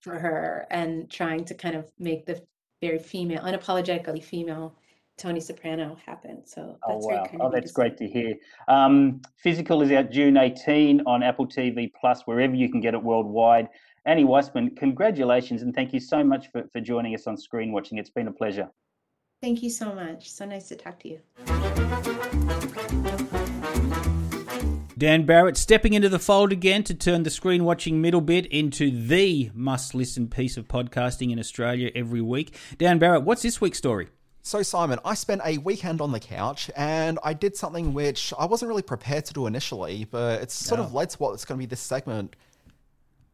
for 0.00 0.18
her 0.18 0.66
and 0.70 1.10
trying 1.10 1.44
to 1.46 1.54
kind 1.54 1.74
of 1.74 1.90
make 1.98 2.24
the 2.26 2.42
very 2.80 2.98
female, 2.98 3.42
unapologetically 3.42 4.22
female 4.22 4.76
Tony 5.18 5.40
Soprano 5.40 5.96
happen. 6.04 6.46
So 6.46 6.78
Oh 6.84 6.94
that's 6.94 7.06
very 7.06 7.18
wow! 7.18 7.26
kind 7.26 7.42
Oh, 7.42 7.50
that's 7.50 7.72
to 7.72 7.74
great 7.74 7.96
to 7.98 8.06
hear. 8.08 8.34
Um, 8.68 9.20
Physical 9.36 9.82
is 9.82 9.92
out 9.92 10.10
June 10.10 10.36
18 10.36 11.02
on 11.06 11.22
Apple 11.22 11.46
TV 11.46 11.90
Plus, 12.00 12.22
wherever 12.24 12.54
you 12.54 12.70
can 12.70 12.80
get 12.80 12.94
it 12.94 13.02
worldwide. 13.02 13.68
Annie 14.04 14.24
Weisman, 14.24 14.76
congratulations 14.76 15.62
and 15.62 15.74
thank 15.74 15.92
you 15.92 16.00
so 16.00 16.24
much 16.24 16.50
for, 16.50 16.64
for 16.72 16.80
joining 16.80 17.14
us 17.14 17.26
on 17.26 17.36
Screen 17.36 17.72
Watching. 17.72 17.98
It's 17.98 18.10
been 18.10 18.26
a 18.28 18.32
pleasure. 18.32 18.68
Thank 19.40 19.62
you 19.62 19.70
so 19.70 19.92
much. 19.92 20.30
So 20.30 20.44
nice 20.44 20.68
to 20.68 20.76
talk 20.76 20.98
to 21.00 21.08
you. 21.08 21.20
Dan 25.02 25.26
Barrett 25.26 25.56
stepping 25.56 25.94
into 25.94 26.08
the 26.08 26.20
fold 26.20 26.52
again 26.52 26.84
to 26.84 26.94
turn 26.94 27.24
the 27.24 27.30
screen 27.30 27.64
watching 27.64 28.00
middle 28.00 28.20
bit 28.20 28.46
into 28.46 28.88
the 28.92 29.50
must 29.52 29.96
listen 29.96 30.28
piece 30.28 30.56
of 30.56 30.68
podcasting 30.68 31.32
in 31.32 31.40
Australia 31.40 31.90
every 31.92 32.20
week. 32.20 32.54
Dan 32.78 33.00
Barrett, 33.00 33.24
what's 33.24 33.42
this 33.42 33.60
week's 33.60 33.78
story? 33.78 34.10
So, 34.42 34.62
Simon, 34.62 35.00
I 35.04 35.14
spent 35.14 35.40
a 35.44 35.58
weekend 35.58 36.00
on 36.00 36.12
the 36.12 36.20
couch 36.20 36.70
and 36.76 37.18
I 37.24 37.32
did 37.32 37.56
something 37.56 37.92
which 37.94 38.32
I 38.38 38.44
wasn't 38.44 38.68
really 38.68 38.82
prepared 38.82 39.24
to 39.24 39.32
do 39.32 39.48
initially, 39.48 40.04
but 40.08 40.40
it's 40.40 40.54
sort 40.54 40.78
of 40.78 40.94
led 40.94 41.10
to 41.10 41.18
what's 41.18 41.44
going 41.44 41.58
to 41.58 41.66
be 41.66 41.68
this 41.68 41.80
segment. 41.80 42.36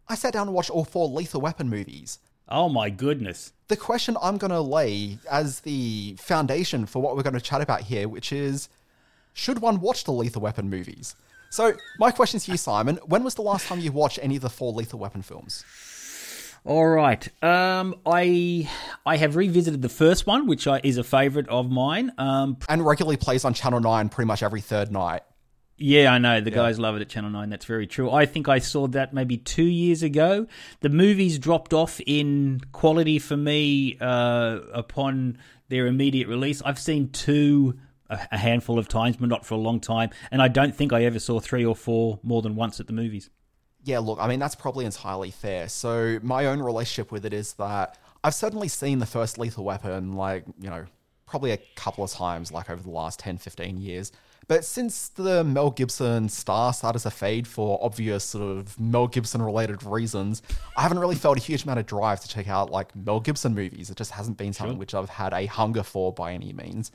I 0.08 0.14
sat 0.14 0.32
down 0.32 0.46
and 0.46 0.54
watched 0.54 0.70
all 0.70 0.86
four 0.86 1.06
Lethal 1.06 1.42
Weapon 1.42 1.68
movies. 1.68 2.18
Oh 2.48 2.70
my 2.70 2.88
goodness. 2.88 3.52
The 3.66 3.76
question 3.76 4.16
I'm 4.22 4.38
going 4.38 4.52
to 4.52 4.62
lay 4.62 5.18
as 5.30 5.60
the 5.60 6.16
foundation 6.18 6.86
for 6.86 7.02
what 7.02 7.14
we're 7.14 7.24
going 7.24 7.34
to 7.34 7.42
chat 7.42 7.60
about 7.60 7.82
here, 7.82 8.08
which 8.08 8.32
is 8.32 8.70
should 9.34 9.58
one 9.58 9.80
watch 9.80 10.04
the 10.04 10.12
Lethal 10.12 10.40
Weapon 10.40 10.70
movies? 10.70 11.14
So, 11.50 11.72
my 11.98 12.10
question 12.10 12.40
to 12.40 12.50
you, 12.50 12.56
Simon, 12.56 12.96
when 13.06 13.24
was 13.24 13.34
the 13.34 13.42
last 13.42 13.66
time 13.66 13.80
you 13.80 13.90
watched 13.92 14.18
any 14.22 14.36
of 14.36 14.42
the 14.42 14.50
four 14.50 14.72
Lethal 14.72 14.98
Weapon 14.98 15.22
films? 15.22 15.64
All 16.64 16.86
right. 16.86 17.26
Um, 17.42 17.94
I 18.04 18.68
I 19.06 19.16
have 19.16 19.36
revisited 19.36 19.80
the 19.80 19.88
first 19.88 20.26
one, 20.26 20.46
which 20.46 20.66
I, 20.66 20.80
is 20.84 20.98
a 20.98 21.04
favourite 21.04 21.48
of 21.48 21.70
mine. 21.70 22.12
Um, 22.18 22.58
And 22.68 22.84
regularly 22.84 23.16
plays 23.16 23.44
on 23.44 23.54
Channel 23.54 23.80
9 23.80 24.08
pretty 24.10 24.26
much 24.26 24.42
every 24.42 24.60
third 24.60 24.92
night. 24.92 25.22
Yeah, 25.80 26.12
I 26.12 26.18
know. 26.18 26.40
The 26.40 26.50
guys 26.50 26.78
love 26.80 26.96
it 26.96 27.02
at 27.02 27.08
Channel 27.08 27.30
9. 27.30 27.50
That's 27.50 27.64
very 27.64 27.86
true. 27.86 28.10
I 28.10 28.26
think 28.26 28.48
I 28.48 28.58
saw 28.58 28.88
that 28.88 29.14
maybe 29.14 29.36
two 29.36 29.62
years 29.62 30.02
ago. 30.02 30.48
The 30.80 30.88
movies 30.88 31.38
dropped 31.38 31.72
off 31.72 32.00
in 32.04 32.60
quality 32.72 33.20
for 33.20 33.36
me 33.36 33.96
uh, 34.00 34.58
upon 34.74 35.38
their 35.68 35.86
immediate 35.86 36.26
release. 36.26 36.60
I've 36.62 36.80
seen 36.80 37.10
two 37.10 37.78
a 38.10 38.38
handful 38.38 38.78
of 38.78 38.88
times, 38.88 39.16
but 39.16 39.28
not 39.28 39.44
for 39.44 39.54
a 39.54 39.58
long 39.58 39.80
time. 39.80 40.10
And 40.30 40.40
I 40.40 40.48
don't 40.48 40.74
think 40.74 40.92
I 40.92 41.04
ever 41.04 41.18
saw 41.18 41.40
three 41.40 41.64
or 41.64 41.76
four 41.76 42.18
more 42.22 42.42
than 42.42 42.56
once 42.56 42.80
at 42.80 42.86
the 42.86 42.92
movies. 42.92 43.30
Yeah, 43.84 44.00
look, 44.00 44.18
I 44.20 44.28
mean, 44.28 44.38
that's 44.38 44.54
probably 44.54 44.84
entirely 44.84 45.30
fair. 45.30 45.68
So, 45.68 46.18
my 46.22 46.46
own 46.46 46.60
relationship 46.60 47.12
with 47.12 47.24
it 47.24 47.32
is 47.32 47.54
that 47.54 47.96
I've 48.24 48.34
certainly 48.34 48.68
seen 48.68 48.98
the 48.98 49.06
first 49.06 49.38
Lethal 49.38 49.64
Weapon, 49.64 50.14
like, 50.14 50.44
you 50.60 50.68
know, 50.68 50.84
probably 51.26 51.52
a 51.52 51.58
couple 51.76 52.02
of 52.02 52.10
times, 52.10 52.50
like 52.50 52.70
over 52.70 52.82
the 52.82 52.90
last 52.90 53.20
10, 53.20 53.38
15 53.38 53.78
years. 53.78 54.12
But 54.48 54.64
since 54.64 55.10
the 55.10 55.44
Mel 55.44 55.70
Gibson 55.70 56.30
star 56.30 56.72
started 56.72 57.00
to 57.00 57.10
fade 57.10 57.46
for 57.46 57.78
obvious 57.82 58.24
sort 58.24 58.56
of 58.56 58.80
Mel 58.80 59.06
Gibson 59.06 59.42
related 59.42 59.82
reasons, 59.82 60.42
I 60.74 60.82
haven't 60.82 60.98
really 60.98 61.16
felt 61.16 61.36
a 61.36 61.40
huge 61.40 61.64
amount 61.64 61.80
of 61.80 61.86
drive 61.86 62.20
to 62.20 62.28
check 62.28 62.48
out 62.48 62.70
like 62.70 62.96
Mel 62.96 63.20
Gibson 63.20 63.54
movies. 63.54 63.90
It 63.90 63.98
just 63.98 64.10
hasn't 64.10 64.38
been 64.38 64.54
something 64.54 64.78
which 64.78 64.94
I've 64.94 65.10
had 65.10 65.34
a 65.34 65.44
hunger 65.44 65.82
for 65.82 66.14
by 66.14 66.32
any 66.32 66.54
means. 66.54 66.90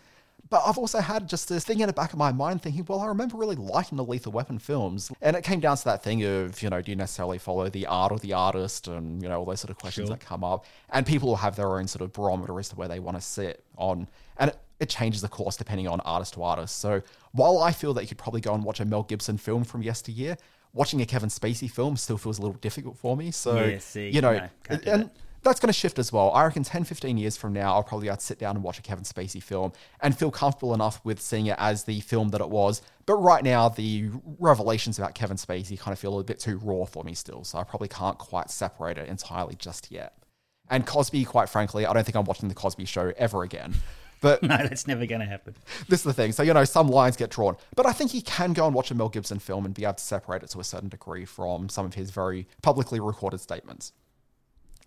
But 0.53 0.61
I've 0.67 0.77
also 0.77 0.99
had 0.99 1.27
just 1.27 1.49
this 1.49 1.63
thing 1.63 1.79
in 1.79 1.87
the 1.87 1.93
back 1.93 2.13
of 2.13 2.19
my 2.19 2.31
mind 2.31 2.61
thinking, 2.61 2.85
well, 2.87 2.99
I 2.99 3.07
remember 3.07 3.37
really 3.37 3.55
liking 3.55 3.97
the 3.97 4.03
Lethal 4.03 4.31
Weapon 4.31 4.59
films. 4.59 5.11
And 5.19 5.35
it 5.35 5.43
came 5.43 5.59
down 5.59 5.77
to 5.77 5.85
that 5.85 6.03
thing 6.03 6.23
of, 6.23 6.61
you 6.61 6.69
know, 6.69 6.79
do 6.79 6.91
you 6.91 6.95
necessarily 6.95 7.39
follow 7.39 7.69
the 7.69 7.87
art 7.87 8.11
or 8.11 8.19
the 8.19 8.33
artist 8.33 8.87
and, 8.87 9.19
you 9.23 9.29
know, 9.29 9.39
all 9.39 9.45
those 9.45 9.61
sort 9.61 9.71
of 9.71 9.79
questions 9.79 10.09
Sure. 10.09 10.15
that 10.15 10.23
come 10.23 10.43
up. 10.43 10.65
And 10.91 11.07
people 11.07 11.27
will 11.29 11.37
have 11.37 11.55
their 11.55 11.79
own 11.79 11.87
sort 11.87 12.03
of 12.03 12.13
barometer 12.13 12.59
as 12.59 12.69
to 12.69 12.75
where 12.75 12.87
they 12.87 12.99
want 12.99 13.17
to 13.17 13.21
sit 13.21 13.63
on. 13.79 14.07
And 14.37 14.51
it, 14.51 14.57
it 14.79 14.89
changes, 14.89 15.23
of 15.23 15.31
course, 15.31 15.57
depending 15.57 15.87
on 15.87 16.01
artist 16.01 16.35
to 16.35 16.43
artist. 16.43 16.77
So 16.77 17.01
while 17.31 17.57
I 17.57 17.71
feel 17.71 17.95
that 17.95 18.03
you 18.03 18.07
could 18.09 18.19
probably 18.19 18.41
go 18.41 18.53
and 18.53 18.63
watch 18.63 18.79
a 18.79 18.85
Mel 18.85 19.01
Gibson 19.01 19.39
film 19.39 19.63
from 19.63 19.81
yesteryear, 19.81 20.37
watching 20.71 21.01
a 21.01 21.05
Kevin 21.07 21.29
Spacey 21.29 21.67
film 21.67 21.97
still 21.97 22.19
feels 22.19 22.37
a 22.37 22.43
little 22.43 22.57
difficult 22.57 22.95
for 22.99 23.17
me. 23.17 23.31
So, 23.31 23.59
Yeah, 23.59 23.79
see, 23.79 24.11
you 24.11 24.21
know, 24.21 24.33
no, 24.69 24.77
and 24.85 25.09
that's 25.43 25.59
going 25.59 25.67
to 25.67 25.73
shift 25.73 25.99
as 25.99 26.11
well. 26.11 26.31
I 26.31 26.43
reckon 26.45 26.63
10, 26.63 26.83
15 26.83 27.17
years 27.17 27.37
from 27.37 27.53
now, 27.53 27.73
I'll 27.73 27.83
probably 27.83 28.09
sit 28.19 28.39
down 28.39 28.55
and 28.55 28.63
watch 28.63 28.79
a 28.79 28.81
Kevin 28.81 29.03
Spacey 29.03 29.41
film 29.41 29.73
and 30.01 30.17
feel 30.17 30.31
comfortable 30.31 30.73
enough 30.73 30.99
with 31.03 31.21
seeing 31.21 31.47
it 31.47 31.55
as 31.59 31.83
the 31.83 31.99
film 32.01 32.29
that 32.29 32.41
it 32.41 32.49
was. 32.49 32.81
But 33.05 33.15
right 33.15 33.43
now, 33.43 33.69
the 33.69 34.09
revelations 34.39 34.97
about 34.97 35.15
Kevin 35.15 35.37
Spacey 35.37 35.79
kind 35.79 35.93
of 35.93 35.99
feel 35.99 36.19
a 36.19 36.23
bit 36.23 36.39
too 36.39 36.57
raw 36.57 36.85
for 36.85 37.03
me 37.03 37.13
still. 37.13 37.43
So 37.43 37.57
I 37.57 37.63
probably 37.63 37.89
can't 37.89 38.17
quite 38.17 38.49
separate 38.49 38.97
it 38.97 39.09
entirely 39.09 39.55
just 39.55 39.91
yet. 39.91 40.17
And 40.69 40.85
Cosby, 40.85 41.25
quite 41.25 41.49
frankly, 41.49 41.85
I 41.85 41.93
don't 41.93 42.05
think 42.05 42.15
I'm 42.15 42.23
watching 42.23 42.47
The 42.49 42.55
Cosby 42.55 42.85
Show 42.85 43.11
ever 43.17 43.43
again. 43.43 43.73
But 44.21 44.41
No, 44.43 44.55
that's 44.57 44.87
never 44.87 45.05
going 45.05 45.19
to 45.19 45.27
happen. 45.27 45.55
this 45.89 45.99
is 45.99 46.03
the 46.05 46.13
thing. 46.13 46.31
So, 46.31 46.43
you 46.43 46.53
know, 46.53 46.63
some 46.63 46.87
lines 46.87 47.17
get 47.17 47.29
drawn. 47.29 47.57
But 47.75 47.85
I 47.85 47.91
think 47.91 48.13
you 48.13 48.21
can 48.21 48.53
go 48.53 48.65
and 48.65 48.73
watch 48.73 48.89
a 48.89 48.95
Mel 48.95 49.09
Gibson 49.09 49.39
film 49.39 49.65
and 49.65 49.73
be 49.73 49.83
able 49.83 49.95
to 49.95 50.03
separate 50.03 50.41
it 50.43 50.49
to 50.51 50.59
a 50.59 50.63
certain 50.63 50.87
degree 50.89 51.25
from 51.25 51.67
some 51.67 51.85
of 51.85 51.95
his 51.95 52.11
very 52.11 52.47
publicly 52.61 53.01
recorded 53.01 53.41
statements. 53.41 53.91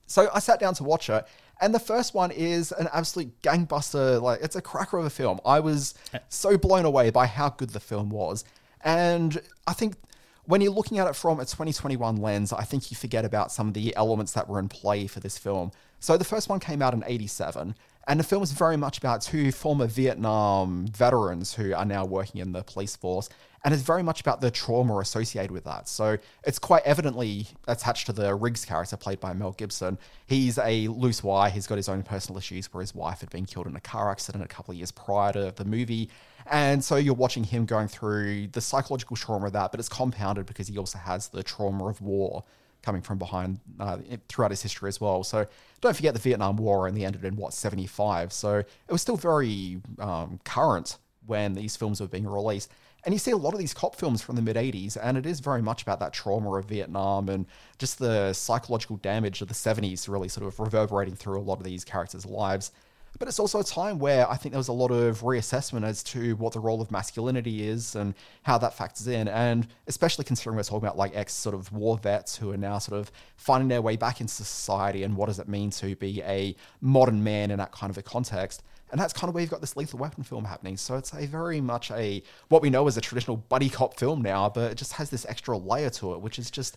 So 0.07 0.31
I 0.33 0.39
sat 0.39 0.61
down 0.61 0.75
to 0.75 0.85
watch 0.85 1.11
it, 1.11 1.27
and 1.61 1.75
the 1.75 1.81
first 1.81 2.15
one 2.15 2.31
is 2.31 2.73
an 2.73 2.89
absolute 2.93 3.43
gangbuster. 3.43 4.21
Like, 4.21 4.41
it's 4.43 4.57
a 4.57 4.63
cracker 4.63 4.99
of 4.99 5.05
a 5.07 5.11
film. 5.11 5.41
I 5.45 5.61
was 5.61 5.95
eh. 6.13 6.19
so 6.29 6.57
blown 6.57 6.85
away 6.85 7.11
by 7.11 7.27
how 7.27 7.51
good 7.51 7.71
the 7.71 7.81
film 7.81 8.11
was. 8.11 8.45
And 8.83 9.41
I 9.67 9.73
think 9.73 9.97
when 10.45 10.61
you're 10.61 10.73
looking 10.73 10.99
at 10.99 11.09
it 11.09 11.17
from 11.17 11.41
a 11.41 11.45
2021 11.45 12.17
lens, 12.17 12.53
I 12.53 12.63
think 12.63 12.91
you 12.91 12.97
forget 12.97 13.25
about 13.25 13.51
some 13.51 13.69
of 13.69 13.75
the 13.75 13.95
elements 13.97 14.33
that 14.33 14.49
were 14.49 14.59
in 14.59 14.69
play 14.69 15.07
for 15.07 15.21
this 15.21 15.39
film. 15.39 15.73
So 15.99 16.17
the 16.17 16.25
first 16.25 16.49
one 16.49 16.61
came 16.61 16.83
out 16.83 16.95
in 16.95 17.03
87, 17.07 17.75
and 18.07 18.21
the 18.21 18.25
film 18.25 18.43
is 18.43 18.53
very 18.53 18.77
much 18.77 18.99
about 18.99 19.21
two 19.21 19.51
former 19.51 19.87
Vietnam 19.87 20.87
veterans 20.87 21.55
who 21.55 21.75
are 21.75 21.85
now 21.85 22.05
working 22.05 22.41
in 22.41 22.53
the 22.53 22.63
police 22.63 22.95
force, 22.95 23.29
and 23.65 23.75
it's 23.75 23.83
very 23.83 24.03
much 24.03 24.21
about 24.21 24.41
the 24.41 24.49
trauma 24.49 24.99
associated 24.99 25.51
with 25.51 25.65
that. 25.65 25.89
So 25.89 26.17
it's 26.45 26.61
quite 26.61 26.85
evidently 26.85 27.49
attached 27.67 28.07
to 28.07 28.13
the 28.13 28.33
Riggs 28.33 28.65
character 28.65 28.97
played 28.97 29.19
by 29.19 29.33
Mel 29.33 29.53
Gibson. 29.53 29.99
He's 30.27 30.57
a 30.59 30.87
loose 30.87 31.25
wire, 31.25 31.51
he's 31.51 31.67
got 31.67 31.77
his 31.77 31.89
own 31.89 32.05
personal 32.05 32.39
issues 32.39 32.73
where 32.73 32.81
his 32.81 32.95
wife 32.95 33.21
had 33.21 33.31
been 33.31 33.45
killed 33.45 33.67
in 33.67 33.75
a 33.75 33.81
car 33.81 34.09
accident 34.11 34.45
a 34.45 34.49
couple 34.49 34.71
of 34.71 34.79
years 34.79 34.93
prior 34.93 35.33
to 35.33 35.53
the 35.57 35.65
movie. 35.65 36.09
And 36.49 36.85
so 36.85 36.95
you're 36.95 37.15
watching 37.15 37.43
him 37.43 37.65
going 37.65 37.89
through 37.89 38.49
the 38.49 38.61
psychological 38.61 39.17
trauma 39.17 39.47
of 39.47 39.53
that, 39.55 39.73
but 39.73 39.81
it's 39.81 39.89
compounded 39.89 40.47
because 40.47 40.69
he 40.69 40.79
also 40.79 40.99
has 40.99 41.29
the 41.29 41.43
trauma 41.43 41.89
of 41.89 42.01
war 42.01 42.45
coming 42.87 43.03
from 43.03 43.19
behind 43.19 43.59
uh, 43.81 43.99
throughout 44.29 44.53
his 44.53 44.63
history 44.63 44.87
as 44.87 45.01
well. 45.01 45.25
So 45.25 45.45
don't 45.81 45.97
forget 45.97 46.15
the 46.15 46.21
Vietnam 46.21 46.57
War 46.57 46.87
and 46.87 46.95
only 46.95 47.05
ended 47.05 47.25
in 47.25 47.35
what 47.35 47.53
75. 47.53 48.33
So 48.33 48.59
it 48.59 48.67
was 48.89 49.03
still 49.03 49.17
very 49.17 49.81
um, 49.99 50.39
current 50.45 50.99
when 51.27 51.55
these 51.55 51.75
films 51.75 52.01
were 52.01 52.07
being 52.07 52.29
released. 52.29 52.71
And 53.05 53.13
you 53.13 53.19
see 53.19 53.33
a 53.33 53.37
lot 53.37 53.55
of 53.55 53.59
these 53.59 53.75
cop 53.75 53.97
films 53.97 54.23
from 54.23 54.37
the 54.37 54.43
mid 54.43 54.55
80s, 54.55 54.97
and 55.01 55.19
it 55.19 55.27
is 55.27 55.41
very 55.41 55.63
much 55.63 55.83
about 55.83 55.99
that 55.99 56.13
trauma 56.13 56.55
of 56.55 56.67
Vietnam 56.67 57.29
and 57.29 57.45
just 57.79 57.99
the 57.99 58.33
psychological 58.33 58.99
damage 58.99 59.43
of 59.43 59.49
the 59.49 59.55
70s 59.55 60.09
really 60.09 60.29
sort 60.29 60.47
of 60.47 60.59
reverberating 60.61 61.15
through 61.17 61.41
a 61.41 61.43
lot 61.43 61.59
of 61.59 61.65
these 61.65 61.85
characters' 61.85 62.25
lives. 62.25 62.71
But 63.19 63.29
it's 63.29 63.39
also 63.39 63.61
a 63.61 63.65
time 63.65 63.99
where 63.99 64.29
I 64.31 64.37
think 64.37 64.53
there 64.53 64.59
was 64.59 64.69
a 64.69 64.73
lot 64.73 64.91
of 64.91 65.23
reassessment 65.23 65.85
as 65.85 66.03
to 66.05 66.37
what 66.37 66.53
the 66.53 66.61
role 66.61 66.83
of 66.83 66.91
masculinity 66.91 67.67
is 67.67 67.95
and 67.95 68.15
how 68.43 68.59
that 68.59 68.75
factors 68.75 69.07
in. 69.07 69.29
And 69.29 69.67
especially 69.87 70.25
considering 70.25 70.57
we're 70.57 70.65
talking 70.65 70.87
about 70.87 70.99
like 70.99 71.17
ex 71.17 71.33
sort 71.33 71.55
of 71.55 71.73
war 71.73 71.97
vets 71.97 72.37
who 72.37 72.53
are 72.53 72.57
now 72.59 72.79
sort 72.79 73.01
of 73.01 73.11
finding 73.37 73.69
their 73.69 73.81
way 73.81 73.97
back 73.97 74.21
into 74.21 74.35
society 74.35 75.03
and 75.03 75.17
what 75.17 75.27
does 75.27 75.39
it 75.39 75.49
mean 75.49 75.71
to 75.71 75.97
be 75.97 76.23
a 76.23 76.55
modern 76.81 77.23
man 77.25 77.51
in 77.51 77.59
that 77.59 77.73
kind 77.73 77.91
of 77.91 77.97
a 77.97 78.03
context. 78.03 78.63
And 78.93 79.01
that's 79.01 79.13
kind 79.13 79.29
of 79.29 79.35
where 79.35 79.41
you've 79.41 79.51
got 79.51 79.61
this 79.61 79.77
Lethal 79.77 79.99
Weapon 79.99 80.23
film 80.23 80.45
happening. 80.45 80.77
So 80.77 80.97
it's 80.97 81.13
a 81.13 81.27
very 81.27 81.61
much 81.61 81.91
a 81.91 82.23
what 82.49 82.63
we 82.63 82.71
know 82.71 82.87
as 82.87 82.97
a 82.97 83.01
traditional 83.01 83.37
buddy 83.37 83.69
cop 83.69 83.99
film 83.99 84.23
now, 84.23 84.49
but 84.49 84.73
it 84.73 84.75
just 84.77 84.93
has 84.93 85.11
this 85.11 85.27
extra 85.27 85.57
layer 85.57 85.91
to 85.91 86.15
it, 86.15 86.21
which 86.21 86.39
is 86.39 86.51
just 86.51 86.77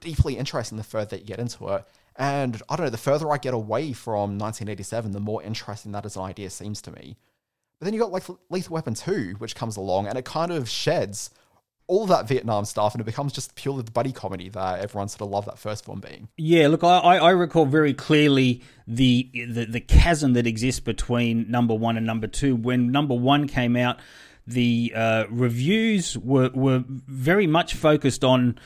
deeply 0.00 0.36
interesting 0.36 0.76
the 0.76 0.84
further 0.84 1.16
you 1.16 1.24
get 1.24 1.38
into 1.38 1.68
it. 1.68 1.84
And 2.18 2.62
I 2.68 2.76
don't 2.76 2.86
know, 2.86 2.90
the 2.90 2.98
further 2.98 3.30
I 3.30 3.38
get 3.38 3.54
away 3.54 3.92
from 3.92 4.38
1987, 4.38 5.12
the 5.12 5.20
more 5.20 5.42
interesting 5.42 5.92
that 5.92 6.06
as 6.06 6.16
an 6.16 6.22
idea 6.22 6.50
seems 6.50 6.80
to 6.82 6.90
me. 6.90 7.16
But 7.78 7.84
then 7.84 7.94
you 7.94 8.00
got 8.00 8.10
like 8.10 8.24
Lethal 8.48 8.74
Weapon 8.74 8.94
2, 8.94 9.34
which 9.38 9.54
comes 9.54 9.76
along 9.76 10.06
and 10.06 10.16
it 10.16 10.24
kind 10.24 10.50
of 10.50 10.68
sheds 10.68 11.30
all 11.88 12.06
that 12.06 12.26
Vietnam 12.26 12.64
stuff 12.64 12.94
and 12.94 13.00
it 13.00 13.04
becomes 13.04 13.32
just 13.32 13.54
purely 13.54 13.82
the 13.82 13.90
buddy 13.90 14.12
comedy 14.12 14.48
that 14.48 14.80
everyone 14.80 15.08
sort 15.08 15.22
of 15.22 15.28
loved 15.28 15.46
that 15.46 15.58
first 15.58 15.86
one 15.86 16.00
being. 16.00 16.28
Yeah, 16.36 16.68
look, 16.68 16.82
I, 16.82 16.98
I 17.18 17.30
recall 17.30 17.66
very 17.66 17.94
clearly 17.94 18.62
the, 18.86 19.30
the 19.32 19.66
the 19.66 19.80
chasm 19.80 20.32
that 20.32 20.46
exists 20.46 20.80
between 20.80 21.50
number 21.50 21.74
one 21.74 21.96
and 21.96 22.06
number 22.06 22.26
two. 22.26 22.56
When 22.56 22.90
number 22.90 23.14
one 23.14 23.46
came 23.46 23.76
out, 23.76 24.00
the 24.46 24.92
uh, 24.96 25.24
reviews 25.30 26.18
were 26.18 26.50
were 26.54 26.84
very 26.88 27.46
much 27.46 27.74
focused 27.74 28.24
on 28.24 28.58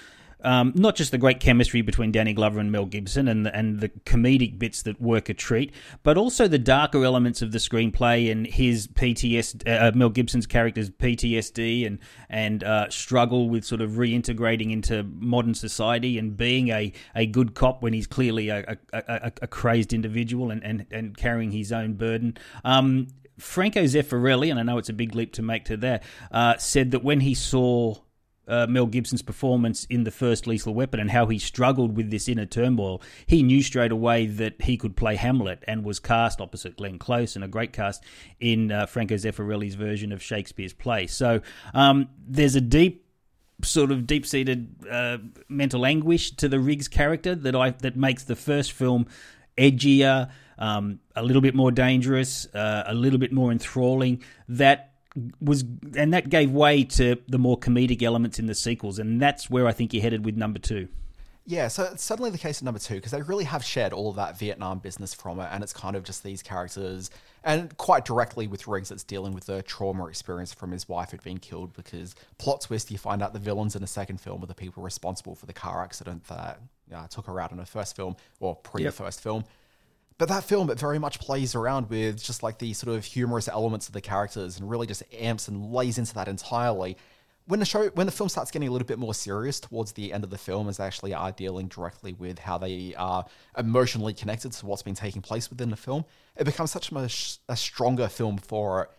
um, 0.43 0.73
not 0.75 0.97
just 0.97 1.11
the 1.11 1.19
great 1.19 1.41
chemistry 1.41 1.83
between 1.83 2.13
Danny 2.13 2.33
Glover 2.33 2.59
and 2.59 2.71
Mel 2.73 2.87
Gibson 2.87 3.29
and 3.29 3.47
the, 3.47 3.55
and 3.55 3.81
the 3.81 3.89
comedic 3.89 4.59
bits 4.59 4.83
that 4.83 5.01
work 5.01 5.29
a 5.29 5.35
treat, 5.35 5.73
but 6.03 6.17
also 6.17 6.49
the 6.49 6.59
darker 6.59 7.05
elements 7.05 7.43
of 7.43 7.53
the 7.53 7.59
screenplay 7.59 8.31
and 8.31 8.47
his 8.47 8.87
PTSD, 8.89 9.69
uh, 9.69 9.93
Mel 9.95 10.11
Gibson's 10.11 10.47
character's 10.47 10.91
PTSD 10.91 11.87
and 11.87 11.99
and 12.29 12.65
uh, 12.65 12.89
struggle 12.91 13.49
with 13.49 13.65
sort 13.65 13.81
of 13.81 13.93
reintegrating 13.93 14.73
into 14.73 15.03
modern 15.03 15.55
society 15.55 16.19
and 16.19 16.37
being 16.37 16.69
a, 16.69 16.93
a 17.15 17.27
good 17.27 17.55
cop 17.55 17.83
when 17.83 17.93
he's 17.93 18.07
clearly 18.07 18.49
a, 18.49 18.79
a, 18.93 19.03
a, 19.09 19.33
a 19.43 19.47
crazed 19.47 19.93
individual 19.93 20.51
and, 20.51 20.63
and, 20.63 20.87
and 20.91 21.17
carrying 21.17 21.51
his 21.51 21.73
own 21.73 21.95
burden. 21.95 22.37
Um, 22.65 23.09
Franco 23.39 23.83
Zeffirelli, 23.85 24.51
and 24.51 24.61
I 24.61 24.63
know 24.63 24.79
it's 24.79 24.89
a 24.89 24.95
big 24.95 25.15
leap 25.15 25.33
to 25.35 25.43
make 25.43 25.65
to 25.67 25.77
there, 25.77 26.01
uh, 26.31 26.57
said 26.59 26.91
that 26.93 27.03
when 27.03 27.21
he 27.21 27.35
saw 27.35 27.97
uh, 28.51 28.67
Mel 28.69 28.87
Gibson's 28.87 29.23
performance 29.23 29.85
in 29.85 30.05
the 30.05 30.11
first 30.11 30.47
Lethal 30.47 30.75
Weapon 30.75 31.01
and 31.01 31.11
how 31.11 31.27
he 31.27 31.39
struggled 31.39 31.97
with 31.97 32.11
this 32.11 32.29
inner 32.29 32.47
turmoil, 32.47 33.01
he 33.27 33.43
knew 33.43 33.63
straight 33.63 33.93
away 33.93 34.27
that 34.27 34.61
he 34.61 34.77
could 34.77 34.97
play 34.97 35.17
Hamlet 35.17 35.63
and 35.67 35.85
was 35.85 36.01
cast 36.01 36.41
opposite 36.41 36.77
Glenn 36.77 36.99
Close 36.99 37.37
and 37.37 37.45
a 37.45 37.49
great 37.49 37.73
cast 37.73 38.05
in 38.41 38.73
uh, 38.73 38.87
Franco 38.87 39.15
Zeffirelli's 39.15 39.77
version 39.77 40.13
of 40.13 40.23
Shakespeare's 40.23 40.73
play. 40.73 41.07
So 41.07 41.41
um, 41.73 42.09
there's 42.27 42.57
a 42.57 42.61
deep 42.61 43.07
sort 43.63 43.91
of 43.91 44.07
deep-seated 44.07 44.87
uh, 44.91 45.19
mental 45.49 45.85
anguish 45.85 46.33
to 46.33 46.49
the 46.49 46.59
Riggs 46.59 46.89
character 46.89 47.35
that 47.35 47.55
I 47.55 47.71
that 47.71 47.97
makes 47.97 48.25
the 48.25 48.37
first 48.37 48.73
film 48.73 49.07
edgier, 49.59 50.31
um, 50.59 51.01
a 51.15 51.23
little 51.23 51.43
bit 51.43 51.55
more 51.55 51.71
dangerous, 51.71 52.47
uh, 52.55 52.85
a 52.87 52.95
little 52.95 53.19
bit 53.19 53.33
more 53.33 53.53
enthralling. 53.53 54.23
That 54.49 54.90
was 55.41 55.65
and 55.97 56.15
that 56.15 56.29
gave 56.29 56.51
way 56.51 56.85
to 56.85 57.17
the 57.29 57.39
more 57.39 57.59
comedic 57.59 58.03
elements 58.03 58.39
in 58.39 58.47
the 58.47 58.55
sequels 58.55 58.99
and 58.99 59.21
that's 59.21 59.51
where 59.51 59.67
i 59.67 59.73
think 59.73 59.93
you're 59.93 60.03
headed 60.03 60.25
with 60.25 60.37
number 60.37 60.59
two 60.59 60.87
yeah 61.47 61.67
so 61.67 61.85
it's 61.85 62.05
suddenly 62.05 62.31
the 62.31 62.39
case 62.39 62.61
of 62.61 62.65
number 62.65 62.79
two 62.79 62.95
because 62.95 63.11
they 63.11 63.23
really 63.23 63.45
have 63.45 63.65
shared 63.65 63.93
all 63.93 64.09
of 64.11 64.17
that 64.17 64.39
vietnam 64.39 64.79
business 64.79 65.13
from 65.13 65.41
it 65.41 65.49
and 65.51 65.65
it's 65.65 65.73
kind 65.73 65.97
of 65.97 66.05
just 66.05 66.23
these 66.23 66.43
characters 66.43 67.11
and 67.43 67.77
quite 67.77 68.05
directly 68.05 68.47
with 68.47 68.69
riggs 68.69 68.93
it's 68.93 69.03
dealing 69.03 69.33
with 69.33 69.47
the 69.47 69.63
trauma 69.63 70.07
experience 70.07 70.55
from 70.55 70.71
his 70.71 70.89
wife 70.89 71.11
who'd 71.11 71.23
been 71.25 71.39
killed 71.39 71.73
because 71.73 72.15
plot 72.39 72.61
twist 72.61 72.91
you 72.91 72.99
find 72.99 73.21
out 73.21 73.33
the 73.33 73.39
villains 73.41 73.75
in 73.75 73.81
the 73.81 73.89
second 73.89 74.21
film 74.21 74.43
are 74.45 74.47
the 74.47 74.55
people 74.55 74.81
responsible 74.81 75.35
for 75.35 75.47
the 75.47 75.53
car 75.53 75.83
accident 75.83 76.23
that 76.29 76.61
uh, 76.95 77.07
took 77.09 77.27
her 77.27 77.41
out 77.41 77.51
in 77.51 77.57
the 77.57 77.67
first 77.67 77.97
film 77.97 78.15
or 78.39 78.55
pre 78.55 78.85
yep. 78.85 78.95
first 78.95 79.21
film 79.21 79.45
but 80.21 80.29
that 80.29 80.45
film, 80.45 80.69
it 80.69 80.79
very 80.79 80.99
much 80.99 81.19
plays 81.19 81.55
around 81.55 81.89
with 81.89 82.23
just 82.23 82.43
like 82.43 82.59
the 82.59 82.75
sort 82.75 82.95
of 82.95 83.07
humorous 83.07 83.49
elements 83.49 83.89
of 83.89 83.95
the 83.95 84.03
characters 84.03 84.61
and 84.61 84.69
really 84.69 84.87
just 84.87 85.03
amps 85.19 85.49
and 85.49 85.73
lays 85.73 85.97
into 85.97 86.13
that 86.13 86.29
entirely. 86.29 86.99
When 87.47 87.59
the 87.59 87.65
show, 87.65 87.87
when 87.95 88.05
the 88.05 88.13
film 88.13 88.29
starts 88.29 88.51
getting 88.51 88.69
a 88.69 88.71
little 88.71 88.87
bit 88.87 88.99
more 88.99 89.15
serious 89.15 89.61
towards 89.61 89.93
the 89.93 90.13
end 90.13 90.23
of 90.23 90.29
the 90.29 90.37
film, 90.37 90.69
as 90.69 90.77
they 90.77 90.85
actually 90.85 91.15
are 91.15 91.33
dealing 91.33 91.69
directly 91.69 92.13
with 92.13 92.39
how 92.39 92.59
they 92.59 92.95
are 92.99 93.25
emotionally 93.57 94.13
connected 94.13 94.53
to 94.53 94.67
what's 94.67 94.83
been 94.83 94.95
taking 94.95 95.23
place 95.23 95.49
within 95.49 95.71
the 95.71 95.77
film, 95.77 96.05
it 96.37 96.45
becomes 96.45 96.71
such 96.71 96.93
a, 96.93 97.09
a 97.49 97.57
stronger 97.57 98.07
film 98.07 98.37
for 98.37 98.83
it. 98.83 98.91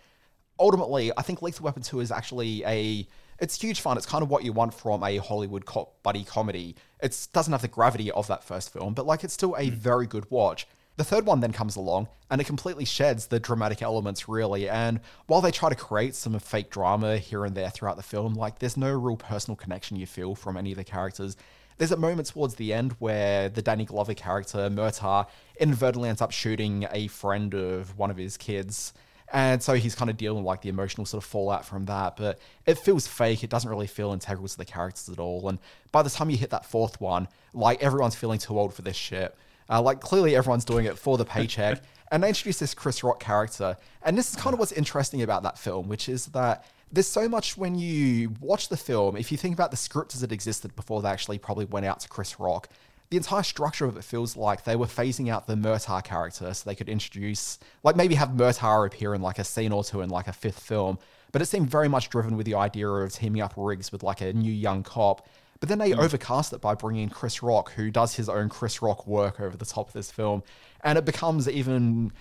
Ultimately, 0.60 1.12
I 1.16 1.22
think 1.22 1.44
Lethal 1.44 1.66
Weapon 1.66 1.84
2 1.84 2.00
is 2.00 2.12
actually 2.12 2.66
a 2.66 3.08
it's 3.38 3.62
huge 3.62 3.80
fun. 3.80 3.96
It's 3.96 4.08
kind 4.08 4.24
of 4.24 4.32
what 4.32 4.44
you 4.44 4.54
want 4.54 4.74
from 4.74 5.04
a 5.04 5.18
Hollywood 5.18 5.68
cop 5.68 6.02
buddy 6.02 6.24
comedy. 6.24 6.76
It 7.00 7.28
doesn't 7.32 7.52
have 7.52 7.62
the 7.62 7.68
gravity 7.68 8.10
of 8.10 8.26
that 8.26 8.44
first 8.44 8.74
film, 8.74 8.96
but 8.96 9.06
like 9.06 9.24
it's 9.24 9.36
still 9.36 9.54
a 9.54 9.70
mm. 9.70 9.74
very 9.74 10.08
good 10.08 10.26
watch. 10.32 10.66
The 11.02 11.06
third 11.06 11.26
one 11.26 11.40
then 11.40 11.52
comes 11.52 11.78
along 11.78 12.10
and 12.30 12.40
it 12.40 12.44
completely 12.44 12.86
sheds 12.86 13.26
the 13.26 13.40
dramatic 13.40 13.82
elements, 13.82 14.30
really. 14.30 14.70
And 14.70 15.00
while 15.26 15.42
they 15.42 15.50
try 15.50 15.68
to 15.68 15.76
create 15.76 16.14
some 16.14 16.38
fake 16.38 16.70
drama 16.70 17.18
here 17.18 17.44
and 17.44 17.56
there 17.56 17.72
throughout 17.72 17.98
the 17.98 18.04
film, 18.04 18.36
like 18.36 18.60
there's 18.60 18.78
no 18.78 18.94
real 18.94 19.18
personal 19.18 19.56
connection 19.56 19.98
you 19.98 20.06
feel 20.06 20.36
from 20.36 20.58
any 20.58 20.70
of 20.70 20.78
the 20.78 20.84
characters. 20.84 21.38
There's 21.80 21.92
a 21.92 21.98
moment 21.98 22.28
towards 22.28 22.54
the 22.54 22.72
end 22.72 22.96
where 23.00 23.50
the 23.50 23.64
Danny 23.64 23.84
Glover 23.84 24.14
character, 24.14 24.70
Murtaugh, 24.70 25.26
inadvertently 25.60 26.08
ends 26.08 26.22
up 26.22 26.30
shooting 26.30 26.86
a 26.92 27.08
friend 27.08 27.56
of 27.56 27.98
one 27.98 28.12
of 28.12 28.18
his 28.18 28.38
kids. 28.38 28.94
And 29.34 29.64
so 29.64 29.74
he's 29.74 29.96
kind 29.96 30.12
of 30.12 30.18
dealing 30.18 30.44
with 30.44 30.50
like 30.50 30.62
the 30.62 30.70
emotional 30.70 31.08
sort 31.08 31.24
of 31.24 31.28
fallout 31.28 31.66
from 31.66 31.86
that. 31.86 32.16
But 32.16 32.38
it 32.68 32.78
feels 32.78 33.08
fake. 33.08 33.44
It 33.44 33.50
doesn't 33.50 33.72
really 33.72 33.88
feel 33.88 34.14
integral 34.14 34.48
to 34.48 34.58
the 34.58 34.66
characters 34.66 35.10
at 35.10 35.18
all. 35.18 35.50
And 35.50 35.58
by 35.92 36.04
the 36.04 36.12
time 36.12 36.30
you 36.30 36.38
hit 36.38 36.52
that 36.52 36.64
fourth 36.64 37.02
one, 37.02 37.28
like 37.56 37.82
everyone's 37.82 38.14
feeling 38.14 38.38
too 38.38 38.60
old 38.60 38.76
for 38.76 38.84
this 38.84 38.96
shit. 38.96 39.36
Uh, 39.72 39.82
like 39.82 40.02
clearly 40.02 40.36
everyone's 40.36 40.66
doing 40.66 40.86
it 40.86 40.98
for 40.98 41.18
the 41.18 41.26
paycheck. 41.26 41.82
and 42.12 42.22
they 42.22 42.28
introduce 42.28 42.60
this 42.60 42.74
Chris 42.74 43.04
Rock 43.04 43.20
character. 43.20 43.78
And 44.04 44.18
this 44.18 44.30
is 44.30 44.36
kind 44.36 44.54
of 44.54 44.60
what's 44.60 44.74
interesting 44.74 45.22
about 45.22 45.44
that 45.44 45.58
film, 45.58 45.88
which 45.88 46.10
is 46.10 46.28
that 46.28 46.66
there's 46.92 47.08
so 47.08 47.30
much 47.30 47.58
when 47.58 47.76
you 47.76 48.34
watch 48.42 48.68
the 48.68 48.76
film, 48.76 49.16
if 49.16 49.32
you 49.32 49.38
think 49.38 49.54
about 49.54 49.72
the 49.72 49.78
script 49.78 50.14
as 50.14 50.22
it 50.22 50.32
existed 50.32 50.76
before 50.76 51.02
they 51.02 51.10
actually 51.10 51.38
probably 51.38 51.66
went 51.66 51.86
out 51.86 52.02
to 52.02 52.10
Chris 52.10 52.38
Rock, 52.38 52.68
the 53.10 53.18
entire 53.18 53.44
structure 53.44 53.86
of 53.86 53.98
it 53.98 54.04
feels 54.04 54.36
like 54.36 54.64
they 54.64 54.76
were 54.76 54.86
phasing 54.86 55.30
out 55.30 55.48
the 55.48 55.56
Murtaugh 55.56 56.04
character 56.04 56.54
so 56.54 56.70
they 56.70 56.76
could 56.76 56.90
introduce, 56.90 57.60
like 57.84 57.96
maybe 57.96 58.16
have 58.16 58.30
Murtaugh 58.30 58.86
appear 58.86 59.14
in 59.14 59.22
like 59.22 59.40
a 59.40 59.44
scene 59.44 59.72
or 59.72 59.84
two 59.84 60.02
in 60.02 60.10
like 60.10 60.28
a 60.28 60.34
fifth 60.34 60.60
film. 60.60 60.98
But 61.32 61.42
it 61.42 61.46
seemed 61.46 61.70
very 61.70 61.88
much 61.88 62.10
driven 62.10 62.36
with 62.36 62.46
the 62.46 62.56
idea 62.56 62.88
of 62.90 63.14
teaming 63.14 63.42
up 63.42 63.54
Riggs 63.56 63.92
with 63.92 64.04
like 64.04 64.20
a 64.20 64.34
new 64.34 64.52
young 64.52 64.84
cop 64.84 65.28
but 65.62 65.70
then 65.70 65.78
they 65.78 65.92
mm. 65.92 66.00
overcast 66.00 66.52
it 66.54 66.60
by 66.60 66.74
bringing 66.74 67.04
in 67.04 67.10
Chris 67.10 67.42
Rock, 67.42 67.72
who 67.74 67.92
does 67.92 68.16
his 68.16 68.28
own 68.28 68.50
Chris 68.50 68.82
Rock 68.82 69.06
work 69.08 69.40
over 69.40 69.56
the 69.56 69.66
top 69.66 69.88
of 69.88 69.94
this 69.94 70.12
film. 70.12 70.44
And 70.84 70.98
it 70.98 71.06
becomes 71.06 71.48
even 71.48 72.12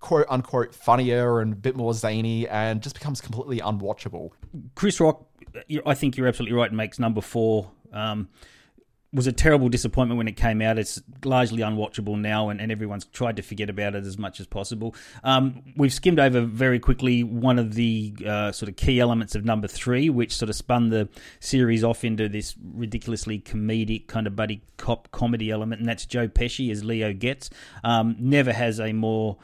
quote 0.00 0.26
unquote 0.28 0.74
funnier 0.74 1.40
and 1.40 1.52
a 1.52 1.56
bit 1.56 1.76
more 1.76 1.94
zany 1.94 2.46
and 2.48 2.82
just 2.82 2.96
becomes 2.96 3.20
completely 3.20 3.60
unwatchable. 3.60 4.30
Chris 4.74 4.98
Rock, 5.00 5.24
I 5.86 5.94
think 5.94 6.16
you're 6.16 6.26
absolutely 6.26 6.58
right, 6.58 6.72
makes 6.72 6.98
number 6.98 7.20
four. 7.20 7.70
Um, 7.92 8.28
was 9.12 9.26
a 9.26 9.32
terrible 9.32 9.70
disappointment 9.70 10.18
when 10.18 10.28
it 10.28 10.36
came 10.36 10.60
out. 10.60 10.78
It's 10.78 11.00
largely 11.24 11.62
unwatchable 11.62 12.18
now, 12.18 12.50
and, 12.50 12.60
and 12.60 12.70
everyone's 12.70 13.06
tried 13.06 13.36
to 13.36 13.42
forget 13.42 13.70
about 13.70 13.94
it 13.94 14.04
as 14.04 14.18
much 14.18 14.38
as 14.38 14.46
possible. 14.46 14.94
Um, 15.24 15.62
we've 15.76 15.92
skimmed 15.92 16.20
over 16.20 16.42
very 16.42 16.78
quickly 16.78 17.24
one 17.24 17.58
of 17.58 17.74
the 17.74 18.14
uh, 18.26 18.52
sort 18.52 18.68
of 18.68 18.76
key 18.76 19.00
elements 19.00 19.34
of 19.34 19.44
number 19.46 19.66
three, 19.66 20.10
which 20.10 20.36
sort 20.36 20.50
of 20.50 20.56
spun 20.56 20.90
the 20.90 21.08
series 21.40 21.82
off 21.82 22.04
into 22.04 22.28
this 22.28 22.54
ridiculously 22.74 23.38
comedic 23.38 24.08
kind 24.08 24.26
of 24.26 24.36
buddy 24.36 24.62
cop 24.76 25.10
comedy 25.10 25.50
element, 25.50 25.80
and 25.80 25.88
that's 25.88 26.04
Joe 26.04 26.28
Pesci 26.28 26.70
as 26.70 26.84
Leo 26.84 27.14
Getz. 27.14 27.48
Um, 27.82 28.14
never 28.18 28.52
has 28.52 28.78
a 28.78 28.92
more 28.92 29.38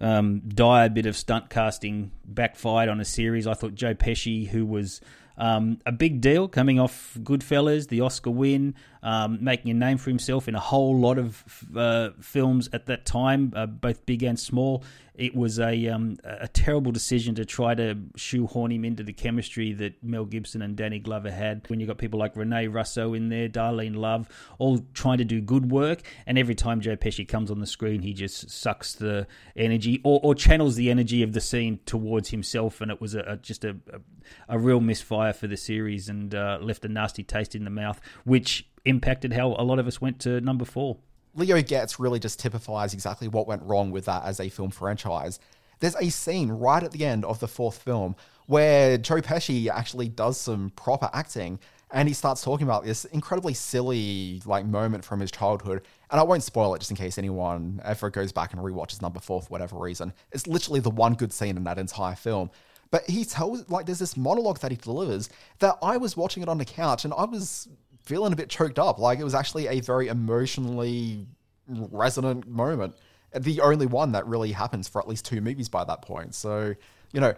um, 0.00 0.40
dire 0.48 0.88
bit 0.88 1.06
of 1.06 1.16
stunt 1.16 1.50
casting 1.50 2.12
backfired 2.24 2.88
on 2.88 3.00
a 3.00 3.04
series. 3.04 3.46
I 3.48 3.54
thought 3.54 3.74
Joe 3.74 3.94
Pesci, 3.94 4.48
who 4.48 4.64
was 4.64 5.00
um, 5.40 5.78
a 5.86 5.92
big 5.92 6.20
deal 6.20 6.48
coming 6.48 6.78
off 6.78 7.16
Goodfellas, 7.22 7.88
the 7.88 8.02
Oscar 8.02 8.30
win, 8.30 8.74
um, 9.02 9.42
making 9.42 9.70
a 9.70 9.74
name 9.74 9.96
for 9.96 10.10
himself 10.10 10.46
in 10.48 10.54
a 10.54 10.60
whole 10.60 10.98
lot 10.98 11.16
of 11.16 11.42
uh, 11.74 12.10
films 12.20 12.68
at 12.74 12.86
that 12.86 13.06
time, 13.06 13.52
uh, 13.56 13.64
both 13.64 14.04
big 14.04 14.22
and 14.22 14.38
small. 14.38 14.84
It 15.20 15.36
was 15.36 15.60
a 15.60 15.88
um, 15.88 16.16
a 16.24 16.48
terrible 16.48 16.92
decision 16.92 17.34
to 17.34 17.44
try 17.44 17.74
to 17.74 17.98
shoehorn 18.16 18.72
him 18.72 18.86
into 18.86 19.02
the 19.02 19.12
chemistry 19.12 19.74
that 19.74 20.02
Mel 20.02 20.24
Gibson 20.24 20.62
and 20.62 20.74
Danny 20.74 20.98
Glover 20.98 21.30
had. 21.30 21.68
When 21.68 21.78
you 21.78 21.86
got 21.86 21.98
people 21.98 22.18
like 22.18 22.34
Rene 22.34 22.68
Russo 22.68 23.12
in 23.12 23.28
there, 23.28 23.46
Darlene 23.46 23.96
Love, 23.96 24.30
all 24.58 24.78
trying 24.94 25.18
to 25.18 25.26
do 25.26 25.42
good 25.42 25.70
work, 25.70 26.00
and 26.26 26.38
every 26.38 26.54
time 26.54 26.80
Joe 26.80 26.96
Pesci 26.96 27.28
comes 27.28 27.50
on 27.50 27.60
the 27.60 27.66
screen, 27.66 28.00
he 28.00 28.14
just 28.14 28.50
sucks 28.50 28.94
the 28.94 29.26
energy 29.54 30.00
or, 30.04 30.20
or 30.22 30.34
channels 30.34 30.76
the 30.76 30.90
energy 30.90 31.22
of 31.22 31.34
the 31.34 31.40
scene 31.42 31.80
towards 31.84 32.30
himself, 32.30 32.80
and 32.80 32.90
it 32.90 32.98
was 32.98 33.14
a, 33.14 33.20
a 33.20 33.36
just 33.36 33.62
a, 33.62 33.76
a, 33.92 34.56
a 34.56 34.58
real 34.58 34.80
misfire 34.80 35.34
for 35.34 35.46
the 35.46 35.56
series 35.58 36.08
and 36.08 36.34
uh, 36.34 36.58
left 36.62 36.82
a 36.86 36.88
nasty 36.88 37.22
taste 37.22 37.54
in 37.54 37.64
the 37.64 37.70
mouth, 37.70 38.00
which 38.24 38.70
impacted 38.86 39.34
how 39.34 39.48
a 39.48 39.64
lot 39.64 39.78
of 39.78 39.86
us 39.86 40.00
went 40.00 40.18
to 40.20 40.40
number 40.40 40.64
four. 40.64 40.96
Leo 41.40 41.60
Getz 41.62 41.98
really 41.98 42.20
just 42.20 42.38
typifies 42.38 42.94
exactly 42.94 43.26
what 43.26 43.48
went 43.48 43.62
wrong 43.62 43.90
with 43.90 44.04
that 44.04 44.24
as 44.24 44.38
a 44.38 44.48
film 44.48 44.70
franchise. 44.70 45.40
There's 45.80 45.96
a 45.96 46.10
scene 46.10 46.50
right 46.50 46.82
at 46.82 46.92
the 46.92 47.04
end 47.06 47.24
of 47.24 47.40
the 47.40 47.48
fourth 47.48 47.78
film 47.78 48.14
where 48.46 48.98
Joe 48.98 49.22
Pesci 49.22 49.68
actually 49.68 50.08
does 50.08 50.38
some 50.38 50.70
proper 50.76 51.08
acting 51.14 51.58
and 51.92 52.06
he 52.06 52.14
starts 52.14 52.42
talking 52.42 52.66
about 52.66 52.84
this 52.84 53.04
incredibly 53.06 53.54
silly 53.54 54.42
like 54.44 54.66
moment 54.66 55.04
from 55.04 55.20
his 55.20 55.30
childhood. 55.30 55.82
And 56.10 56.20
I 56.20 56.22
won't 56.22 56.42
spoil 56.42 56.74
it 56.74 56.80
just 56.80 56.90
in 56.90 56.96
case 56.96 57.18
anyone 57.18 57.80
ever 57.84 58.10
goes 58.10 58.32
back 58.32 58.52
and 58.52 58.62
rewatches 58.62 59.02
number 59.02 59.18
four 59.18 59.40
for 59.40 59.48
whatever 59.48 59.76
reason. 59.76 60.12
It's 60.32 60.46
literally 60.46 60.80
the 60.80 60.90
one 60.90 61.14
good 61.14 61.32
scene 61.32 61.56
in 61.56 61.64
that 61.64 61.78
entire 61.78 62.14
film. 62.14 62.50
But 62.90 63.08
he 63.08 63.24
tells 63.24 63.68
like 63.70 63.86
there's 63.86 63.98
this 63.98 64.16
monologue 64.16 64.58
that 64.60 64.70
he 64.70 64.76
delivers 64.76 65.30
that 65.58 65.78
I 65.82 65.96
was 65.96 66.16
watching 66.16 66.42
it 66.42 66.48
on 66.48 66.58
the 66.58 66.64
couch 66.64 67.04
and 67.04 67.14
I 67.14 67.24
was 67.24 67.68
feeling 68.02 68.32
a 68.32 68.36
bit 68.36 68.48
choked 68.48 68.78
up. 68.78 68.98
Like 68.98 69.18
it 69.18 69.24
was 69.24 69.34
actually 69.34 69.66
a 69.68 69.80
very 69.80 70.08
emotionally 70.08 71.26
resonant 71.66 72.46
moment. 72.48 72.94
The 73.38 73.60
only 73.60 73.86
one 73.86 74.12
that 74.12 74.26
really 74.26 74.52
happens 74.52 74.88
for 74.88 75.00
at 75.00 75.08
least 75.08 75.24
two 75.24 75.40
movies 75.40 75.68
by 75.68 75.84
that 75.84 76.02
point. 76.02 76.34
So, 76.34 76.74
you 77.12 77.20
know, 77.20 77.34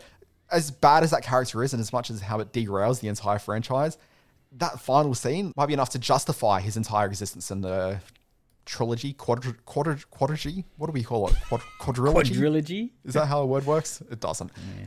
as 0.50 0.70
bad 0.70 1.02
as 1.02 1.10
that 1.10 1.22
character 1.22 1.62
is 1.62 1.72
and 1.74 1.80
as 1.80 1.92
much 1.92 2.10
as 2.10 2.20
how 2.20 2.40
it 2.40 2.52
derails 2.52 3.00
the 3.00 3.08
entire 3.08 3.38
franchise, 3.38 3.98
that 4.58 4.80
final 4.80 5.14
scene 5.14 5.52
might 5.56 5.66
be 5.66 5.72
enough 5.74 5.90
to 5.90 5.98
justify 5.98 6.60
his 6.60 6.76
entire 6.76 7.06
existence 7.06 7.50
in 7.50 7.60
the 7.62 8.00
trilogy, 8.64 9.12
quadri- 9.14 9.56
quadri- 9.66 10.04
quadrilogy. 10.12 10.64
What 10.76 10.86
do 10.86 10.92
we 10.92 11.02
call 11.02 11.28
it? 11.28 11.34
Quad- 11.48 11.62
quadrilogy? 11.80 12.36
Quadrilogy? 12.36 12.90
Is 13.04 13.14
that 13.14 13.26
how 13.26 13.40
a 13.40 13.46
word 13.46 13.66
works? 13.66 14.02
It 14.10 14.20
doesn't. 14.20 14.50
Yeah. 14.78 14.86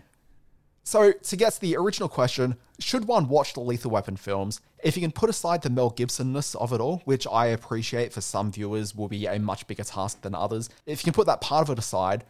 So, 0.87 1.11
to 1.13 1.35
get 1.35 1.51
to 1.53 1.61
the 1.61 1.75
original 1.77 2.07
question, 2.07 2.57
should 2.77 3.05
one 3.05 3.27
watch 3.27 3.55
the 3.55 3.59
Lethal 3.59 3.89
Weapon 3.89 4.17
films? 4.17 4.61
If 4.83 4.95
you 4.95 5.01
can 5.01 5.11
put 5.11 5.31
aside 5.31 5.63
the 5.63 5.71
Mel 5.71 5.89
Gibsonness 5.89 6.55
of 6.55 6.71
it 6.73 6.79
all, 6.79 7.01
which 7.05 7.25
I 7.25 7.47
appreciate 7.47 8.13
for 8.13 8.21
some 8.21 8.51
viewers 8.51 8.93
will 8.93 9.07
be 9.07 9.25
a 9.25 9.39
much 9.39 9.65
bigger 9.65 9.83
task 9.83 10.21
than 10.21 10.35
others, 10.35 10.69
if 10.85 11.01
you 11.01 11.05
can 11.05 11.13
put 11.13 11.25
that 11.25 11.41
part 11.41 11.63
of 11.63 11.71
it 11.71 11.79
aside, 11.79 12.23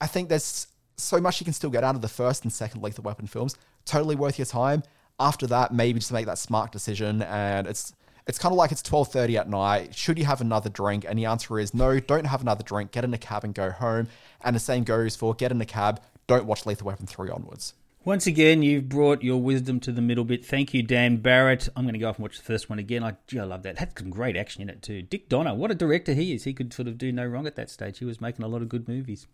I 0.00 0.06
think 0.06 0.30
there's 0.30 0.68
so 0.96 1.20
much 1.20 1.38
you 1.38 1.44
can 1.44 1.52
still 1.52 1.68
get 1.68 1.84
out 1.84 1.96
of 1.96 2.00
the 2.00 2.08
first 2.08 2.44
and 2.44 2.52
second 2.52 2.82
Lethal 2.82 3.04
Weapon 3.04 3.26
films. 3.26 3.56
Totally 3.84 4.16
worth 4.16 4.38
your 4.38 4.46
time. 4.46 4.84
After 5.20 5.46
that, 5.48 5.74
maybe 5.74 6.00
just 6.00 6.10
make 6.10 6.24
that 6.26 6.38
smart 6.38 6.72
decision, 6.72 7.20
and 7.20 7.66
it's 7.66 7.92
it's 8.26 8.38
kind 8.38 8.54
of 8.54 8.56
like 8.56 8.72
it's 8.72 8.82
12:30 8.82 9.38
at 9.38 9.50
night. 9.50 9.94
Should 9.94 10.18
you 10.18 10.24
have 10.24 10.40
another 10.40 10.70
drink? 10.70 11.04
And 11.06 11.18
the 11.18 11.26
answer 11.26 11.58
is 11.58 11.74
no, 11.74 12.00
don't 12.00 12.24
have 12.24 12.40
another 12.40 12.62
drink. 12.62 12.90
Get 12.90 13.04
in 13.04 13.12
a 13.12 13.18
cab 13.18 13.44
and 13.44 13.54
go 13.54 13.70
home. 13.70 14.08
And 14.42 14.56
the 14.56 14.60
same 14.60 14.84
goes 14.84 15.14
for 15.14 15.34
get 15.34 15.52
in 15.52 15.60
a 15.60 15.66
cab, 15.66 16.00
don't 16.26 16.46
watch 16.46 16.64
Lethal 16.64 16.86
Weapon 16.86 17.06
3 17.06 17.28
onwards. 17.28 17.74
Once 18.04 18.26
again, 18.28 18.62
you've 18.62 18.88
brought 18.88 19.22
your 19.22 19.42
wisdom 19.42 19.80
to 19.80 19.90
the 19.92 20.00
middle 20.00 20.24
bit. 20.24 20.46
Thank 20.46 20.72
you, 20.72 20.82
Dan 20.82 21.16
Barrett. 21.18 21.68
I'm 21.76 21.84
going 21.84 21.94
to 21.94 21.98
go 21.98 22.08
off 22.08 22.16
and 22.16 22.22
watch 22.22 22.38
the 22.38 22.44
first 22.44 22.70
one 22.70 22.78
again. 22.78 23.02
I, 23.02 23.16
gee, 23.26 23.40
I 23.40 23.44
love 23.44 23.64
that. 23.64 23.78
Had 23.78 23.98
some 23.98 24.08
great 24.08 24.36
action 24.36 24.62
in 24.62 24.70
it 24.70 24.82
too. 24.82 25.02
Dick 25.02 25.28
Donner, 25.28 25.54
what 25.54 25.70
a 25.70 25.74
director 25.74 26.14
he 26.14 26.32
is. 26.32 26.44
He 26.44 26.54
could 26.54 26.72
sort 26.72 26.88
of 26.88 26.96
do 26.96 27.10
no 27.12 27.26
wrong 27.26 27.46
at 27.46 27.56
that 27.56 27.70
stage. 27.70 27.98
He 27.98 28.04
was 28.04 28.20
making 28.20 28.44
a 28.44 28.48
lot 28.48 28.62
of 28.62 28.68
good 28.68 28.88
movies. 28.88 29.26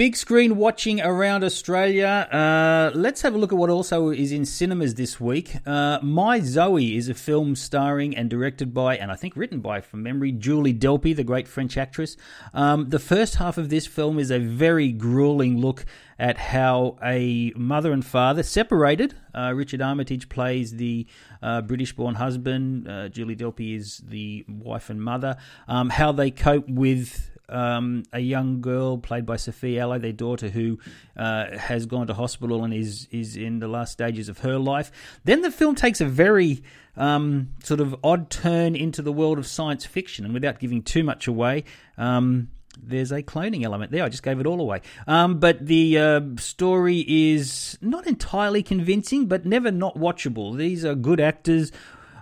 Big 0.00 0.16
screen 0.16 0.56
watching 0.56 0.98
around 0.98 1.44
Australia. 1.44 2.26
Uh, 2.32 2.90
let's 2.94 3.20
have 3.20 3.34
a 3.34 3.36
look 3.36 3.52
at 3.52 3.58
what 3.58 3.68
also 3.68 4.08
is 4.08 4.32
in 4.32 4.46
cinemas 4.46 4.94
this 4.94 5.20
week. 5.20 5.56
Uh, 5.66 5.98
My 6.00 6.40
Zoe 6.40 6.96
is 6.96 7.10
a 7.10 7.12
film 7.12 7.54
starring 7.54 8.16
and 8.16 8.30
directed 8.30 8.72
by, 8.72 8.96
and 8.96 9.12
I 9.12 9.14
think 9.14 9.36
written 9.36 9.60
by, 9.60 9.82
from 9.82 10.02
memory, 10.02 10.32
Julie 10.32 10.72
Delpy, 10.72 11.14
the 11.14 11.22
great 11.22 11.46
French 11.46 11.76
actress. 11.76 12.16
Um, 12.54 12.88
the 12.88 12.98
first 12.98 13.34
half 13.34 13.58
of 13.58 13.68
this 13.68 13.86
film 13.86 14.18
is 14.18 14.30
a 14.30 14.38
very 14.38 14.90
grueling 14.90 15.58
look 15.58 15.84
at 16.18 16.38
how 16.38 16.96
a 17.04 17.52
mother 17.54 17.92
and 17.92 18.02
father 18.02 18.42
separated. 18.42 19.14
Uh, 19.34 19.52
Richard 19.54 19.82
Armitage 19.82 20.30
plays 20.30 20.76
the 20.76 21.06
uh, 21.42 21.60
British 21.60 21.94
born 21.94 22.14
husband, 22.14 22.88
uh, 22.88 23.10
Julie 23.10 23.36
Delpy 23.36 23.76
is 23.76 23.98
the 23.98 24.46
wife 24.48 24.88
and 24.88 25.02
mother. 25.02 25.36
Um, 25.68 25.90
how 25.90 26.10
they 26.10 26.30
cope 26.30 26.70
with 26.70 27.29
um, 27.50 28.04
a 28.12 28.20
young 28.20 28.60
girl 28.60 28.98
played 28.98 29.26
by 29.26 29.36
Sophia 29.36 29.82
Ally, 29.82 29.98
their 29.98 30.12
daughter, 30.12 30.48
who 30.48 30.78
uh, 31.16 31.56
has 31.56 31.86
gone 31.86 32.06
to 32.06 32.14
hospital 32.14 32.64
and 32.64 32.72
is 32.72 33.08
is 33.10 33.36
in 33.36 33.58
the 33.58 33.68
last 33.68 33.92
stages 33.92 34.28
of 34.28 34.38
her 34.38 34.58
life. 34.58 34.90
Then 35.24 35.42
the 35.42 35.50
film 35.50 35.74
takes 35.74 36.00
a 36.00 36.06
very 36.06 36.62
um, 36.96 37.50
sort 37.62 37.80
of 37.80 37.96
odd 38.02 38.30
turn 38.30 38.76
into 38.76 39.02
the 39.02 39.12
world 39.12 39.38
of 39.38 39.46
science 39.46 39.84
fiction, 39.84 40.24
and 40.24 40.34
without 40.34 40.58
giving 40.58 40.82
too 40.82 41.04
much 41.04 41.26
away. 41.26 41.64
Um, 41.98 42.48
there's 42.82 43.12
a 43.12 43.22
cloning 43.22 43.64
element 43.64 43.90
there. 43.90 44.04
I 44.04 44.08
just 44.08 44.22
gave 44.22 44.40
it 44.40 44.46
all 44.46 44.60
away. 44.60 44.80
Um, 45.06 45.38
but 45.38 45.66
the 45.66 45.98
uh, 45.98 46.20
story 46.38 47.04
is 47.06 47.76
not 47.82 48.06
entirely 48.06 48.62
convincing, 48.62 49.26
but 49.26 49.44
never 49.44 49.70
not 49.70 49.96
watchable. 49.96 50.56
These 50.56 50.84
are 50.84 50.94
good 50.94 51.20
actors 51.20 51.72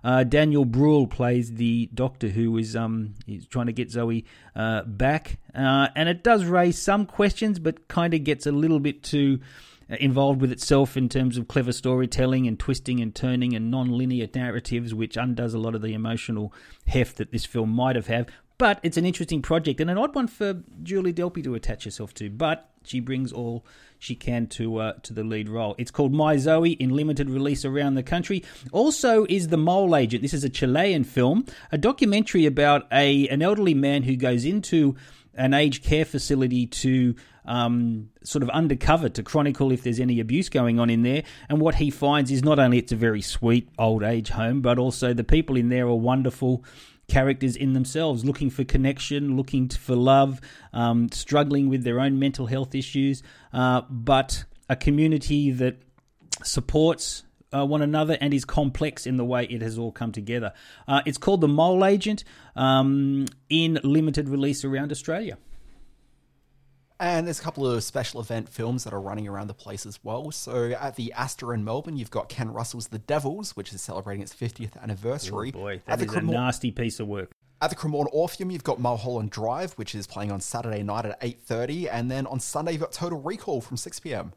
uh, 0.04 0.24
Daniel 0.24 0.64
Bruhl 0.64 1.06
plays 1.06 1.54
the 1.54 1.88
doctor 1.94 2.28
who 2.28 2.56
is 2.58 2.76
um 2.76 3.14
is 3.26 3.46
trying 3.46 3.66
to 3.66 3.72
get 3.72 3.90
Zoe 3.90 4.24
uh, 4.56 4.82
back, 4.82 5.38
uh, 5.54 5.88
and 5.94 6.08
it 6.08 6.22
does 6.22 6.44
raise 6.44 6.80
some 6.80 7.06
questions, 7.06 7.58
but 7.58 7.88
kind 7.88 8.14
of 8.14 8.24
gets 8.24 8.46
a 8.46 8.52
little 8.52 8.80
bit 8.80 9.02
too 9.02 9.40
involved 9.88 10.40
with 10.40 10.52
itself 10.52 10.96
in 10.96 11.08
terms 11.08 11.38
of 11.38 11.48
clever 11.48 11.72
storytelling 11.72 12.46
and 12.46 12.58
twisting 12.58 13.00
and 13.00 13.14
turning 13.14 13.54
and 13.54 13.70
non-linear 13.70 14.28
narratives, 14.34 14.94
which 14.94 15.16
undoes 15.16 15.54
a 15.54 15.58
lot 15.58 15.74
of 15.74 15.82
the 15.82 15.94
emotional 15.94 16.52
heft 16.86 17.16
that 17.16 17.32
this 17.32 17.46
film 17.46 17.70
might 17.70 17.96
have 17.96 18.06
had. 18.06 18.30
But 18.58 18.80
it's 18.82 18.96
an 18.96 19.06
interesting 19.06 19.40
project 19.40 19.80
and 19.80 19.88
an 19.88 19.96
odd 19.96 20.14
one 20.14 20.26
for 20.26 20.62
Julie 20.82 21.12
Delpy 21.12 21.42
to 21.44 21.54
attach 21.54 21.84
herself 21.84 22.12
to. 22.14 22.28
But 22.28 22.68
she 22.88 23.00
brings 23.00 23.32
all 23.32 23.64
she 23.98 24.14
can 24.14 24.46
to 24.46 24.78
uh, 24.78 24.92
to 25.02 25.12
the 25.12 25.24
lead 25.24 25.48
role. 25.48 25.74
It's 25.78 25.90
called 25.90 26.12
My 26.12 26.36
Zoe 26.36 26.72
in 26.72 26.90
limited 26.90 27.28
release 27.28 27.64
around 27.64 27.94
the 27.94 28.02
country. 28.02 28.44
Also 28.72 29.26
is 29.28 29.48
The 29.48 29.56
Mole 29.56 29.96
Agent. 29.96 30.22
This 30.22 30.34
is 30.34 30.44
a 30.44 30.48
Chilean 30.48 31.04
film, 31.04 31.44
a 31.72 31.78
documentary 31.78 32.46
about 32.46 32.86
a 32.92 33.28
an 33.28 33.42
elderly 33.42 33.74
man 33.74 34.04
who 34.04 34.16
goes 34.16 34.44
into 34.44 34.96
an 35.34 35.54
aged 35.54 35.84
care 35.84 36.04
facility 36.04 36.66
to 36.66 37.14
um, 37.44 38.10
sort 38.22 38.42
of 38.42 38.50
undercover 38.50 39.08
to 39.08 39.22
chronicle 39.22 39.72
if 39.72 39.82
there's 39.82 40.00
any 40.00 40.20
abuse 40.20 40.48
going 40.48 40.78
on 40.78 40.90
in 40.90 41.02
there. 41.02 41.22
And 41.48 41.60
what 41.60 41.76
he 41.76 41.90
finds 41.90 42.30
is 42.30 42.42
not 42.42 42.58
only 42.58 42.78
it's 42.78 42.92
a 42.92 42.96
very 42.96 43.22
sweet 43.22 43.68
old 43.78 44.02
age 44.02 44.28
home, 44.28 44.60
but 44.60 44.78
also 44.78 45.14
the 45.14 45.24
people 45.24 45.56
in 45.56 45.70
there 45.70 45.86
are 45.86 45.94
wonderful 45.94 46.64
characters 47.08 47.56
in 47.56 47.72
themselves, 47.72 48.24
looking 48.24 48.50
for 48.50 48.64
connection, 48.64 49.36
looking 49.36 49.68
for 49.68 49.96
love, 49.96 50.40
um, 50.72 51.10
struggling 51.10 51.68
with 51.68 51.82
their 51.82 52.00
own 52.00 52.18
mental 52.18 52.46
health 52.46 52.74
issues, 52.74 53.22
uh, 53.52 53.82
but 53.90 54.44
a 54.68 54.76
community 54.76 55.50
that 55.50 55.78
supports 56.44 57.24
uh, 57.52 57.64
one 57.64 57.82
another 57.82 58.16
and 58.20 58.34
is 58.34 58.44
complex 58.44 59.06
in 59.06 59.16
the 59.16 59.24
way 59.24 59.44
it 59.44 59.62
has 59.62 59.78
all 59.78 59.90
come 59.90 60.12
together. 60.12 60.52
Uh, 60.86 61.00
it's 61.06 61.18
called 61.18 61.40
The 61.40 61.48
Mole 61.48 61.84
Agent 61.84 62.24
um, 62.54 63.26
in 63.48 63.80
limited 63.82 64.28
release 64.28 64.64
around 64.64 64.92
Australia. 64.92 65.38
And 67.00 67.26
there's 67.26 67.38
a 67.38 67.42
couple 67.42 67.66
of 67.66 67.84
special 67.84 68.20
event 68.20 68.48
films 68.48 68.84
that 68.84 68.92
are 68.92 69.00
running 69.00 69.28
around 69.28 69.46
the 69.46 69.54
place 69.54 69.86
as 69.86 70.00
well. 70.02 70.32
So 70.32 70.72
at 70.72 70.96
the 70.96 71.12
Astor 71.12 71.54
in 71.54 71.64
Melbourne, 71.64 71.96
you've 71.96 72.10
got 72.10 72.28
Ken 72.28 72.52
Russell's 72.52 72.88
The 72.88 72.98
Devils, 72.98 73.56
which 73.56 73.72
is 73.72 73.80
celebrating 73.80 74.22
its 74.22 74.34
50th 74.34 74.80
anniversary. 74.82 75.52
Oh 75.54 75.58
boy, 75.58 75.82
that 75.86 76.02
is 76.02 76.12
a 76.12 76.20
nasty 76.20 76.72
piece 76.72 76.98
of 76.98 77.06
work. 77.06 77.30
At 77.60 77.70
the 77.70 77.76
Cremorne 77.76 78.08
Orpheum, 78.12 78.50
you've 78.50 78.64
got 78.64 78.80
Mulholland 78.80 79.30
Drive, 79.30 79.72
which 79.74 79.94
is 79.94 80.06
playing 80.06 80.30
on 80.30 80.40
Saturday 80.40 80.82
night 80.82 81.06
at 81.06 81.20
8.30. 81.20 81.88
And 81.90 82.10
then 82.10 82.26
on 82.26 82.38
Sunday, 82.40 82.72
you've 82.72 82.80
got 82.80 82.92
Total 82.92 83.20
Recall 83.20 83.60
from 83.60 83.76
6pm. 83.76 84.32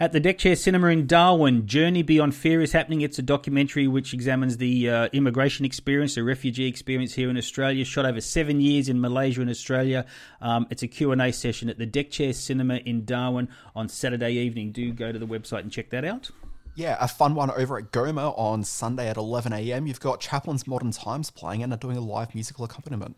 At 0.00 0.12
the 0.12 0.20
Deckchair 0.20 0.56
Cinema 0.56 0.86
in 0.88 1.08
Darwin, 1.08 1.66
Journey 1.66 2.02
Beyond 2.02 2.32
Fear 2.32 2.60
is 2.60 2.70
happening. 2.70 3.00
It's 3.00 3.18
a 3.18 3.22
documentary 3.22 3.88
which 3.88 4.14
examines 4.14 4.58
the 4.58 4.88
uh, 4.88 5.08
immigration 5.12 5.64
experience, 5.64 6.14
the 6.14 6.22
refugee 6.22 6.68
experience 6.68 7.14
here 7.14 7.28
in 7.28 7.36
Australia. 7.36 7.84
Shot 7.84 8.06
over 8.06 8.20
seven 8.20 8.60
years 8.60 8.88
in 8.88 9.00
Malaysia 9.00 9.40
and 9.40 9.50
Australia. 9.50 10.06
Um, 10.40 10.68
it's 10.70 10.84
a 10.84 10.86
Q&A 10.86 11.32
session 11.32 11.68
at 11.68 11.78
the 11.78 11.86
Deckchair 11.86 12.32
Cinema 12.32 12.76
in 12.76 13.06
Darwin 13.06 13.48
on 13.74 13.88
Saturday 13.88 14.34
evening. 14.34 14.70
Do 14.70 14.92
go 14.92 15.10
to 15.10 15.18
the 15.18 15.26
website 15.26 15.62
and 15.62 15.72
check 15.72 15.90
that 15.90 16.04
out. 16.04 16.30
Yeah, 16.76 16.96
a 17.00 17.08
fun 17.08 17.34
one 17.34 17.50
over 17.50 17.76
at 17.76 17.90
Goma 17.90 18.38
on 18.38 18.62
Sunday 18.62 19.08
at 19.08 19.16
11am. 19.16 19.88
You've 19.88 19.98
got 19.98 20.20
Chaplin's 20.20 20.64
Modern 20.68 20.92
Times 20.92 21.32
playing 21.32 21.64
and 21.64 21.72
are 21.72 21.76
doing 21.76 21.96
a 21.96 22.00
live 22.00 22.36
musical 22.36 22.64
accompaniment. 22.64 23.16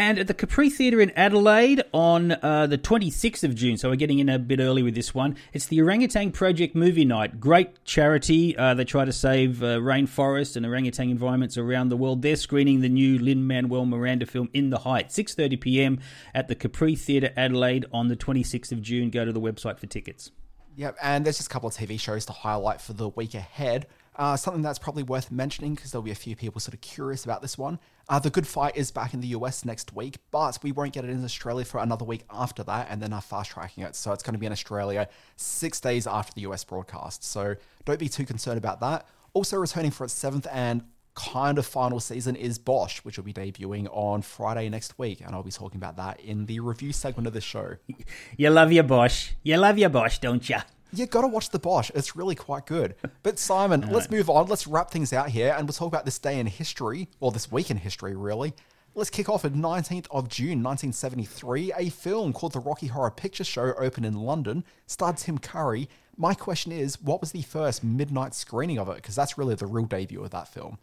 And 0.00 0.18
at 0.18 0.28
the 0.28 0.32
Capri 0.32 0.70
Theatre 0.70 0.98
in 1.02 1.10
Adelaide 1.10 1.82
on 1.92 2.32
uh, 2.32 2.66
the 2.66 2.78
26th 2.78 3.44
of 3.44 3.54
June, 3.54 3.76
so 3.76 3.90
we're 3.90 3.96
getting 3.96 4.18
in 4.18 4.30
a 4.30 4.38
bit 4.38 4.58
early 4.58 4.82
with 4.82 4.94
this 4.94 5.14
one. 5.14 5.36
It's 5.52 5.66
the 5.66 5.82
Orangutan 5.82 6.32
Project 6.32 6.74
Movie 6.74 7.04
Night. 7.04 7.38
Great 7.38 7.84
charity. 7.84 8.56
Uh, 8.56 8.72
they 8.72 8.86
try 8.86 9.04
to 9.04 9.12
save 9.12 9.62
uh, 9.62 9.76
rainforests 9.76 10.56
and 10.56 10.64
orangutan 10.64 11.10
environments 11.10 11.58
around 11.58 11.90
the 11.90 11.98
world. 11.98 12.22
They're 12.22 12.36
screening 12.36 12.80
the 12.80 12.88
new 12.88 13.18
Lin-Manuel 13.18 13.84
Miranda 13.84 14.24
film 14.24 14.48
In 14.54 14.70
the 14.70 14.78
Heights, 14.78 15.14
6.30pm 15.18 16.00
at 16.34 16.48
the 16.48 16.54
Capri 16.54 16.96
Theatre 16.96 17.34
Adelaide 17.36 17.84
on 17.92 18.08
the 18.08 18.16
26th 18.16 18.72
of 18.72 18.80
June. 18.80 19.10
Go 19.10 19.26
to 19.26 19.32
the 19.32 19.40
website 19.40 19.78
for 19.78 19.86
tickets. 19.86 20.30
Yep, 20.76 20.96
and 21.02 21.26
there's 21.26 21.36
just 21.36 21.50
a 21.50 21.52
couple 21.52 21.68
of 21.68 21.74
TV 21.74 22.00
shows 22.00 22.24
to 22.24 22.32
highlight 22.32 22.80
for 22.80 22.94
the 22.94 23.10
week 23.10 23.34
ahead. 23.34 23.86
Uh, 24.16 24.36
something 24.36 24.60
that's 24.60 24.78
probably 24.78 25.02
worth 25.02 25.30
mentioning 25.30 25.74
because 25.74 25.92
there'll 25.92 26.02
be 26.02 26.10
a 26.10 26.16
few 26.16 26.34
people 26.34 26.60
sort 26.60 26.74
of 26.74 26.80
curious 26.80 27.24
about 27.24 27.40
this 27.42 27.56
one. 27.56 27.78
Uh, 28.08 28.18
the 28.18 28.28
Good 28.28 28.46
Fight 28.46 28.76
is 28.76 28.90
back 28.90 29.14
in 29.14 29.20
the 29.20 29.28
US 29.28 29.64
next 29.64 29.94
week, 29.94 30.18
but 30.30 30.58
we 30.62 30.72
won't 30.72 30.92
get 30.92 31.04
it 31.04 31.10
in 31.10 31.24
Australia 31.24 31.64
for 31.64 31.78
another 31.78 32.04
week 32.04 32.24
after 32.28 32.62
that, 32.64 32.88
and 32.90 33.00
then 33.00 33.12
are 33.12 33.20
fast 33.20 33.50
tracking 33.50 33.84
it. 33.84 33.94
So 33.94 34.12
it's 34.12 34.22
going 34.22 34.34
to 34.34 34.38
be 34.38 34.46
in 34.46 34.52
Australia 34.52 35.08
six 35.36 35.80
days 35.80 36.06
after 36.06 36.34
the 36.34 36.42
US 36.42 36.64
broadcast. 36.64 37.24
So 37.24 37.54
don't 37.84 38.00
be 38.00 38.08
too 38.08 38.26
concerned 38.26 38.58
about 38.58 38.80
that. 38.80 39.06
Also, 39.32 39.56
returning 39.56 39.92
for 39.92 40.04
its 40.04 40.12
seventh 40.12 40.46
and 40.50 40.82
kind 41.14 41.58
of 41.58 41.66
final 41.66 42.00
season 42.00 42.34
is 42.36 42.58
Bosch, 42.58 42.98
which 42.98 43.16
will 43.16 43.24
be 43.24 43.32
debuting 43.32 43.88
on 43.90 44.22
Friday 44.22 44.68
next 44.68 44.98
week, 44.98 45.20
and 45.20 45.34
I'll 45.34 45.42
be 45.42 45.50
talking 45.50 45.78
about 45.78 45.96
that 45.96 46.20
in 46.20 46.46
the 46.46 46.60
review 46.60 46.92
segment 46.92 47.26
of 47.26 47.32
the 47.32 47.40
show. 47.40 47.76
You 48.36 48.50
love 48.50 48.72
your 48.72 48.84
Bosch. 48.84 49.30
You 49.42 49.56
love 49.56 49.78
your 49.78 49.90
Bosch, 49.90 50.18
don't 50.18 50.48
you? 50.48 50.56
You 50.92 51.06
gotta 51.06 51.28
watch 51.28 51.50
the 51.50 51.58
Bosch. 51.58 51.90
It's 51.94 52.16
really 52.16 52.34
quite 52.34 52.66
good. 52.66 52.96
But 53.22 53.38
Simon, 53.38 53.88
let's 53.90 54.10
move 54.10 54.28
on. 54.28 54.46
Let's 54.46 54.66
wrap 54.66 54.90
things 54.90 55.12
out 55.12 55.28
here, 55.28 55.54
and 55.56 55.66
we'll 55.66 55.72
talk 55.72 55.88
about 55.88 56.04
this 56.04 56.18
day 56.18 56.38
in 56.38 56.46
history, 56.46 57.08
or 57.20 57.30
this 57.30 57.50
week 57.50 57.70
in 57.70 57.76
history, 57.76 58.16
really. 58.16 58.54
Let's 58.96 59.10
kick 59.10 59.28
off 59.28 59.44
at 59.44 59.52
19th 59.52 60.06
of 60.10 60.28
June 60.28 60.64
1973. 60.64 61.72
A 61.76 61.90
film 61.90 62.32
called 62.32 62.54
The 62.54 62.58
Rocky 62.58 62.88
Horror 62.88 63.12
Picture 63.12 63.44
Show 63.44 63.72
opened 63.78 64.04
in 64.04 64.14
London, 64.14 64.64
starred 64.86 65.18
Tim 65.18 65.38
Curry. 65.38 65.88
My 66.16 66.34
question 66.34 66.72
is, 66.72 67.00
what 67.00 67.20
was 67.20 67.30
the 67.30 67.42
first 67.42 67.84
midnight 67.84 68.34
screening 68.34 68.80
of 68.80 68.88
it? 68.88 68.96
Because 68.96 69.14
that's 69.14 69.38
really 69.38 69.54
the 69.54 69.66
real 69.66 69.86
debut 69.86 70.24
of 70.24 70.30
that 70.30 70.48
film. 70.48 70.78